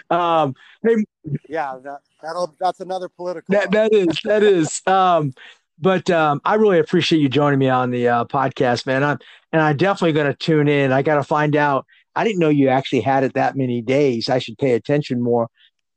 um, 0.09 0.53
hey, 0.83 1.03
yeah 1.49 1.77
that 1.83 2.01
that'll 2.21 2.55
that's 2.59 2.79
another 2.79 3.09
political 3.09 3.53
that 3.53 3.71
that 3.71 3.93
is 3.93 4.19
that 4.23 4.43
is. 4.43 4.81
Um, 4.87 5.33
but 5.79 6.09
um, 6.09 6.39
I 6.45 6.55
really 6.55 6.79
appreciate 6.79 7.19
you 7.19 7.29
joining 7.29 7.59
me 7.59 7.69
on 7.69 7.91
the 7.91 8.07
uh, 8.07 8.25
podcast, 8.25 8.85
man. 8.85 9.03
I'm 9.03 9.19
and 9.51 9.61
I'm 9.61 9.77
definitely 9.77 10.13
going 10.13 10.27
to 10.27 10.37
tune 10.37 10.67
in. 10.67 10.91
I 10.91 11.01
got 11.01 11.15
to 11.15 11.23
find 11.23 11.55
out. 11.55 11.85
I 12.15 12.23
didn't 12.23 12.39
know 12.39 12.49
you 12.49 12.69
actually 12.69 13.01
had 13.01 13.25
it 13.25 13.33
that 13.33 13.57
many 13.57 13.81
days. 13.81 14.29
I 14.29 14.39
should 14.39 14.57
pay 14.57 14.73
attention 14.73 15.21
more. 15.21 15.49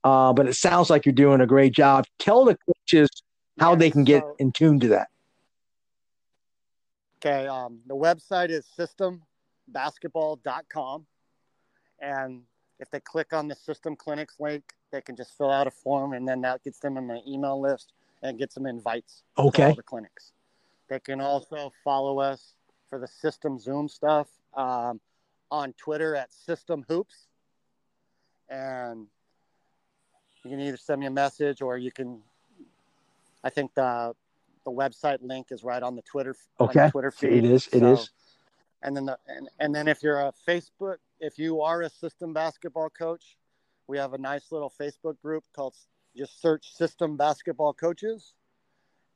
Uh, 0.03 0.33
but 0.33 0.49
it 0.49 0.55
sounds 0.55 0.91
like 0.91 1.07
you're 1.07 1.13
doing 1.13 1.41
a 1.41 1.47
great 1.47 1.73
job. 1.73 2.07
Tell 2.19 2.45
the 2.45 2.57
coaches 2.67 3.09
how 3.59 3.71
Yeah, 3.71 3.77
they 3.77 3.91
can 3.91 4.05
get 4.05 4.25
in 4.39 4.53
tune 4.53 4.81
to 4.81 4.89
that. 4.89 5.09
Okay, 7.19 7.47
um, 7.47 7.81
the 7.87 7.97
website 7.97 8.51
is 8.51 8.65
systembasketball.com. 9.73 11.07
And 12.01 12.43
if 12.81 12.91
they 12.91 13.01
click 13.01 13.33
on 13.33 13.49
the 13.49 13.55
System 13.55 13.97
Clinics 13.97 14.37
link, 14.39 14.63
they 14.93 15.01
can 15.01 15.17
just 15.17 15.37
fill 15.37 15.51
out 15.51 15.67
a 15.67 15.71
form 15.71 16.13
and 16.13 16.27
then 16.27 16.41
that 16.43 16.63
gets 16.63 16.79
them 16.79 16.97
in 16.97 17.07
the 17.09 17.21
email 17.27 17.61
list 17.61 17.93
and 18.23 18.39
gets 18.39 18.55
them 18.55 18.67
invites 18.67 19.23
to 19.37 19.43
Okay. 19.45 19.75
the 19.75 19.83
clinics. 19.83 20.33
They 20.89 20.99
can 21.01 21.21
also 21.21 21.73
follow 21.85 22.21
us 22.21 22.55
for 22.89 22.99
the 22.99 23.07
System 23.07 23.59
Zoom 23.59 23.89
stuff 23.89 24.29
um, 24.55 25.01
on 25.51 25.73
Twitter 25.75 26.17
at 26.17 26.33
System 26.33 26.85
Hoops. 26.89 27.27
And 28.49 29.07
you 30.45 30.51
can 30.51 30.61
either 30.61 30.79
send 30.79 31.01
me 31.01 31.07
a 31.07 31.11
message 31.11 31.61
or 31.61 31.77
you 31.77 31.93
can, 31.93 32.23
I 33.45 33.51
think 33.51 33.75
the 33.75 34.15
the 34.65 34.73
website 34.73 35.19
link 35.23 35.47
is 35.51 35.65
right 35.65 35.83
on 35.83 35.97
the 35.97 36.03
Twitter 36.03 36.37
on 36.59 36.67
the 36.67 36.71
Okay. 36.83 36.91
Twitter 36.91 37.11
feed. 37.11 37.33
It 37.33 37.45
is. 37.45 37.69
It 37.69 37.81
So- 37.81 37.93
is. 37.95 38.11
And 38.83 38.97
then 38.97 39.07
the 39.07 39.19
and, 39.27 39.49
and 39.59 39.75
then 39.75 39.89
if 39.89 40.03
you're 40.03 40.21
a 40.21 40.33
Facebook, 40.47 40.99
if 41.21 41.39
you 41.39 41.63
are 41.63 41.83
a 41.83 41.91
system 41.91 42.33
basketball 42.33 42.91
coach, 42.91 43.37
we 43.89 43.99
have 43.99 44.15
a 44.15 44.19
nice 44.19 44.53
little 44.53 44.73
Facebook 44.81 45.21
group 45.21 45.45
called 45.55 45.75
just 46.17 46.41
search 46.41 46.73
system 46.75 47.17
basketball 47.17 47.73
coaches, 47.73 48.35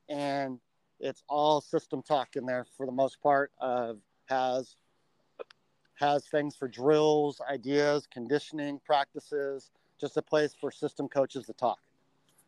and 0.08 0.58
it's 0.98 1.22
all 1.28 1.60
system 1.60 2.02
talk 2.02 2.36
in 2.36 2.46
there 2.46 2.66
for 2.76 2.86
the 2.86 2.92
most 2.92 3.20
part. 3.22 3.52
Of 3.60 3.98
has 4.26 4.76
has 5.94 6.26
things 6.26 6.56
for 6.56 6.66
drills, 6.66 7.40
ideas, 7.48 8.08
conditioning 8.12 8.80
practices, 8.84 9.70
just 10.00 10.16
a 10.16 10.22
place 10.22 10.54
for 10.60 10.72
system 10.72 11.08
coaches 11.08 11.46
to 11.46 11.52
talk. 11.52 11.78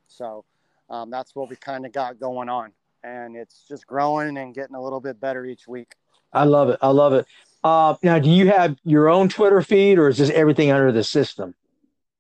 So 0.09 0.45
um, 0.91 1.11
that's 1.11 1.37
what 1.37 1.49
we 1.49 1.57
kind 1.57 1.87
of 1.87 1.93
got 1.93 2.19
going 2.19 2.49
on, 2.49 2.73
and 3.05 3.37
it's 3.37 3.65
just 3.69 3.87
growing 3.87 4.37
and 4.39 4.53
getting 4.55 4.75
a 4.75 4.83
little 4.83 5.01
bit 5.01 5.21
better 5.21 5.45
each 5.45 5.69
week. 5.69 5.95
I 6.35 6.45
love 6.45 6.69
it. 6.71 6.79
I 6.83 6.89
love 6.89 7.13
it. 7.13 7.27
Uh, 7.63 7.97
now, 8.03 8.19
do 8.19 8.29
you 8.29 8.49
have 8.49 8.77
your 8.85 9.09
own 9.09 9.29
Twitter 9.29 9.63
feed, 9.63 9.99
or 9.99 10.09
is 10.09 10.19
this 10.19 10.31
everything 10.31 10.71
under 10.71 10.93
the 10.93 11.05
system? 11.05 11.55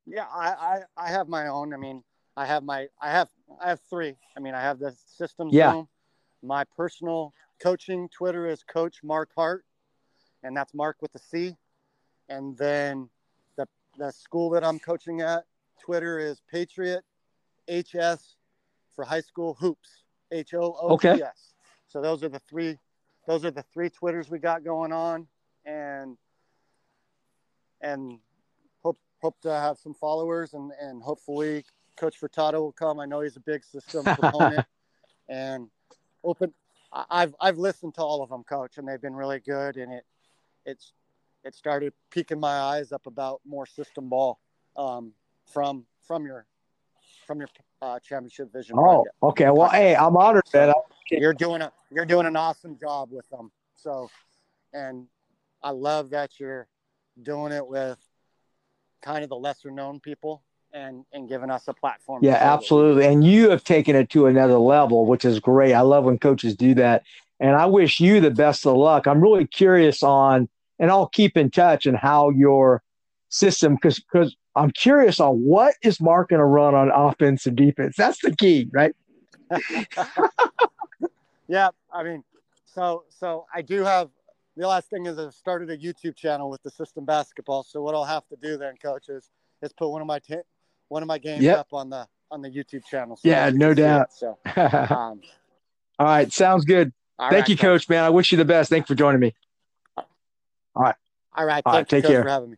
Yeah, 0.06 0.26
I, 0.32 0.48
I, 0.48 0.80
I 0.96 1.10
have 1.10 1.28
my 1.28 1.48
own. 1.48 1.74
I 1.74 1.76
mean, 1.76 2.02
I 2.36 2.46
have 2.46 2.62
my 2.62 2.88
I 3.00 3.10
have 3.10 3.28
I 3.60 3.68
have 3.68 3.80
three. 3.90 4.16
I 4.36 4.40
mean, 4.40 4.54
I 4.54 4.60
have 4.60 4.78
the 4.78 4.94
system 5.06 5.48
Yeah. 5.50 5.72
Zoom. 5.72 5.88
My 6.42 6.64
personal 6.76 7.32
coaching 7.60 8.08
Twitter 8.10 8.46
is 8.48 8.62
Coach 8.62 9.00
Marc 9.02 9.30
Hart, 9.34 9.64
and 10.42 10.56
that's 10.56 10.74
Marc 10.74 10.96
with 11.00 11.12
the 11.12 11.18
C. 11.18 11.56
And 12.28 12.56
then 12.56 13.08
the 13.56 13.66
the 13.98 14.12
school 14.12 14.50
that 14.50 14.64
I'm 14.64 14.78
coaching 14.78 15.20
at, 15.20 15.44
Twitter 15.82 16.18
is 16.18 16.40
Patriot 16.50 17.04
HS 17.68 18.36
for 18.94 19.04
high 19.04 19.20
school 19.22 19.54
hoops. 19.54 20.04
H 20.32 20.54
O 20.54 20.76
O 20.80 20.96
P 20.98 21.08
S. 21.08 21.14
Okay. 21.14 21.30
So 21.88 22.00
those 22.00 22.24
are 22.24 22.28
the 22.28 22.40
three 22.40 22.78
those 23.26 23.44
are 23.44 23.50
the 23.50 23.64
three 23.72 23.90
Twitters 23.90 24.30
we 24.30 24.38
got 24.38 24.64
going 24.64 24.92
on 24.92 25.26
and 25.64 26.16
and 27.80 28.18
hope 28.82 28.98
hope 29.22 29.40
to 29.40 29.50
have 29.50 29.78
some 29.78 29.94
followers 29.94 30.54
and 30.54 30.72
and 30.80 31.02
hopefully 31.02 31.64
Coach 31.96 32.20
Furtado 32.20 32.60
will 32.60 32.72
come. 32.72 32.98
I 32.98 33.06
know 33.06 33.20
he's 33.20 33.36
a 33.36 33.40
big 33.40 33.64
system 33.64 34.04
proponent 34.18 34.66
and 35.28 35.68
open 36.22 36.52
I've 36.92 37.34
I've 37.40 37.58
listened 37.58 37.94
to 37.94 38.02
all 38.02 38.22
of 38.22 38.30
them, 38.30 38.44
coach, 38.44 38.78
and 38.78 38.86
they've 38.86 39.00
been 39.00 39.16
really 39.16 39.40
good 39.40 39.76
and 39.76 39.92
it 39.92 40.04
it's 40.64 40.92
it 41.44 41.54
started 41.54 41.92
piquing 42.10 42.40
my 42.40 42.58
eyes 42.58 42.92
up 42.92 43.06
about 43.06 43.40
more 43.46 43.66
system 43.66 44.08
ball 44.08 44.40
um, 44.76 45.12
from 45.52 45.84
from 46.06 46.24
your 46.26 46.46
from 47.26 47.38
your 47.38 47.48
uh, 47.82 47.98
championship 48.00 48.52
vision. 48.52 48.76
Oh, 48.78 48.82
project. 48.82 49.14
okay. 49.22 49.50
Well, 49.50 49.68
hey, 49.68 49.94
I'm 49.94 50.16
honored 50.16 50.44
that. 50.52 50.74
You're 51.10 51.34
doing 51.34 51.62
a 51.62 51.72
you're 51.90 52.06
doing 52.06 52.26
an 52.26 52.36
awesome 52.36 52.78
job 52.78 53.08
with 53.10 53.28
them. 53.30 53.50
So, 53.74 54.10
and 54.72 55.06
I 55.62 55.70
love 55.70 56.10
that 56.10 56.38
you're 56.38 56.66
doing 57.22 57.52
it 57.52 57.66
with 57.66 57.98
kind 59.02 59.22
of 59.22 59.28
the 59.28 59.36
lesser 59.36 59.70
known 59.70 60.00
people 60.00 60.42
and 60.72 61.04
and 61.12 61.28
giving 61.28 61.50
us 61.50 61.68
a 61.68 61.74
platform. 61.74 62.24
Yeah, 62.24 62.38
absolutely. 62.40 63.06
And 63.06 63.24
you 63.24 63.50
have 63.50 63.64
taken 63.64 63.94
it 63.96 64.10
to 64.10 64.26
another 64.26 64.58
level, 64.58 65.06
which 65.06 65.24
is 65.24 65.40
great. 65.40 65.74
I 65.74 65.80
love 65.80 66.04
when 66.04 66.18
coaches 66.18 66.56
do 66.56 66.74
that. 66.74 67.02
And 67.40 67.56
I 67.56 67.66
wish 67.66 68.00
you 68.00 68.20
the 68.20 68.30
best 68.30 68.66
of 68.66 68.76
luck. 68.76 69.06
I'm 69.06 69.20
really 69.20 69.46
curious 69.46 70.02
on, 70.02 70.48
and 70.78 70.90
I'll 70.90 71.08
keep 71.08 71.36
in 71.36 71.50
touch 71.50 71.86
and 71.86 71.96
how 71.96 72.30
your 72.30 72.82
system, 73.28 73.74
because 73.74 74.00
because 74.00 74.36
I'm 74.56 74.70
curious 74.70 75.20
on 75.20 75.36
what 75.36 75.74
is 75.82 76.00
Marc 76.00 76.30
going 76.30 76.38
to 76.38 76.44
run 76.44 76.74
on 76.74 76.90
offense 76.90 77.46
and 77.46 77.56
defense. 77.56 77.96
That's 77.96 78.20
the 78.20 78.34
key, 78.36 78.68
right? 78.72 78.94
Yeah, 81.48 81.68
I 81.92 82.02
mean, 82.02 82.24
so 82.64 83.04
so 83.10 83.46
I 83.54 83.62
do 83.62 83.82
have 83.82 84.10
the 84.56 84.66
last 84.66 84.88
thing 84.88 85.06
is 85.06 85.18
I 85.18 85.30
started 85.30 85.70
a 85.70 85.76
YouTube 85.76 86.16
channel 86.16 86.48
with 86.48 86.62
the 86.62 86.70
system 86.70 87.04
basketball. 87.04 87.62
So 87.64 87.82
what 87.82 87.94
I'll 87.94 88.04
have 88.04 88.26
to 88.28 88.36
do 88.36 88.56
then, 88.56 88.74
coach, 88.82 89.08
is 89.08 89.30
is 89.62 89.72
put 89.72 89.88
one 89.90 90.00
of 90.00 90.06
my 90.06 90.18
ta- 90.18 90.42
one 90.88 91.02
of 91.02 91.08
my 91.08 91.18
games 91.18 91.42
Yep. 91.42 91.58
up 91.58 91.68
on 91.72 91.90
the 91.90 92.06
on 92.30 92.42
the 92.42 92.48
YouTube 92.50 92.84
channel. 92.86 93.16
so 93.16 93.28
Yeah, 93.28 93.50
no 93.50 93.74
see 93.74 93.80
it. 93.80 93.84
doubt. 93.84 94.12
So 94.12 94.38
All 94.56 94.86
um, 94.90 95.20
right, 96.00 96.32
sounds 96.32 96.64
good. 96.64 96.92
all 97.18 97.30
Thank 97.30 97.42
right, 97.42 97.48
you, 97.48 97.56
coach, 97.56 97.88
man. 97.88 98.02
I 98.04 98.10
wish 98.10 98.32
you 98.32 98.38
the 98.38 98.44
best. 98.44 98.70
Thanks 98.70 98.88
for 98.88 98.94
joining 98.94 99.20
me. 99.20 99.34
All 99.96 100.04
right, 100.76 100.96
All 101.36 101.46
right, 101.46 101.64
thank 101.64 101.92
you, 101.92 102.00
take 102.00 102.10
care. 102.10 102.22
for 102.22 102.28
having 102.28 102.50
me. 102.50 102.56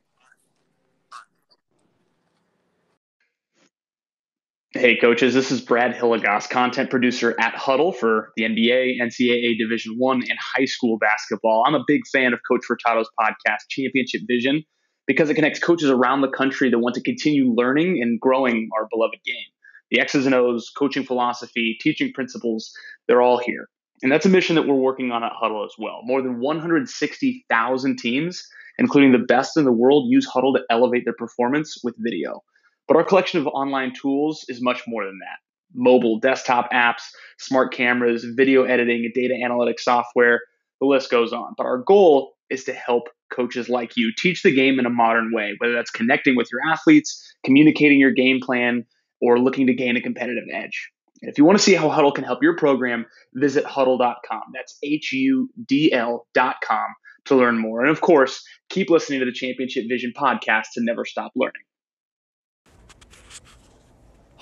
Hey, 4.78 4.98
coaches, 4.98 5.32
this 5.32 5.50
is 5.50 5.62
Brad 5.62 5.94
Hilligoss, 5.94 6.50
content 6.50 6.90
producer 6.90 7.34
at 7.40 7.54
Hudl 7.54 7.96
for 7.96 8.32
the 8.36 8.42
NBA, 8.42 9.00
NCAA 9.00 9.56
Division 9.58 9.94
One, 9.96 10.20
and 10.20 10.38
high 10.38 10.66
school 10.66 10.98
basketball. 10.98 11.64
I'm 11.66 11.74
a 11.74 11.82
big 11.86 12.02
fan 12.12 12.34
of 12.34 12.40
Coach 12.46 12.60
Furtado's 12.70 13.08
podcast, 13.18 13.60
Championship 13.70 14.20
Vision, 14.28 14.64
because 15.06 15.30
it 15.30 15.34
connects 15.34 15.60
coaches 15.60 15.88
around 15.88 16.20
the 16.20 16.28
country 16.28 16.68
that 16.68 16.78
want 16.78 16.94
to 16.96 17.00
continue 17.00 17.54
learning 17.56 18.02
and 18.02 18.20
growing 18.20 18.68
our 18.76 18.86
beloved 18.90 19.16
game. 19.24 19.46
The 19.90 20.00
X's 20.00 20.26
and 20.26 20.34
O's, 20.34 20.70
coaching 20.76 21.04
philosophy, 21.04 21.78
teaching 21.80 22.12
principles, 22.12 22.70
they're 23.08 23.22
all 23.22 23.38
here. 23.38 23.68
And 24.02 24.12
that's 24.12 24.26
a 24.26 24.28
mission 24.28 24.56
that 24.56 24.68
we're 24.68 24.74
working 24.74 25.10
on 25.10 25.24
at 25.24 25.32
Hudl 25.42 25.64
as 25.64 25.72
well. 25.78 26.00
More 26.02 26.20
than 26.20 26.38
160,000 26.38 27.96
teams, 27.96 28.46
including 28.76 29.12
the 29.12 29.24
best 29.26 29.56
in 29.56 29.64
the 29.64 29.72
world, 29.72 30.08
use 30.10 30.28
Hudl 30.28 30.54
to 30.54 30.64
elevate 30.68 31.04
their 31.06 31.14
performance 31.16 31.80
with 31.82 31.94
video. 31.98 32.42
But 32.88 32.96
our 32.96 33.04
collection 33.04 33.40
of 33.40 33.46
online 33.46 33.92
tools 34.00 34.44
is 34.48 34.62
much 34.62 34.82
more 34.86 35.04
than 35.04 35.18
that. 35.20 35.38
Mobile, 35.74 36.20
desktop 36.20 36.70
apps, 36.72 37.02
smart 37.38 37.74
cameras, 37.74 38.24
video 38.36 38.64
editing, 38.64 39.04
and 39.04 39.14
data 39.14 39.34
analytics 39.34 39.80
software, 39.80 40.40
the 40.80 40.86
list 40.86 41.10
goes 41.10 41.32
on. 41.32 41.54
But 41.56 41.66
our 41.66 41.78
goal 41.78 42.34
is 42.48 42.64
to 42.64 42.72
help 42.72 43.08
coaches 43.32 43.68
like 43.68 43.96
you 43.96 44.12
teach 44.16 44.42
the 44.42 44.54
game 44.54 44.78
in 44.78 44.86
a 44.86 44.90
modern 44.90 45.32
way, 45.32 45.54
whether 45.58 45.74
that's 45.74 45.90
connecting 45.90 46.36
with 46.36 46.48
your 46.52 46.60
athletes, 46.72 47.34
communicating 47.44 47.98
your 47.98 48.12
game 48.12 48.38
plan, 48.40 48.84
or 49.20 49.38
looking 49.38 49.66
to 49.66 49.74
gain 49.74 49.96
a 49.96 50.00
competitive 50.00 50.44
edge. 50.52 50.90
And 51.22 51.30
if 51.30 51.38
you 51.38 51.44
want 51.44 51.58
to 51.58 51.64
see 51.64 51.74
how 51.74 51.88
Hudl 51.88 52.14
can 52.14 52.24
help 52.24 52.42
your 52.42 52.56
program, 52.56 53.06
visit 53.34 53.64
hudl.com. 53.64 54.42
That's 54.54 54.78
H 54.82 55.12
U 55.12 55.48
D 55.66 55.92
L.com 55.92 56.86
to 57.24 57.34
learn 57.34 57.58
more. 57.58 57.80
And 57.80 57.90
of 57.90 58.00
course, 58.00 58.44
keep 58.68 58.90
listening 58.90 59.20
to 59.20 59.26
the 59.26 59.32
Championship 59.32 59.86
Vision 59.88 60.12
podcast 60.16 60.66
to 60.74 60.82
never 60.82 61.04
stop 61.04 61.32
learning. 61.34 61.62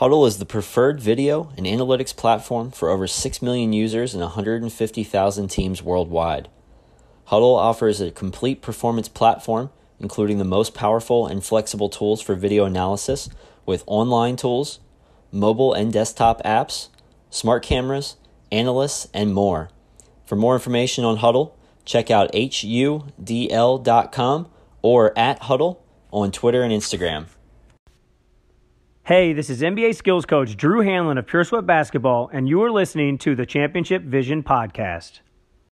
Hudl 0.00 0.26
is 0.26 0.38
the 0.38 0.44
preferred 0.44 1.00
video 1.00 1.52
and 1.56 1.66
analytics 1.66 2.16
platform 2.16 2.72
for 2.72 2.90
over 2.90 3.06
6 3.06 3.42
million 3.42 3.72
users 3.72 4.12
and 4.12 4.22
150,000 4.24 5.48
teams 5.48 5.84
worldwide. 5.84 6.48
Hudl 7.28 7.56
offers 7.56 8.00
a 8.00 8.10
complete 8.10 8.60
performance 8.60 9.06
platform, 9.06 9.70
including 10.00 10.38
the 10.38 10.44
most 10.44 10.74
powerful 10.74 11.28
and 11.28 11.44
flexible 11.44 11.88
tools 11.88 12.20
for 12.20 12.34
video 12.34 12.64
analysis, 12.64 13.30
with 13.66 13.84
online 13.86 14.34
tools, 14.34 14.80
mobile 15.30 15.72
and 15.72 15.92
desktop 15.92 16.42
apps, 16.42 16.88
smart 17.30 17.62
cameras, 17.62 18.16
analysts, 18.50 19.06
and 19.14 19.32
more. 19.32 19.70
For 20.26 20.34
more 20.34 20.54
information 20.54 21.04
on 21.04 21.18
Hudl, 21.18 21.52
check 21.84 22.10
out 22.10 22.32
hudl.com 22.32 22.98
or 24.82 25.16
at 25.16 25.40
Hudl 25.42 25.76
on 26.10 26.32
Twitter 26.32 26.64
and 26.64 26.72
Instagram. 26.72 27.26
Hey, 29.06 29.35
this 29.35 29.51
is 29.51 29.60
NBA 29.60 29.97
skills 29.97 30.24
coach 30.24 30.56
Drew 30.56 30.82
Hanlen 30.82 31.18
of 31.18 31.26
Pure 31.26 31.44
Sweat 31.44 31.66
Basketball, 31.66 32.31
and 32.32 32.48
you 32.48 32.62
are 32.62 32.70
listening 32.70 33.18
to 33.18 33.35
the 33.35 33.44
Championship 33.44 34.01
Vision 34.02 34.43
Podcast. 34.43 35.20